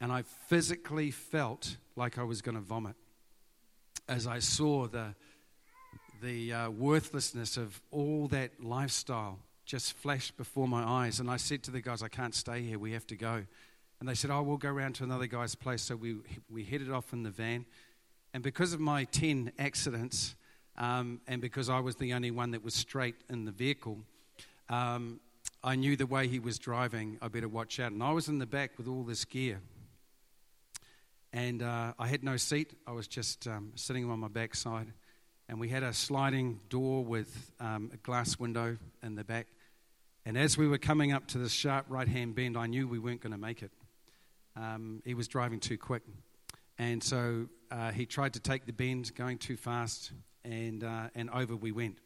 and 0.00 0.10
I 0.10 0.22
physically 0.22 1.10
felt 1.10 1.76
like 1.96 2.18
I 2.18 2.22
was 2.22 2.42
going 2.42 2.56
to 2.56 2.60
vomit 2.60 2.96
as 4.10 4.26
I 4.26 4.40
saw 4.40 4.88
the, 4.88 5.14
the 6.20 6.52
uh, 6.52 6.70
worthlessness 6.70 7.56
of 7.56 7.80
all 7.92 8.26
that 8.28 8.62
lifestyle 8.62 9.38
just 9.64 9.92
flashed 9.92 10.36
before 10.36 10.66
my 10.66 10.82
eyes. 10.82 11.20
And 11.20 11.30
I 11.30 11.36
said 11.36 11.62
to 11.64 11.70
the 11.70 11.80
guys, 11.80 12.02
I 12.02 12.08
can't 12.08 12.34
stay 12.34 12.60
here, 12.62 12.78
we 12.78 12.90
have 12.92 13.06
to 13.06 13.16
go. 13.16 13.44
And 14.00 14.08
they 14.08 14.14
said, 14.14 14.32
Oh, 14.32 14.42
we'll 14.42 14.56
go 14.56 14.70
around 14.70 14.94
to 14.96 15.04
another 15.04 15.26
guy's 15.26 15.54
place. 15.54 15.82
So 15.82 15.94
we, 15.94 16.16
we 16.50 16.64
headed 16.64 16.90
off 16.90 17.12
in 17.12 17.22
the 17.22 17.30
van. 17.30 17.66
And 18.34 18.42
because 18.42 18.72
of 18.72 18.80
my 18.80 19.04
10 19.04 19.52
accidents, 19.60 20.34
um, 20.76 21.20
and 21.28 21.40
because 21.40 21.68
I 21.68 21.78
was 21.78 21.96
the 21.96 22.12
only 22.14 22.32
one 22.32 22.50
that 22.50 22.64
was 22.64 22.74
straight 22.74 23.14
in 23.28 23.44
the 23.44 23.52
vehicle, 23.52 23.98
um, 24.68 25.20
I 25.62 25.76
knew 25.76 25.94
the 25.94 26.06
way 26.06 26.26
he 26.26 26.40
was 26.40 26.58
driving, 26.58 27.18
I 27.22 27.28
better 27.28 27.48
watch 27.48 27.78
out. 27.78 27.92
And 27.92 28.02
I 28.02 28.10
was 28.10 28.28
in 28.28 28.38
the 28.38 28.46
back 28.46 28.72
with 28.76 28.88
all 28.88 29.04
this 29.04 29.24
gear. 29.24 29.60
And 31.32 31.62
uh, 31.62 31.94
I 31.98 32.08
had 32.08 32.24
no 32.24 32.36
seat. 32.36 32.74
I 32.86 32.92
was 32.92 33.06
just 33.06 33.46
um, 33.46 33.72
sitting 33.76 34.10
on 34.10 34.18
my 34.18 34.28
backside. 34.28 34.92
And 35.48 35.60
we 35.60 35.68
had 35.68 35.82
a 35.82 35.92
sliding 35.92 36.60
door 36.68 37.04
with 37.04 37.52
um, 37.60 37.90
a 37.92 37.96
glass 37.98 38.38
window 38.38 38.76
in 39.02 39.14
the 39.14 39.24
back. 39.24 39.46
And 40.24 40.36
as 40.36 40.58
we 40.58 40.68
were 40.68 40.78
coming 40.78 41.12
up 41.12 41.26
to 41.28 41.38
this 41.38 41.52
sharp 41.52 41.86
right 41.88 42.08
hand 42.08 42.34
bend, 42.34 42.56
I 42.56 42.66
knew 42.66 42.86
we 42.86 42.98
weren't 42.98 43.20
going 43.20 43.32
to 43.32 43.38
make 43.38 43.62
it. 43.62 43.70
Um, 44.56 45.02
he 45.04 45.14
was 45.14 45.28
driving 45.28 45.60
too 45.60 45.78
quick. 45.78 46.02
And 46.78 47.02
so 47.02 47.46
uh, 47.70 47.90
he 47.90 48.06
tried 48.06 48.34
to 48.34 48.40
take 48.40 48.66
the 48.66 48.72
bend, 48.72 49.14
going 49.14 49.38
too 49.38 49.56
fast, 49.56 50.12
and, 50.44 50.82
uh, 50.82 51.08
and 51.14 51.30
over 51.30 51.56
we 51.56 51.72
went. 51.72 51.98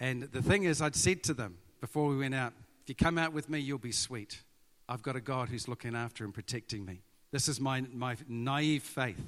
And 0.00 0.22
the 0.22 0.42
thing 0.42 0.64
is, 0.64 0.80
I'd 0.80 0.96
said 0.96 1.22
to 1.24 1.34
them 1.34 1.58
before 1.80 2.08
we 2.08 2.16
went 2.16 2.34
out, 2.34 2.52
if 2.82 2.88
you 2.88 2.94
come 2.94 3.18
out 3.18 3.32
with 3.32 3.48
me, 3.48 3.60
you'll 3.60 3.78
be 3.78 3.92
sweet. 3.92 4.42
I've 4.88 5.02
got 5.02 5.16
a 5.16 5.20
God 5.20 5.48
who's 5.48 5.68
looking 5.68 5.94
after 5.94 6.24
and 6.24 6.34
protecting 6.34 6.84
me. 6.84 7.02
This 7.32 7.48
is 7.48 7.58
my, 7.58 7.80
my 7.92 8.16
naive 8.28 8.82
faith. 8.82 9.20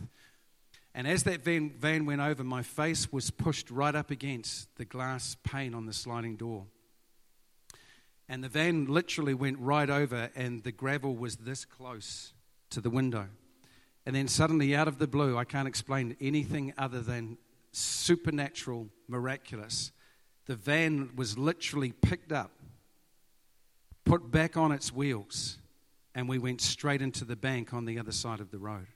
And 0.95 1.09
as 1.09 1.25
that 1.25 1.43
van, 1.43 1.73
van 1.77 2.07
went 2.07 2.21
over, 2.21 2.45
my 2.45 2.63
face 2.63 3.11
was 3.11 3.31
pushed 3.31 3.71
right 3.71 3.95
up 3.95 4.11
against 4.13 4.69
the 4.77 4.85
glass 4.85 5.37
pane 5.43 5.75
on 5.75 5.87
the 5.87 5.93
sliding 5.93 6.37
door. 6.37 6.67
And 8.29 8.45
the 8.45 8.49
van 8.49 8.87
literally 8.87 9.35
went 9.35 9.59
right 9.59 9.91
over, 9.91 10.31
and 10.37 10.63
the 10.63 10.71
gravel 10.71 11.17
was 11.17 11.37
this 11.37 11.65
close 11.65 12.33
to 12.71 12.81
the 12.81 12.91
window. 12.91 13.27
And 14.07 14.15
then 14.15 14.29
suddenly, 14.29 14.77
out 14.77 14.87
of 14.87 14.99
the 14.99 15.07
blue, 15.07 15.37
I 15.37 15.45
can't 15.45 15.67
explain 15.67 16.17
anything 16.21 16.75
other 16.79 17.01
than 17.01 17.39
supernatural, 17.73 18.89
miraculous. 19.09 19.93
The 20.47 20.57
van 20.57 21.11
was 21.17 21.37
literally 21.37 21.93
picked 21.93 22.31
up, 22.31 22.53
put 24.05 24.31
back 24.31 24.57
on 24.57 24.73
its 24.73 24.93
wheels, 24.93 25.59
and 26.15 26.29
we 26.29 26.39
went 26.39 26.61
straight 26.61 27.03
into 27.03 27.25
the 27.25 27.37
bank 27.37 27.75
on 27.75 27.85
the 27.85 27.99
other 27.99 28.13
side 28.13 28.41
of 28.41 28.51
the 28.51 28.59
road. 28.59 28.87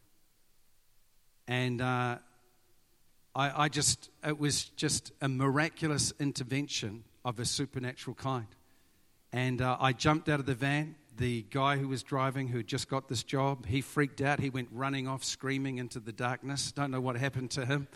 And 1.47 1.81
uh, 1.81 2.19
I, 3.35 3.65
I 3.65 3.69
just, 3.69 4.11
it 4.25 4.39
was 4.39 4.65
just 4.65 5.13
a 5.21 5.29
miraculous 5.29 6.13
intervention 6.21 7.05
of 7.25 7.39
a 7.39 7.45
supernatural 7.45 8.15
kind. 8.15 8.47
And 9.33 9.61
uh, 9.61 9.77
I 9.81 9.93
jumped 9.93 10.29
out 10.29 10.41
of 10.41 10.47
the 10.47 10.55
van. 10.55 10.95
The 11.17 11.43
guy 11.51 11.77
who 11.77 11.89
was 11.89 12.03
driving, 12.03 12.49
who 12.49 12.63
just 12.63 12.89
got 12.89 13.09
this 13.09 13.25
job, 13.25 13.67
he 13.67 13.81
freaked 13.81 14.21
out. 14.21 14.39
He 14.39 14.51
went 14.51 14.69
running 14.71 15.09
off, 15.09 15.25
screaming 15.25 15.79
into 15.79 15.99
the 15.99 16.13
darkness. 16.13 16.71
Don't 16.71 16.91
know 16.93 17.01
what 17.01 17.17
happened 17.17 17.51
to 17.53 17.67
him. 17.67 17.89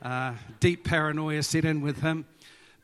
Uh, 0.00 0.34
deep 0.60 0.84
paranoia 0.84 1.42
set 1.42 1.64
in 1.64 1.82
with 1.82 2.00
him. 2.00 2.24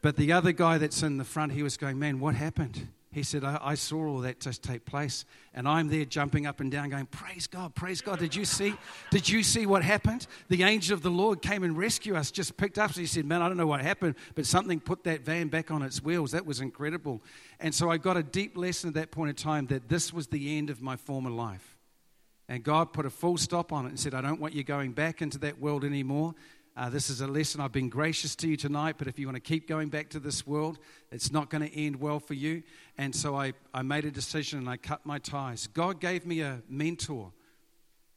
But 0.02 0.16
the 0.16 0.32
other 0.32 0.52
guy 0.52 0.78
that's 0.78 1.02
in 1.02 1.16
the 1.16 1.24
front, 1.24 1.52
he 1.52 1.62
was 1.62 1.76
going, 1.76 1.98
Man, 1.98 2.20
what 2.20 2.34
happened? 2.34 2.88
He 3.12 3.24
said, 3.24 3.42
I, 3.42 3.58
I, 3.60 3.74
saw 3.74 4.06
all 4.06 4.18
that 4.20 4.38
just 4.38 4.62
take 4.62 4.84
place. 4.84 5.24
And 5.52 5.66
I'm 5.66 5.88
there 5.88 6.04
jumping 6.04 6.46
up 6.46 6.60
and 6.60 6.70
down, 6.70 6.90
going, 6.90 7.06
Praise 7.06 7.48
God, 7.48 7.74
praise 7.74 8.00
God. 8.00 8.20
Did 8.20 8.36
you 8.36 8.44
see? 8.44 8.74
Did 9.10 9.28
you 9.28 9.42
see 9.42 9.66
what 9.66 9.82
happened? 9.82 10.28
The 10.48 10.62
angel 10.62 10.94
of 10.94 11.02
the 11.02 11.10
Lord 11.10 11.42
came 11.42 11.64
and 11.64 11.76
rescued 11.76 12.14
us, 12.14 12.30
just 12.30 12.56
picked 12.56 12.78
up. 12.78 12.92
So 12.92 13.00
he 13.00 13.06
said, 13.06 13.24
Man, 13.24 13.42
I 13.42 13.48
don't 13.48 13.56
know 13.56 13.66
what 13.66 13.80
happened, 13.80 14.14
but 14.36 14.46
something 14.46 14.78
put 14.78 15.02
that 15.04 15.24
van 15.24 15.48
back 15.48 15.72
on 15.72 15.82
its 15.82 16.00
wheels. 16.00 16.30
That 16.30 16.46
was 16.46 16.60
incredible. 16.60 17.20
And 17.58 17.74
so 17.74 17.90
I 17.90 17.96
got 17.96 18.16
a 18.16 18.22
deep 18.22 18.56
lesson 18.56 18.88
at 18.88 18.94
that 18.94 19.10
point 19.10 19.30
in 19.30 19.34
time 19.34 19.66
that 19.66 19.88
this 19.88 20.12
was 20.12 20.28
the 20.28 20.56
end 20.56 20.70
of 20.70 20.80
my 20.80 20.94
former 20.94 21.30
life. 21.30 21.78
And 22.48 22.62
God 22.62 22.92
put 22.92 23.06
a 23.06 23.10
full 23.10 23.38
stop 23.38 23.72
on 23.72 23.86
it 23.86 23.88
and 23.90 23.98
said, 23.98 24.14
I 24.14 24.20
don't 24.20 24.40
want 24.40 24.54
you 24.54 24.62
going 24.62 24.92
back 24.92 25.20
into 25.20 25.38
that 25.38 25.60
world 25.60 25.84
anymore. 25.84 26.34
Uh, 26.76 26.88
this 26.88 27.10
is 27.10 27.20
a 27.20 27.26
lesson. 27.26 27.60
I've 27.60 27.72
been 27.72 27.88
gracious 27.88 28.36
to 28.36 28.48
you 28.48 28.56
tonight, 28.56 28.94
but 28.96 29.08
if 29.08 29.18
you 29.18 29.26
want 29.26 29.34
to 29.34 29.40
keep 29.40 29.66
going 29.66 29.88
back 29.88 30.08
to 30.10 30.20
this 30.20 30.46
world, 30.46 30.78
it's 31.10 31.32
not 31.32 31.50
going 31.50 31.68
to 31.68 31.76
end 31.76 31.96
well 31.96 32.20
for 32.20 32.34
you. 32.34 32.62
And 32.96 33.14
so 33.14 33.34
I, 33.36 33.54
I 33.74 33.82
made 33.82 34.04
a 34.04 34.10
decision 34.10 34.60
and 34.60 34.68
I 34.68 34.76
cut 34.76 35.04
my 35.04 35.18
ties. 35.18 35.66
God 35.66 36.00
gave 36.00 36.24
me 36.24 36.42
a 36.42 36.62
mentor, 36.68 37.32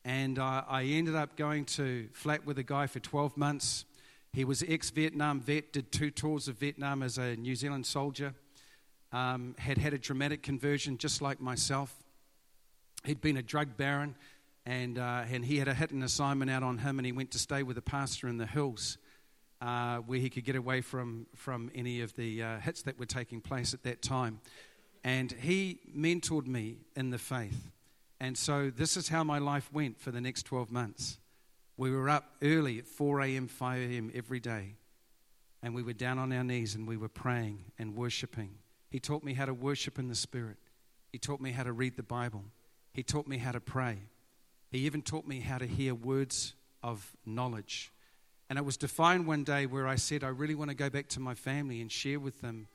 and 0.06 0.38
I 0.38 0.84
ended 0.86 1.16
up 1.16 1.36
going 1.36 1.66
to 1.66 2.08
flat 2.14 2.46
with 2.46 2.60
a 2.60 2.64
guy 2.64 2.86
for 2.86 3.00
12 3.00 3.38
months. 3.38 3.86
He 4.34 4.46
was 4.46 4.64
ex 4.68 4.92
Vietnam 4.92 5.40
vet, 5.42 5.74
did 5.74 5.92
two 5.92 6.12
tours 6.12 6.48
of 6.48 6.58
Vietnam 6.58 7.02
as 7.02 7.18
a 7.18 7.36
New 7.36 7.56
Zealand 7.56 7.88
soldier, 7.88 8.36
um, 9.12 9.56
had 9.58 9.80
had 9.80 9.94
a 9.94 9.98
dramatic 9.98 10.44
conversion 10.44 10.98
just 11.00 11.22
like 11.22 11.42
myself. 11.42 11.96
He'd 13.04 13.20
been 13.20 13.38
a 13.38 13.44
drug 13.44 13.78
baron 13.78 14.16
and, 14.66 14.98
uh, 14.98 15.24
and 15.30 15.46
he 15.46 15.58
had 15.58 15.68
a 15.68 15.74
hit 15.74 15.92
and 15.92 16.04
assignment 16.04 16.50
out 16.50 16.64
on 16.64 16.80
him, 16.80 17.00
and 17.00 17.06
he 17.06 17.12
went 17.12 17.32
to 17.32 17.40
stay 17.40 17.64
with 17.64 17.78
a 17.78 17.82
pastor 17.82 18.28
in 18.28 18.38
the 18.38 18.46
hills 18.46 18.98
uh, 19.62 19.98
where 19.98 20.20
he 20.20 20.30
could 20.30 20.44
get 20.44 20.56
away 20.56 20.82
from, 20.82 21.26
from 21.36 21.72
any 21.74 22.02
of 22.02 22.16
the 22.16 22.44
uh, 22.44 22.60
hits 22.60 22.82
that 22.84 23.00
were 23.00 23.06
taking 23.06 23.42
place 23.42 23.74
at 23.74 23.84
that 23.84 24.02
time. 24.02 24.40
And 25.04 25.32
he 25.32 25.80
mentored 25.96 26.48
me 26.48 26.78
in 26.96 27.10
the 27.10 27.18
faith. 27.18 27.72
And 28.20 28.38
so 28.38 28.70
this 28.70 28.96
is 28.96 29.10
how 29.10 29.24
my 29.24 29.38
life 29.38 29.70
went 29.74 30.00
for 30.00 30.12
the 30.12 30.22
next 30.22 30.44
12 30.44 30.72
months. 30.72 31.20
We 31.76 31.92
were 31.92 32.10
up 32.10 32.36
early 32.42 32.80
at 32.80 32.88
4 32.88 33.22
a.m., 33.22 33.48
5 33.48 33.82
a.m. 33.82 34.12
every 34.14 34.40
day, 34.40 34.76
and 35.62 35.74
we 35.74 35.82
were 35.82 35.94
down 35.94 36.20
on 36.20 36.32
our 36.32 36.44
knees 36.44 36.76
and 36.76 36.88
we 36.88 36.98
were 36.98 37.10
praying 37.10 37.66
and 37.80 37.96
worshiping. 37.96 38.52
He 38.90 39.00
taught 39.00 39.24
me 39.24 39.34
how 39.34 39.46
to 39.46 39.54
worship 39.54 39.98
in 39.98 40.08
the 40.08 40.16
Spirit, 40.16 40.58
He 41.12 41.18
taught 41.18 41.42
me 41.42 41.52
how 41.52 41.64
to 41.64 41.74
read 41.74 41.98
the 41.98 42.04
Bible, 42.04 42.44
He 42.94 43.02
taught 43.04 43.28
me 43.28 43.38
how 43.38 43.52
to 43.52 43.60
pray. 43.60 43.98
He 44.74 44.80
even 44.80 45.04
taught 45.04 45.28
me 45.28 45.40
how 45.40 45.60
to 45.60 45.68
hear 45.68 45.94
words 45.94 46.56
of 46.82 47.16
knowledge. 47.28 47.92
And 48.50 48.58
it 48.58 48.66
was 48.66 48.76
defined 48.76 49.28
one 49.28 49.44
day 49.44 49.68
where 49.68 49.88
I 49.88 49.94
said, 49.94 50.24
I 50.24 50.30
really 50.30 50.56
want 50.56 50.72
to 50.72 50.76
go 50.76 50.90
back 50.90 51.08
to 51.10 51.20
my 51.20 51.36
family 51.36 51.80
and 51.80 51.92
share 51.92 52.20
with 52.20 52.42
them 52.42 52.68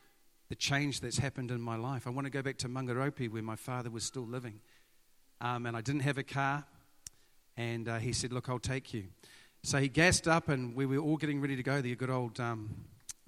the 0.48 0.54
change 0.54 1.00
that's 1.00 1.18
happened 1.18 1.50
in 1.50 1.60
my 1.60 1.74
life. 1.74 2.06
I 2.06 2.10
want 2.10 2.26
to 2.26 2.30
go 2.30 2.40
back 2.40 2.56
to 2.58 2.68
Mangaropi 2.68 3.28
where 3.28 3.42
my 3.42 3.56
father 3.56 3.90
was 3.90 4.04
still 4.04 4.24
living. 4.24 4.60
Um, 5.40 5.66
and 5.66 5.76
I 5.76 5.80
didn't 5.80 6.02
have 6.02 6.18
a 6.18 6.22
car. 6.22 6.64
And 7.56 7.88
uh, 7.88 7.98
he 7.98 8.12
said, 8.12 8.32
Look, 8.32 8.48
I'll 8.48 8.60
take 8.60 8.94
you. 8.94 9.06
So 9.64 9.78
he 9.78 9.88
gassed 9.88 10.28
up, 10.28 10.48
and 10.48 10.76
we 10.76 10.86
were 10.86 10.98
all 10.98 11.16
getting 11.16 11.40
ready 11.40 11.56
to 11.56 11.64
go. 11.64 11.80
The 11.80 11.96
good 11.96 12.10
old 12.10 12.38
um, 12.38 12.70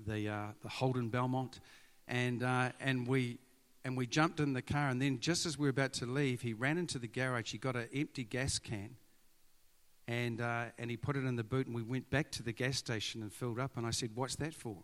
the, 0.06 0.28
uh, 0.28 0.46
the 0.62 0.68
Holden 0.68 1.08
Belmont. 1.08 1.58
And, 2.06 2.44
uh, 2.44 2.70
and 2.78 3.04
we 3.04 3.38
and 3.84 3.96
we 3.96 4.06
jumped 4.06 4.40
in 4.40 4.52
the 4.52 4.62
car. 4.62 4.88
And 4.88 5.00
then, 5.00 5.20
just 5.20 5.46
as 5.46 5.58
we 5.58 5.64
were 5.64 5.70
about 5.70 5.92
to 5.94 6.06
leave, 6.06 6.42
he 6.42 6.52
ran 6.52 6.78
into 6.78 6.98
the 6.98 7.08
garage. 7.08 7.52
He 7.52 7.58
got 7.58 7.76
an 7.76 7.88
empty 7.94 8.24
gas 8.24 8.58
can 8.58 8.96
and, 10.10 10.40
uh, 10.40 10.64
and 10.76 10.90
he 10.90 10.96
put 10.96 11.16
it 11.16 11.24
in 11.24 11.36
the 11.36 11.44
boot. 11.44 11.66
And 11.66 11.74
we 11.74 11.82
went 11.82 12.10
back 12.10 12.32
to 12.32 12.42
the 12.42 12.52
gas 12.52 12.76
station 12.76 13.22
and 13.22 13.32
filled 13.32 13.60
up. 13.60 13.76
And 13.76 13.86
I 13.86 13.90
said, 13.90 14.10
What's 14.14 14.36
that 14.36 14.52
for? 14.52 14.76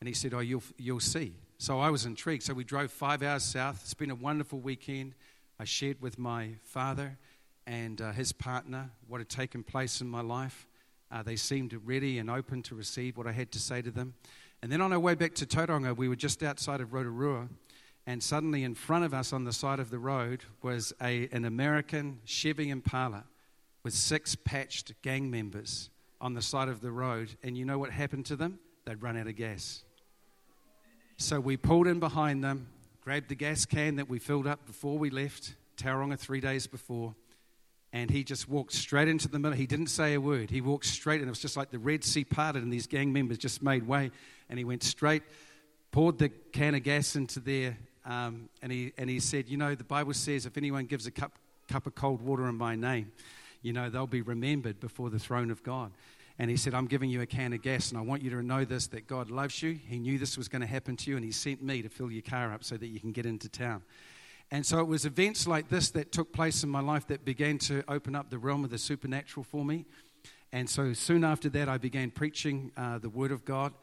And 0.00 0.08
he 0.08 0.14
said, 0.14 0.34
Oh, 0.34 0.40
you'll, 0.40 0.64
you'll 0.76 1.00
see. 1.00 1.34
So 1.58 1.78
I 1.78 1.90
was 1.90 2.06
intrigued. 2.06 2.42
So 2.42 2.54
we 2.54 2.64
drove 2.64 2.90
five 2.90 3.22
hours 3.22 3.44
south. 3.44 3.80
It's 3.82 3.94
been 3.94 4.10
a 4.10 4.16
wonderful 4.16 4.58
weekend. 4.58 5.14
I 5.60 5.64
shared 5.64 6.00
with 6.00 6.18
my 6.18 6.50
father 6.64 7.18
and 7.66 8.00
uh, 8.00 8.12
his 8.12 8.32
partner 8.32 8.90
what 9.06 9.20
had 9.20 9.28
taken 9.28 9.62
place 9.62 10.00
in 10.00 10.08
my 10.08 10.22
life. 10.22 10.66
Uh, 11.10 11.22
they 11.22 11.36
seemed 11.36 11.78
ready 11.84 12.18
and 12.18 12.28
open 12.28 12.62
to 12.62 12.74
receive 12.74 13.16
what 13.16 13.26
I 13.26 13.32
had 13.32 13.50
to 13.52 13.58
say 13.58 13.80
to 13.82 13.90
them. 13.90 14.14
And 14.60 14.72
then 14.72 14.80
on 14.80 14.92
our 14.92 14.98
way 14.98 15.14
back 15.14 15.34
to 15.36 15.46
Tauranga, 15.46 15.96
we 15.96 16.08
were 16.08 16.16
just 16.16 16.42
outside 16.42 16.80
of 16.80 16.92
Rotorua 16.92 17.48
and 18.08 18.22
suddenly 18.22 18.64
in 18.64 18.74
front 18.74 19.04
of 19.04 19.12
us 19.12 19.34
on 19.34 19.44
the 19.44 19.52
side 19.52 19.78
of 19.78 19.90
the 19.90 19.98
road 19.98 20.42
was 20.62 20.94
a, 21.02 21.28
an 21.30 21.44
American 21.44 22.20
Chevy 22.24 22.70
Impala 22.70 23.24
with 23.82 23.92
six 23.92 24.34
patched 24.34 24.94
gang 25.02 25.30
members 25.30 25.90
on 26.18 26.32
the 26.32 26.40
side 26.40 26.70
of 26.70 26.80
the 26.80 26.90
road. 26.90 27.36
And 27.42 27.54
you 27.54 27.66
know 27.66 27.78
what 27.78 27.90
happened 27.90 28.24
to 28.26 28.36
them? 28.36 28.60
They'd 28.86 29.02
run 29.02 29.18
out 29.18 29.26
of 29.26 29.36
gas. 29.36 29.84
So 31.18 31.38
we 31.38 31.58
pulled 31.58 31.86
in 31.86 32.00
behind 32.00 32.42
them, 32.42 32.68
grabbed 33.02 33.28
the 33.28 33.34
gas 33.34 33.66
can 33.66 33.96
that 33.96 34.08
we 34.08 34.18
filled 34.18 34.46
up 34.46 34.64
before 34.64 34.96
we 34.96 35.10
left, 35.10 35.54
Tauranga 35.76 36.18
three 36.18 36.40
days 36.40 36.66
before, 36.66 37.14
and 37.92 38.10
he 38.10 38.24
just 38.24 38.48
walked 38.48 38.72
straight 38.72 39.08
into 39.08 39.28
the 39.28 39.38
middle. 39.38 39.54
He 39.54 39.66
didn't 39.66 39.88
say 39.88 40.14
a 40.14 40.20
word. 40.20 40.48
He 40.48 40.62
walked 40.62 40.86
straight, 40.86 41.20
and 41.20 41.28
it 41.28 41.30
was 41.30 41.40
just 41.40 41.58
like 41.58 41.70
the 41.70 41.78
Red 41.78 42.04
Sea 42.04 42.24
parted, 42.24 42.62
and 42.62 42.72
these 42.72 42.86
gang 42.86 43.12
members 43.12 43.36
just 43.36 43.62
made 43.62 43.86
way. 43.86 44.10
And 44.48 44.58
he 44.58 44.64
went 44.64 44.82
straight, 44.82 45.24
poured 45.90 46.16
the 46.16 46.30
can 46.30 46.74
of 46.74 46.82
gas 46.82 47.14
into 47.14 47.38
their 47.38 47.76
um, 48.08 48.48
and, 48.62 48.72
he, 48.72 48.92
and 48.96 49.08
he 49.10 49.20
said, 49.20 49.48
You 49.48 49.58
know, 49.58 49.74
the 49.74 49.84
Bible 49.84 50.14
says 50.14 50.46
if 50.46 50.56
anyone 50.56 50.86
gives 50.86 51.06
a 51.06 51.10
cup, 51.10 51.32
cup 51.68 51.86
of 51.86 51.94
cold 51.94 52.22
water 52.22 52.48
in 52.48 52.56
my 52.56 52.74
name, 52.74 53.12
you 53.60 53.72
know, 53.72 53.90
they'll 53.90 54.06
be 54.06 54.22
remembered 54.22 54.80
before 54.80 55.10
the 55.10 55.18
throne 55.18 55.50
of 55.50 55.62
God. 55.62 55.92
And 56.38 56.50
he 56.50 56.56
said, 56.56 56.72
I'm 56.72 56.86
giving 56.86 57.10
you 57.10 57.20
a 57.20 57.26
can 57.26 57.52
of 57.52 57.62
gas, 57.62 57.90
and 57.90 57.98
I 57.98 58.02
want 58.02 58.22
you 58.22 58.30
to 58.30 58.42
know 58.42 58.64
this 58.64 58.86
that 58.88 59.06
God 59.06 59.30
loves 59.30 59.62
you. 59.62 59.78
He 59.86 59.98
knew 59.98 60.18
this 60.18 60.38
was 60.38 60.48
going 60.48 60.62
to 60.62 60.68
happen 60.68 60.96
to 60.96 61.10
you, 61.10 61.16
and 61.16 61.24
he 61.24 61.32
sent 61.32 61.62
me 61.62 61.82
to 61.82 61.88
fill 61.88 62.10
your 62.10 62.22
car 62.22 62.52
up 62.52 62.64
so 62.64 62.76
that 62.76 62.86
you 62.86 62.98
can 62.98 63.12
get 63.12 63.26
into 63.26 63.48
town. 63.48 63.82
And 64.50 64.64
so 64.64 64.78
it 64.78 64.86
was 64.86 65.04
events 65.04 65.46
like 65.46 65.68
this 65.68 65.90
that 65.90 66.10
took 66.10 66.32
place 66.32 66.62
in 66.64 66.70
my 66.70 66.80
life 66.80 67.06
that 67.08 67.24
began 67.24 67.58
to 67.58 67.84
open 67.88 68.14
up 68.14 68.30
the 68.30 68.38
realm 68.38 68.64
of 68.64 68.70
the 68.70 68.78
supernatural 68.78 69.44
for 69.44 69.64
me. 69.64 69.84
And 70.50 70.70
so 70.70 70.94
soon 70.94 71.24
after 71.24 71.50
that, 71.50 71.68
I 71.68 71.76
began 71.76 72.10
preaching 72.10 72.72
uh, 72.74 72.98
the 72.98 73.10
Word 73.10 73.32
of 73.32 73.44
God. 73.44 73.74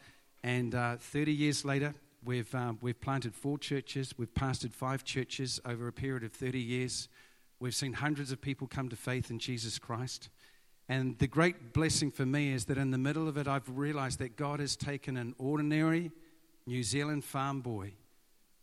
And 0.41 0.73
uh, 0.73 0.95
30 0.97 1.31
years 1.31 1.65
later, 1.65 1.93
We've, 2.25 2.53
um, 2.55 2.79
we've 2.81 2.99
planted 2.99 3.35
four 3.35 3.59
churches. 3.59 4.15
We've 4.17 4.33
pastored 4.33 4.73
five 4.73 5.03
churches 5.03 5.59
over 5.63 5.87
a 5.87 5.93
period 5.93 6.23
of 6.23 6.33
30 6.33 6.59
years. 6.59 7.07
We've 7.59 7.75
seen 7.75 7.93
hundreds 7.93 8.31
of 8.31 8.41
people 8.41 8.65
come 8.65 8.89
to 8.89 8.95
faith 8.95 9.29
in 9.29 9.37
Jesus 9.37 9.77
Christ. 9.77 10.29
And 10.89 11.19
the 11.19 11.27
great 11.27 11.71
blessing 11.71 12.09
for 12.09 12.25
me 12.25 12.51
is 12.51 12.65
that 12.65 12.79
in 12.79 12.89
the 12.89 12.97
middle 12.97 13.27
of 13.27 13.37
it, 13.37 13.47
I've 13.47 13.69
realized 13.69 14.17
that 14.19 14.37
God 14.37 14.59
has 14.59 14.75
taken 14.75 15.17
an 15.17 15.35
ordinary 15.37 16.11
New 16.65 16.81
Zealand 16.81 17.23
farm 17.23 17.61
boy 17.61 17.93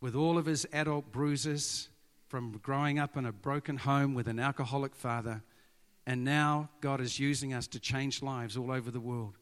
with 0.01 0.13
all 0.13 0.37
of 0.37 0.45
his 0.45 0.67
adult 0.73 1.13
bruises 1.13 1.87
from 2.27 2.59
growing 2.61 2.99
up 2.99 3.15
in 3.15 3.25
a 3.25 3.31
broken 3.31 3.77
home 3.77 4.13
with 4.13 4.27
an 4.27 4.39
alcoholic 4.39 4.93
father, 4.93 5.41
And 6.05 6.25
now 6.25 6.69
God 6.81 6.99
is 6.99 7.17
using 7.17 7.53
us 7.53 7.67
to 7.67 7.79
change 7.79 8.21
lives 8.21 8.57
all 8.57 8.71
over 8.71 8.91
the 8.91 8.99
world. 8.99 9.37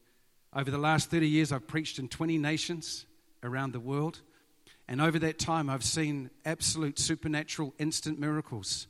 Over 0.54 0.70
the 0.70 0.78
last 0.78 1.10
30 1.10 1.26
years, 1.26 1.50
I've 1.50 1.66
preached 1.66 1.98
in 1.98 2.06
20 2.08 2.38
nations 2.38 3.06
around 3.42 3.72
the 3.72 3.80
world. 3.80 4.20
And 4.88 5.00
over 5.00 5.18
that 5.20 5.38
time, 5.38 5.70
I've 5.70 5.84
seen 5.84 6.30
absolute 6.44 6.98
supernatural 6.98 7.74
instant 7.78 8.18
miracles. 8.18 8.86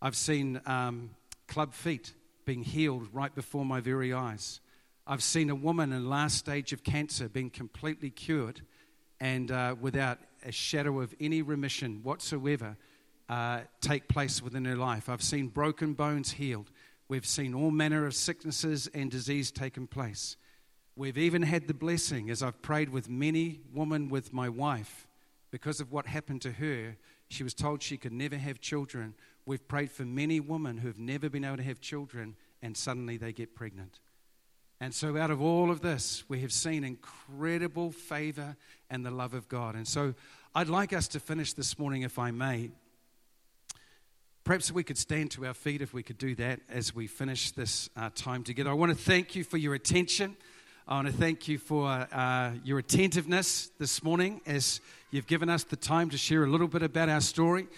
I've 0.00 0.16
seen 0.16 0.60
um, 0.66 1.10
club 1.48 1.74
feet 1.74 2.14
being 2.44 2.62
healed 2.62 3.08
right 3.12 3.34
before 3.34 3.64
my 3.64 3.80
very 3.80 4.12
eyes. 4.12 4.60
I've 5.06 5.22
seen 5.22 5.50
a 5.50 5.54
woman 5.54 5.92
in 5.92 6.08
last 6.08 6.38
stage 6.38 6.72
of 6.72 6.82
cancer 6.82 7.28
being 7.28 7.50
completely 7.50 8.10
cured 8.10 8.62
and 9.20 9.50
uh, 9.50 9.76
without 9.80 10.18
a 10.44 10.52
shadow 10.52 11.00
of 11.00 11.14
any 11.20 11.42
remission 11.42 12.00
whatsoever 12.02 12.76
uh, 13.28 13.60
take 13.80 14.08
place 14.08 14.42
within 14.42 14.64
her 14.64 14.76
life. 14.76 15.08
I've 15.08 15.22
seen 15.22 15.48
broken 15.48 15.94
bones 15.94 16.32
healed. 16.32 16.70
We've 17.08 17.26
seen 17.26 17.54
all 17.54 17.70
manner 17.70 18.06
of 18.06 18.14
sicknesses 18.14 18.88
and 18.94 19.10
disease 19.10 19.50
taken 19.50 19.86
place. 19.86 20.36
We've 20.96 21.18
even 21.18 21.42
had 21.42 21.66
the 21.66 21.74
blessing, 21.74 22.30
as 22.30 22.42
I've 22.42 22.62
prayed 22.62 22.90
with 22.90 23.08
many 23.08 23.60
women 23.72 24.08
with 24.08 24.32
my 24.32 24.48
wife, 24.48 25.08
because 25.50 25.80
of 25.80 25.90
what 25.90 26.06
happened 26.06 26.42
to 26.42 26.52
her. 26.52 26.96
She 27.28 27.42
was 27.42 27.54
told 27.54 27.82
she 27.82 27.96
could 27.96 28.12
never 28.12 28.36
have 28.36 28.60
children. 28.60 29.14
We've 29.44 29.66
prayed 29.66 29.90
for 29.90 30.04
many 30.04 30.38
women 30.38 30.78
who 30.78 30.88
have 30.88 30.98
never 30.98 31.28
been 31.28 31.44
able 31.44 31.56
to 31.56 31.62
have 31.64 31.80
children, 31.80 32.36
and 32.62 32.76
suddenly 32.76 33.16
they 33.16 33.32
get 33.32 33.54
pregnant. 33.56 33.98
And 34.80 34.94
so, 34.94 35.16
out 35.16 35.30
of 35.30 35.40
all 35.40 35.70
of 35.70 35.80
this, 35.80 36.24
we 36.28 36.40
have 36.40 36.52
seen 36.52 36.84
incredible 36.84 37.90
favor 37.90 38.56
and 38.90 39.04
the 39.04 39.10
love 39.10 39.34
of 39.34 39.48
God. 39.48 39.74
And 39.74 39.88
so, 39.88 40.14
I'd 40.54 40.68
like 40.68 40.92
us 40.92 41.08
to 41.08 41.20
finish 41.20 41.54
this 41.54 41.78
morning, 41.78 42.02
if 42.02 42.18
I 42.18 42.30
may. 42.30 42.70
Perhaps 44.44 44.70
we 44.70 44.84
could 44.84 44.98
stand 44.98 45.30
to 45.32 45.46
our 45.46 45.54
feet 45.54 45.80
if 45.80 45.94
we 45.94 46.02
could 46.02 46.18
do 46.18 46.34
that 46.36 46.60
as 46.68 46.94
we 46.94 47.06
finish 47.06 47.50
this 47.52 47.88
uh, 47.96 48.10
time 48.14 48.44
together. 48.44 48.70
I 48.70 48.74
want 48.74 48.90
to 48.92 48.98
thank 48.98 49.34
you 49.34 49.42
for 49.42 49.56
your 49.56 49.74
attention. 49.74 50.36
I 50.86 50.96
want 50.96 51.06
to 51.06 51.14
thank 51.14 51.48
you 51.48 51.56
for 51.56 51.88
uh, 51.88 52.50
your 52.62 52.78
attentiveness 52.78 53.70
this 53.78 54.02
morning 54.02 54.42
as 54.44 54.82
you've 55.10 55.26
given 55.26 55.48
us 55.48 55.64
the 55.64 55.76
time 55.76 56.10
to 56.10 56.18
share 56.18 56.44
a 56.44 56.46
little 56.46 56.68
bit 56.68 56.82
about 56.82 57.08
our 57.08 57.22
story. 57.22 57.68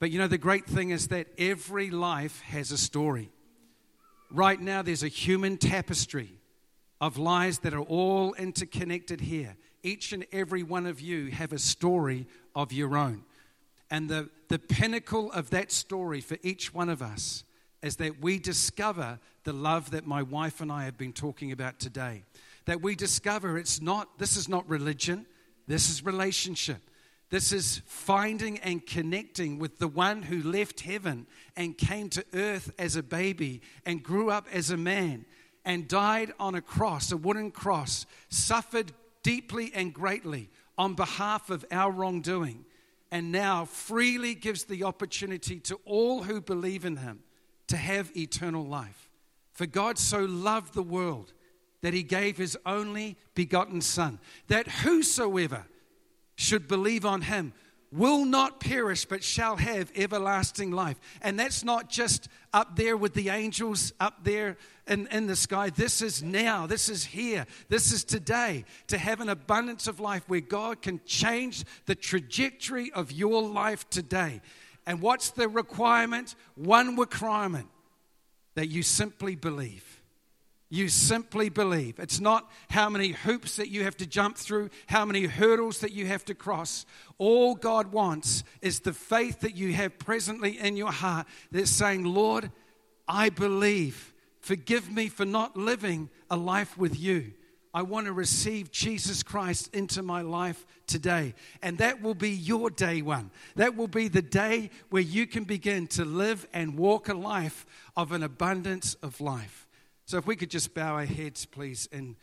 But 0.00 0.10
you 0.10 0.18
know, 0.18 0.26
the 0.26 0.36
great 0.36 0.66
thing 0.66 0.90
is 0.90 1.06
that 1.08 1.28
every 1.38 1.90
life 1.92 2.40
has 2.40 2.72
a 2.72 2.76
story. 2.76 3.30
Right 4.32 4.60
now, 4.60 4.82
there's 4.82 5.04
a 5.04 5.08
human 5.08 5.58
tapestry 5.58 6.40
of 7.00 7.18
lives 7.18 7.60
that 7.60 7.72
are 7.72 7.82
all 7.82 8.34
interconnected 8.34 9.20
here. 9.20 9.54
Each 9.84 10.12
and 10.12 10.26
every 10.32 10.64
one 10.64 10.86
of 10.86 11.00
you 11.00 11.26
have 11.30 11.52
a 11.52 11.60
story 11.60 12.26
of 12.56 12.72
your 12.72 12.96
own. 12.96 13.22
And 13.92 14.08
the, 14.08 14.28
the 14.48 14.58
pinnacle 14.58 15.30
of 15.30 15.50
that 15.50 15.70
story 15.70 16.20
for 16.20 16.36
each 16.42 16.74
one 16.74 16.88
of 16.88 17.00
us 17.00 17.44
is 17.80 17.94
that 17.96 18.20
we 18.20 18.40
discover 18.40 19.20
the 19.44 19.52
love 19.52 19.92
that 19.92 20.04
my 20.04 20.24
wife 20.24 20.60
and 20.60 20.72
I 20.72 20.86
have 20.86 20.98
been 20.98 21.12
talking 21.12 21.52
about 21.52 21.78
today. 21.78 22.24
That 22.66 22.82
we 22.82 22.94
discover 22.94 23.58
it's 23.58 23.80
not, 23.80 24.18
this 24.18 24.36
is 24.36 24.48
not 24.48 24.68
religion, 24.68 25.26
this 25.66 25.90
is 25.90 26.04
relationship. 26.04 26.82
This 27.28 27.52
is 27.52 27.82
finding 27.86 28.58
and 28.58 28.86
connecting 28.86 29.58
with 29.58 29.78
the 29.78 29.88
one 29.88 30.22
who 30.22 30.42
left 30.42 30.80
heaven 30.80 31.26
and 31.56 31.76
came 31.76 32.08
to 32.10 32.24
earth 32.34 32.72
as 32.78 32.94
a 32.94 33.02
baby 33.02 33.62
and 33.84 34.02
grew 34.02 34.30
up 34.30 34.46
as 34.52 34.70
a 34.70 34.76
man 34.76 35.24
and 35.64 35.88
died 35.88 36.32
on 36.38 36.54
a 36.54 36.60
cross, 36.60 37.10
a 37.10 37.16
wooden 37.16 37.50
cross, 37.50 38.06
suffered 38.28 38.92
deeply 39.24 39.72
and 39.74 39.92
greatly 39.92 40.50
on 40.78 40.94
behalf 40.94 41.50
of 41.50 41.64
our 41.72 41.90
wrongdoing 41.90 42.64
and 43.10 43.32
now 43.32 43.64
freely 43.64 44.34
gives 44.34 44.64
the 44.64 44.84
opportunity 44.84 45.58
to 45.60 45.80
all 45.84 46.22
who 46.22 46.40
believe 46.40 46.84
in 46.84 46.96
him 46.96 47.20
to 47.66 47.76
have 47.76 48.16
eternal 48.16 48.64
life. 48.64 49.10
For 49.52 49.66
God 49.66 49.98
so 49.98 50.24
loved 50.24 50.74
the 50.74 50.82
world 50.82 51.32
that 51.86 51.94
he 51.94 52.02
gave 52.02 52.36
his 52.36 52.58
only 52.66 53.16
begotten 53.36 53.80
Son, 53.80 54.18
that 54.48 54.66
whosoever 54.66 55.64
should 56.34 56.66
believe 56.66 57.06
on 57.06 57.22
him 57.22 57.52
will 57.92 58.24
not 58.24 58.58
perish 58.58 59.04
but 59.04 59.22
shall 59.22 59.54
have 59.54 59.92
everlasting 59.94 60.72
life. 60.72 60.98
And 61.22 61.38
that's 61.38 61.62
not 61.62 61.88
just 61.88 62.26
up 62.52 62.74
there 62.74 62.96
with 62.96 63.14
the 63.14 63.28
angels 63.28 63.92
up 64.00 64.24
there 64.24 64.56
in, 64.88 65.06
in 65.12 65.28
the 65.28 65.36
sky. 65.36 65.70
This 65.70 66.02
is 66.02 66.24
now, 66.24 66.66
this 66.66 66.88
is 66.88 67.04
here, 67.04 67.46
this 67.68 67.92
is 67.92 68.02
today 68.02 68.64
to 68.88 68.98
have 68.98 69.20
an 69.20 69.28
abundance 69.28 69.86
of 69.86 70.00
life 70.00 70.24
where 70.26 70.40
God 70.40 70.82
can 70.82 71.00
change 71.06 71.62
the 71.84 71.94
trajectory 71.94 72.90
of 72.94 73.12
your 73.12 73.42
life 73.42 73.88
today. 73.90 74.40
And 74.86 75.00
what's 75.00 75.30
the 75.30 75.48
requirement? 75.48 76.34
One 76.56 76.96
requirement 76.96 77.68
that 78.56 78.70
you 78.70 78.82
simply 78.82 79.36
believe. 79.36 79.95
You 80.76 80.90
simply 80.90 81.48
believe. 81.48 81.98
It's 81.98 82.20
not 82.20 82.50
how 82.68 82.90
many 82.90 83.12
hoops 83.12 83.56
that 83.56 83.70
you 83.70 83.84
have 83.84 83.96
to 83.96 84.06
jump 84.06 84.36
through, 84.36 84.68
how 84.86 85.06
many 85.06 85.24
hurdles 85.24 85.78
that 85.80 85.92
you 85.92 86.04
have 86.04 86.22
to 86.26 86.34
cross. 86.34 86.84
All 87.16 87.54
God 87.54 87.92
wants 87.92 88.44
is 88.60 88.80
the 88.80 88.92
faith 88.92 89.40
that 89.40 89.56
you 89.56 89.72
have 89.72 89.98
presently 89.98 90.58
in 90.58 90.76
your 90.76 90.92
heart 90.92 91.26
that's 91.50 91.70
saying, 91.70 92.04
Lord, 92.04 92.50
I 93.08 93.30
believe. 93.30 94.12
Forgive 94.40 94.92
me 94.92 95.08
for 95.08 95.24
not 95.24 95.56
living 95.56 96.10
a 96.28 96.36
life 96.36 96.76
with 96.76 97.00
you. 97.00 97.32
I 97.72 97.80
want 97.80 98.04
to 98.04 98.12
receive 98.12 98.70
Jesus 98.70 99.22
Christ 99.22 99.74
into 99.74 100.02
my 100.02 100.20
life 100.20 100.66
today. 100.86 101.32
And 101.62 101.78
that 101.78 102.02
will 102.02 102.14
be 102.14 102.32
your 102.32 102.68
day 102.68 103.00
one. 103.00 103.30
That 103.54 103.76
will 103.76 103.88
be 103.88 104.08
the 104.08 104.20
day 104.20 104.68
where 104.90 105.02
you 105.02 105.26
can 105.26 105.44
begin 105.44 105.86
to 105.88 106.04
live 106.04 106.46
and 106.52 106.78
walk 106.78 107.08
a 107.08 107.14
life 107.14 107.64
of 107.96 108.12
an 108.12 108.22
abundance 108.22 108.92
of 109.02 109.22
life. 109.22 109.65
So, 110.06 110.18
if 110.18 110.26
we 110.26 110.36
could 110.36 110.50
just 110.50 110.72
bow 110.72 110.94
our 110.94 111.04
heads, 111.04 111.46
please, 111.46 111.88
in 111.90 112.16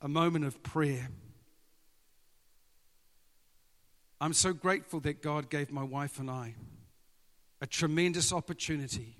a 0.00 0.08
moment 0.08 0.44
of 0.44 0.62
prayer. 0.62 1.08
I'm 4.20 4.32
so 4.32 4.52
grateful 4.52 5.00
that 5.00 5.20
God 5.20 5.50
gave 5.50 5.72
my 5.72 5.82
wife 5.82 6.20
and 6.20 6.30
I 6.30 6.54
a 7.60 7.66
tremendous 7.66 8.32
opportunity 8.32 9.16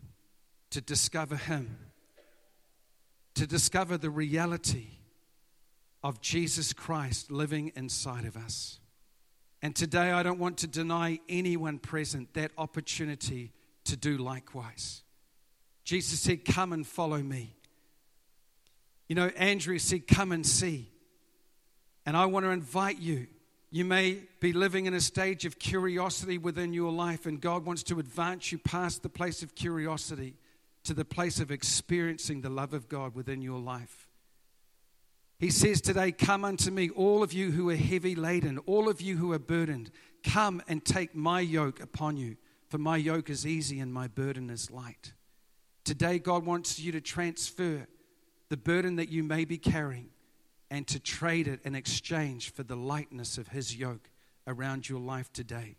to 0.70 0.80
discover 0.80 1.34
Him, 1.34 1.76
to 3.34 3.48
discover 3.48 3.98
the 3.98 4.10
reality 4.10 4.86
of 6.04 6.20
Jesus 6.20 6.72
Christ 6.72 7.32
living 7.32 7.72
inside 7.74 8.26
of 8.26 8.36
us. 8.36 8.78
And 9.60 9.74
today, 9.74 10.12
I 10.12 10.22
don't 10.22 10.38
want 10.38 10.58
to 10.58 10.68
deny 10.68 11.18
anyone 11.28 11.80
present 11.80 12.34
that 12.34 12.52
opportunity 12.56 13.52
to 13.84 13.96
do 13.96 14.18
likewise. 14.18 15.02
Jesus 15.84 16.20
said, 16.20 16.44
Come 16.44 16.72
and 16.72 16.86
follow 16.86 17.18
me. 17.18 17.56
You 19.12 19.16
know, 19.16 19.26
Andrew 19.36 19.78
said, 19.78 20.06
Come 20.08 20.32
and 20.32 20.46
see. 20.46 20.90
And 22.06 22.16
I 22.16 22.24
want 22.24 22.46
to 22.46 22.50
invite 22.50 22.98
you. 22.98 23.26
You 23.70 23.84
may 23.84 24.20
be 24.40 24.54
living 24.54 24.86
in 24.86 24.94
a 24.94 25.02
stage 25.02 25.44
of 25.44 25.58
curiosity 25.58 26.38
within 26.38 26.72
your 26.72 26.90
life, 26.90 27.26
and 27.26 27.38
God 27.38 27.66
wants 27.66 27.82
to 27.82 27.98
advance 27.98 28.52
you 28.52 28.56
past 28.56 29.02
the 29.02 29.10
place 29.10 29.42
of 29.42 29.54
curiosity 29.54 30.32
to 30.84 30.94
the 30.94 31.04
place 31.04 31.40
of 31.40 31.50
experiencing 31.50 32.40
the 32.40 32.48
love 32.48 32.72
of 32.72 32.88
God 32.88 33.14
within 33.14 33.42
your 33.42 33.58
life. 33.58 34.08
He 35.38 35.50
says 35.50 35.82
today, 35.82 36.10
Come 36.10 36.42
unto 36.42 36.70
me, 36.70 36.88
all 36.88 37.22
of 37.22 37.34
you 37.34 37.50
who 37.50 37.68
are 37.68 37.76
heavy 37.76 38.14
laden, 38.14 38.56
all 38.60 38.88
of 38.88 39.02
you 39.02 39.18
who 39.18 39.34
are 39.34 39.38
burdened. 39.38 39.90
Come 40.24 40.62
and 40.68 40.82
take 40.82 41.14
my 41.14 41.40
yoke 41.40 41.80
upon 41.80 42.16
you, 42.16 42.38
for 42.70 42.78
my 42.78 42.96
yoke 42.96 43.28
is 43.28 43.46
easy 43.46 43.78
and 43.78 43.92
my 43.92 44.08
burden 44.08 44.48
is 44.48 44.70
light. 44.70 45.12
Today, 45.84 46.18
God 46.18 46.46
wants 46.46 46.78
you 46.78 46.92
to 46.92 47.02
transfer 47.02 47.86
the 48.52 48.56
burden 48.58 48.96
that 48.96 49.08
you 49.08 49.22
may 49.22 49.46
be 49.46 49.56
carrying 49.56 50.10
and 50.70 50.86
to 50.86 51.00
trade 51.00 51.48
it 51.48 51.58
in 51.64 51.74
exchange 51.74 52.52
for 52.52 52.62
the 52.62 52.76
lightness 52.76 53.38
of 53.38 53.48
his 53.48 53.74
yoke 53.74 54.10
around 54.46 54.90
your 54.90 55.00
life 55.00 55.32
today. 55.32 55.74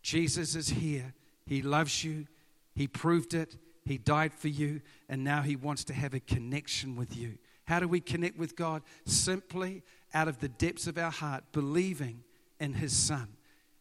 Jesus 0.00 0.54
is 0.54 0.70
here. 0.70 1.12
He 1.44 1.60
loves 1.60 2.02
you. 2.02 2.26
He 2.74 2.86
proved 2.86 3.34
it. 3.34 3.58
He 3.84 3.98
died 3.98 4.32
for 4.32 4.48
you. 4.48 4.80
And 5.10 5.24
now 5.24 5.42
he 5.42 5.56
wants 5.56 5.84
to 5.84 5.92
have 5.92 6.14
a 6.14 6.20
connection 6.20 6.96
with 6.96 7.14
you. 7.14 7.36
How 7.66 7.80
do 7.80 7.86
we 7.86 8.00
connect 8.00 8.38
with 8.38 8.56
God? 8.56 8.80
Simply 9.04 9.82
out 10.14 10.26
of 10.26 10.38
the 10.38 10.48
depths 10.48 10.86
of 10.86 10.96
our 10.96 11.10
heart, 11.10 11.44
believing 11.52 12.24
in 12.58 12.72
his 12.72 12.96
son 12.96 13.28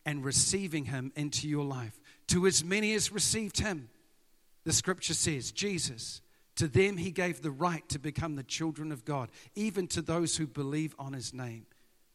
and 0.06 0.26
receiving 0.26 0.84
him 0.84 1.14
into 1.16 1.48
your 1.48 1.64
life. 1.64 2.02
To 2.28 2.48
as 2.48 2.66
many 2.66 2.95
as 2.95 3.14
received 3.14 3.60
him, 3.60 3.88
the 4.66 4.74
scripture 4.74 5.14
says, 5.14 5.53
Jesus 5.53 6.20
to 6.56 6.68
them, 6.68 6.98
he 6.98 7.11
gave 7.11 7.41
the 7.41 7.52
right 7.52 7.88
to 7.90 7.99
become 7.99 8.36
the 8.36 8.44
children 8.44 8.91
of 8.91 9.06
God, 9.06 9.30
even 9.56 9.88
to 9.88 10.02
those 10.02 10.38
who 10.38 10.48
believe 10.48 10.95
on 10.98 11.14
his 11.14 11.34
name. 11.34 11.65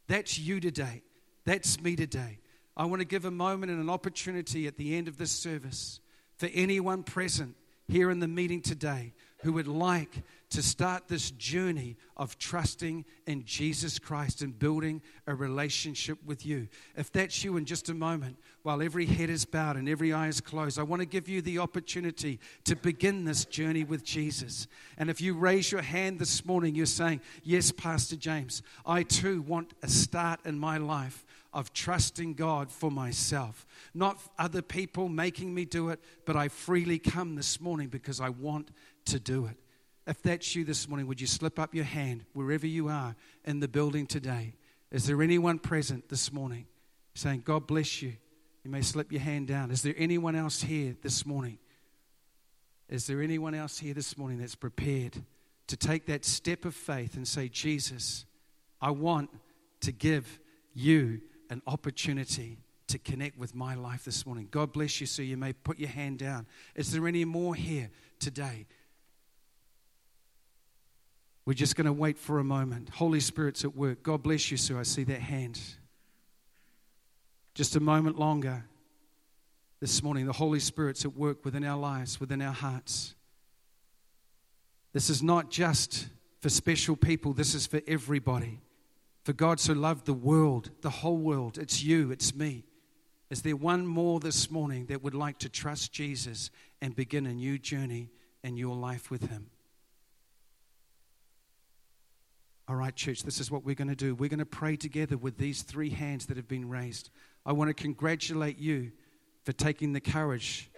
That's 0.08 0.38
you 0.38 0.60
today. 0.60 1.02
That's 1.44 1.80
me 1.80 1.96
today. 1.96 2.38
I 2.76 2.86
want 2.86 3.00
to 3.00 3.06
give 3.06 3.24
a 3.24 3.30
moment 3.30 3.70
and 3.70 3.80
an 3.80 3.90
opportunity 3.90 4.66
at 4.66 4.76
the 4.76 4.96
end 4.96 5.08
of 5.08 5.18
this 5.18 5.30
service 5.30 6.00
for 6.36 6.48
anyone 6.54 7.02
present 7.02 7.56
here 7.88 8.10
in 8.10 8.20
the 8.20 8.28
meeting 8.28 8.62
today 8.62 9.12
who 9.42 9.52
would 9.54 9.68
like 9.68 10.22
to 10.50 10.62
start 10.62 11.06
this 11.06 11.30
journey 11.30 11.96
of 12.16 12.36
trusting 12.36 13.04
in 13.26 13.44
Jesus 13.44 13.98
Christ 13.98 14.42
and 14.42 14.58
building 14.58 15.00
a 15.26 15.34
relationship 15.34 16.18
with 16.24 16.44
you. 16.44 16.66
If 16.96 17.12
that's 17.12 17.44
you 17.44 17.56
in 17.56 17.64
just 17.64 17.88
a 17.88 17.94
moment, 17.94 18.36
while 18.62 18.82
every 18.82 19.06
head 19.06 19.30
is 19.30 19.44
bowed 19.44 19.76
and 19.76 19.88
every 19.88 20.12
eye 20.12 20.26
is 20.26 20.40
closed, 20.40 20.78
I 20.78 20.82
want 20.82 21.00
to 21.00 21.06
give 21.06 21.28
you 21.28 21.40
the 21.40 21.60
opportunity 21.60 22.40
to 22.64 22.74
begin 22.74 23.24
this 23.24 23.44
journey 23.44 23.84
with 23.84 24.04
Jesus. 24.04 24.66
And 24.98 25.08
if 25.08 25.20
you 25.20 25.34
raise 25.34 25.70
your 25.70 25.82
hand 25.82 26.18
this 26.18 26.44
morning, 26.44 26.74
you're 26.74 26.86
saying, 26.86 27.20
Yes, 27.44 27.70
Pastor 27.70 28.16
James, 28.16 28.62
I 28.84 29.04
too 29.04 29.42
want 29.42 29.72
a 29.82 29.88
start 29.88 30.40
in 30.44 30.58
my 30.58 30.78
life 30.78 31.24
of 31.52 31.72
trusting 31.72 32.34
God 32.34 32.70
for 32.70 32.90
myself. 32.90 33.66
Not 33.92 34.18
other 34.38 34.62
people 34.62 35.08
making 35.08 35.52
me 35.52 35.64
do 35.64 35.88
it, 35.88 36.00
but 36.24 36.36
I 36.36 36.48
freely 36.48 36.98
come 36.98 37.34
this 37.34 37.60
morning 37.60 37.88
because 37.88 38.20
I 38.20 38.28
want 38.28 38.70
to 39.10 39.20
do 39.20 39.46
it. 39.46 39.56
If 40.06 40.22
that's 40.22 40.56
you 40.56 40.64
this 40.64 40.88
morning, 40.88 41.06
would 41.06 41.20
you 41.20 41.26
slip 41.26 41.58
up 41.58 41.74
your 41.74 41.84
hand 41.84 42.24
wherever 42.32 42.66
you 42.66 42.88
are 42.88 43.14
in 43.44 43.60
the 43.60 43.68
building 43.68 44.06
today? 44.06 44.54
Is 44.90 45.06
there 45.06 45.22
anyone 45.22 45.58
present 45.58 46.08
this 46.08 46.32
morning 46.32 46.66
saying, 47.14 47.42
God 47.44 47.66
bless 47.66 48.02
you? 48.02 48.14
You 48.64 48.70
may 48.70 48.82
slip 48.82 49.12
your 49.12 49.20
hand 49.20 49.46
down. 49.46 49.70
Is 49.70 49.82
there 49.82 49.94
anyone 49.96 50.34
else 50.34 50.62
here 50.62 50.96
this 51.00 51.24
morning? 51.24 51.58
Is 52.88 53.06
there 53.06 53.22
anyone 53.22 53.54
else 53.54 53.78
here 53.78 53.94
this 53.94 54.18
morning 54.18 54.38
that's 54.38 54.56
prepared 54.56 55.22
to 55.68 55.76
take 55.76 56.06
that 56.06 56.24
step 56.24 56.64
of 56.64 56.74
faith 56.74 57.14
and 57.14 57.26
say, 57.26 57.48
Jesus, 57.48 58.24
I 58.80 58.90
want 58.90 59.30
to 59.82 59.92
give 59.92 60.40
you 60.74 61.20
an 61.50 61.62
opportunity 61.66 62.58
to 62.88 62.98
connect 62.98 63.38
with 63.38 63.54
my 63.54 63.76
life 63.76 64.04
this 64.04 64.26
morning? 64.26 64.48
God 64.50 64.72
bless 64.72 65.00
you, 65.00 65.06
so 65.06 65.22
you 65.22 65.36
may 65.36 65.52
put 65.52 65.78
your 65.78 65.88
hand 65.88 66.18
down. 66.18 66.46
Is 66.74 66.90
there 66.90 67.06
any 67.06 67.24
more 67.24 67.54
here 67.54 67.90
today? 68.18 68.66
We're 71.44 71.54
just 71.54 71.76
going 71.76 71.86
to 71.86 71.92
wait 71.92 72.18
for 72.18 72.38
a 72.38 72.44
moment. 72.44 72.90
Holy 72.90 73.20
Spirit's 73.20 73.64
at 73.64 73.74
work. 73.74 74.02
God 74.02 74.22
bless 74.22 74.50
you, 74.50 74.56
sir. 74.56 74.78
I 74.78 74.82
see 74.82 75.04
that 75.04 75.20
hand. 75.20 75.60
Just 77.54 77.76
a 77.76 77.80
moment 77.80 78.18
longer 78.18 78.64
this 79.80 80.02
morning. 80.02 80.26
The 80.26 80.32
Holy 80.32 80.60
Spirit's 80.60 81.04
at 81.04 81.16
work 81.16 81.44
within 81.44 81.64
our 81.64 81.78
lives, 81.78 82.20
within 82.20 82.42
our 82.42 82.52
hearts. 82.52 83.14
This 84.92 85.08
is 85.08 85.22
not 85.22 85.50
just 85.50 86.08
for 86.40 86.48
special 86.48 86.96
people, 86.96 87.32
this 87.32 87.54
is 87.54 87.66
for 87.66 87.80
everybody. 87.86 88.60
For 89.24 89.32
God 89.32 89.60
so 89.60 89.74
loved 89.74 90.06
the 90.06 90.14
world, 90.14 90.70
the 90.80 90.90
whole 90.90 91.18
world. 91.18 91.58
It's 91.58 91.82
you, 91.82 92.10
it's 92.10 92.34
me. 92.34 92.64
Is 93.30 93.42
there 93.42 93.56
one 93.56 93.86
more 93.86 94.18
this 94.18 94.50
morning 94.50 94.86
that 94.86 95.02
would 95.02 95.14
like 95.14 95.38
to 95.38 95.48
trust 95.48 95.92
Jesus 95.92 96.50
and 96.80 96.96
begin 96.96 97.26
a 97.26 97.34
new 97.34 97.58
journey 97.58 98.10
in 98.42 98.56
your 98.56 98.74
life 98.74 99.10
with 99.10 99.28
Him? 99.28 99.50
All 102.70 102.76
right, 102.76 102.94
church, 102.94 103.24
this 103.24 103.40
is 103.40 103.50
what 103.50 103.64
we're 103.64 103.74
going 103.74 103.88
to 103.88 103.96
do. 103.96 104.14
We're 104.14 104.28
going 104.28 104.38
to 104.38 104.46
pray 104.46 104.76
together 104.76 105.16
with 105.16 105.38
these 105.38 105.62
three 105.62 105.90
hands 105.90 106.26
that 106.26 106.36
have 106.36 106.46
been 106.46 106.68
raised. 106.68 107.10
I 107.44 107.50
want 107.50 107.68
to 107.68 107.74
congratulate 107.74 108.58
you 108.58 108.92
for 109.42 109.50
taking 109.50 109.92
the 109.92 110.00
courage 110.00 110.70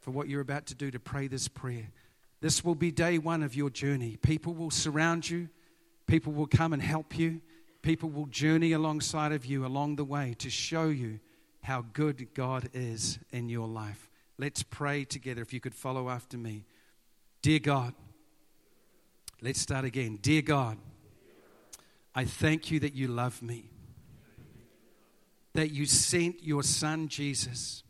for 0.00 0.10
what 0.10 0.26
you're 0.26 0.40
about 0.40 0.66
to 0.66 0.74
do 0.74 0.90
to 0.90 0.98
pray 0.98 1.28
this 1.28 1.46
prayer. 1.46 1.92
This 2.40 2.64
will 2.64 2.74
be 2.74 2.90
day 2.90 3.18
one 3.18 3.44
of 3.44 3.54
your 3.54 3.70
journey. 3.70 4.16
People 4.16 4.52
will 4.52 4.72
surround 4.72 5.30
you, 5.30 5.48
people 6.08 6.32
will 6.32 6.48
come 6.48 6.72
and 6.72 6.82
help 6.82 7.16
you, 7.16 7.40
people 7.82 8.10
will 8.10 8.26
journey 8.26 8.72
alongside 8.72 9.30
of 9.30 9.46
you 9.46 9.64
along 9.64 9.94
the 9.94 10.04
way 10.04 10.34
to 10.38 10.50
show 10.50 10.88
you 10.88 11.20
how 11.62 11.84
good 11.92 12.34
God 12.34 12.68
is 12.72 13.20
in 13.30 13.48
your 13.48 13.68
life. 13.68 14.10
Let's 14.38 14.64
pray 14.64 15.04
together 15.04 15.42
if 15.42 15.52
you 15.52 15.60
could 15.60 15.76
follow 15.76 16.10
after 16.10 16.36
me. 16.36 16.64
Dear 17.42 17.60
God, 17.60 17.94
let's 19.40 19.60
start 19.60 19.84
again. 19.84 20.18
Dear 20.20 20.42
God, 20.42 20.78
I 22.18 22.24
thank 22.24 22.72
you 22.72 22.80
that 22.80 22.96
you 22.96 23.06
love 23.06 23.40
me, 23.42 23.70
that 25.52 25.70
you 25.70 25.86
sent 25.86 26.42
your 26.42 26.64
son 26.64 27.06
Jesus 27.06 27.84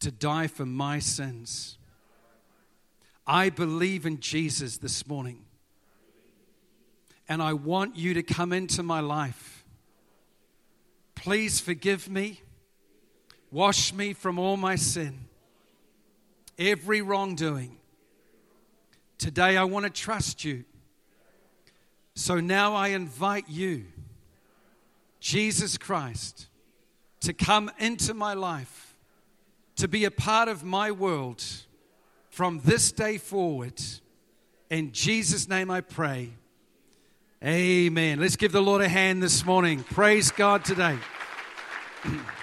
to 0.00 0.10
die 0.10 0.48
for 0.48 0.66
my 0.66 0.98
sins. 0.98 1.78
I 3.24 3.50
believe 3.50 4.04
in 4.04 4.18
Jesus 4.18 4.78
this 4.78 5.06
morning, 5.06 5.44
and 7.28 7.40
I 7.40 7.52
want 7.52 7.94
you 7.94 8.14
to 8.14 8.24
come 8.24 8.52
into 8.52 8.82
my 8.82 8.98
life. 8.98 9.64
Please 11.14 11.60
forgive 11.60 12.08
me, 12.08 12.40
wash 13.52 13.92
me 13.92 14.12
from 14.12 14.40
all 14.40 14.56
my 14.56 14.74
sin, 14.74 15.20
every 16.58 17.00
wrongdoing. 17.00 17.76
Today 19.18 19.56
I 19.56 19.62
want 19.62 19.84
to 19.84 19.90
trust 19.90 20.44
you 20.44 20.64
so 22.18 22.40
now 22.40 22.74
I 22.74 22.88
invite 22.88 23.44
you, 23.48 23.84
Jesus 25.20 25.78
Christ, 25.78 26.48
to 27.20 27.32
come 27.32 27.70
into 27.78 28.12
my 28.12 28.34
life, 28.34 28.96
to 29.76 29.86
be 29.86 30.04
a 30.04 30.10
part 30.10 30.48
of 30.48 30.64
my 30.64 30.90
world 30.90 31.44
from 32.28 32.60
this 32.64 32.90
day 32.90 33.18
forward. 33.18 33.80
In 34.68 34.90
Jesus' 34.90 35.48
name 35.48 35.70
I 35.70 35.80
pray. 35.80 36.30
Amen. 37.44 38.18
Let's 38.18 38.34
give 38.34 38.50
the 38.50 38.62
Lord 38.62 38.82
a 38.82 38.88
hand 38.88 39.22
this 39.22 39.46
morning. 39.46 39.84
Praise 39.84 40.32
God 40.32 40.64
today. 40.64 40.98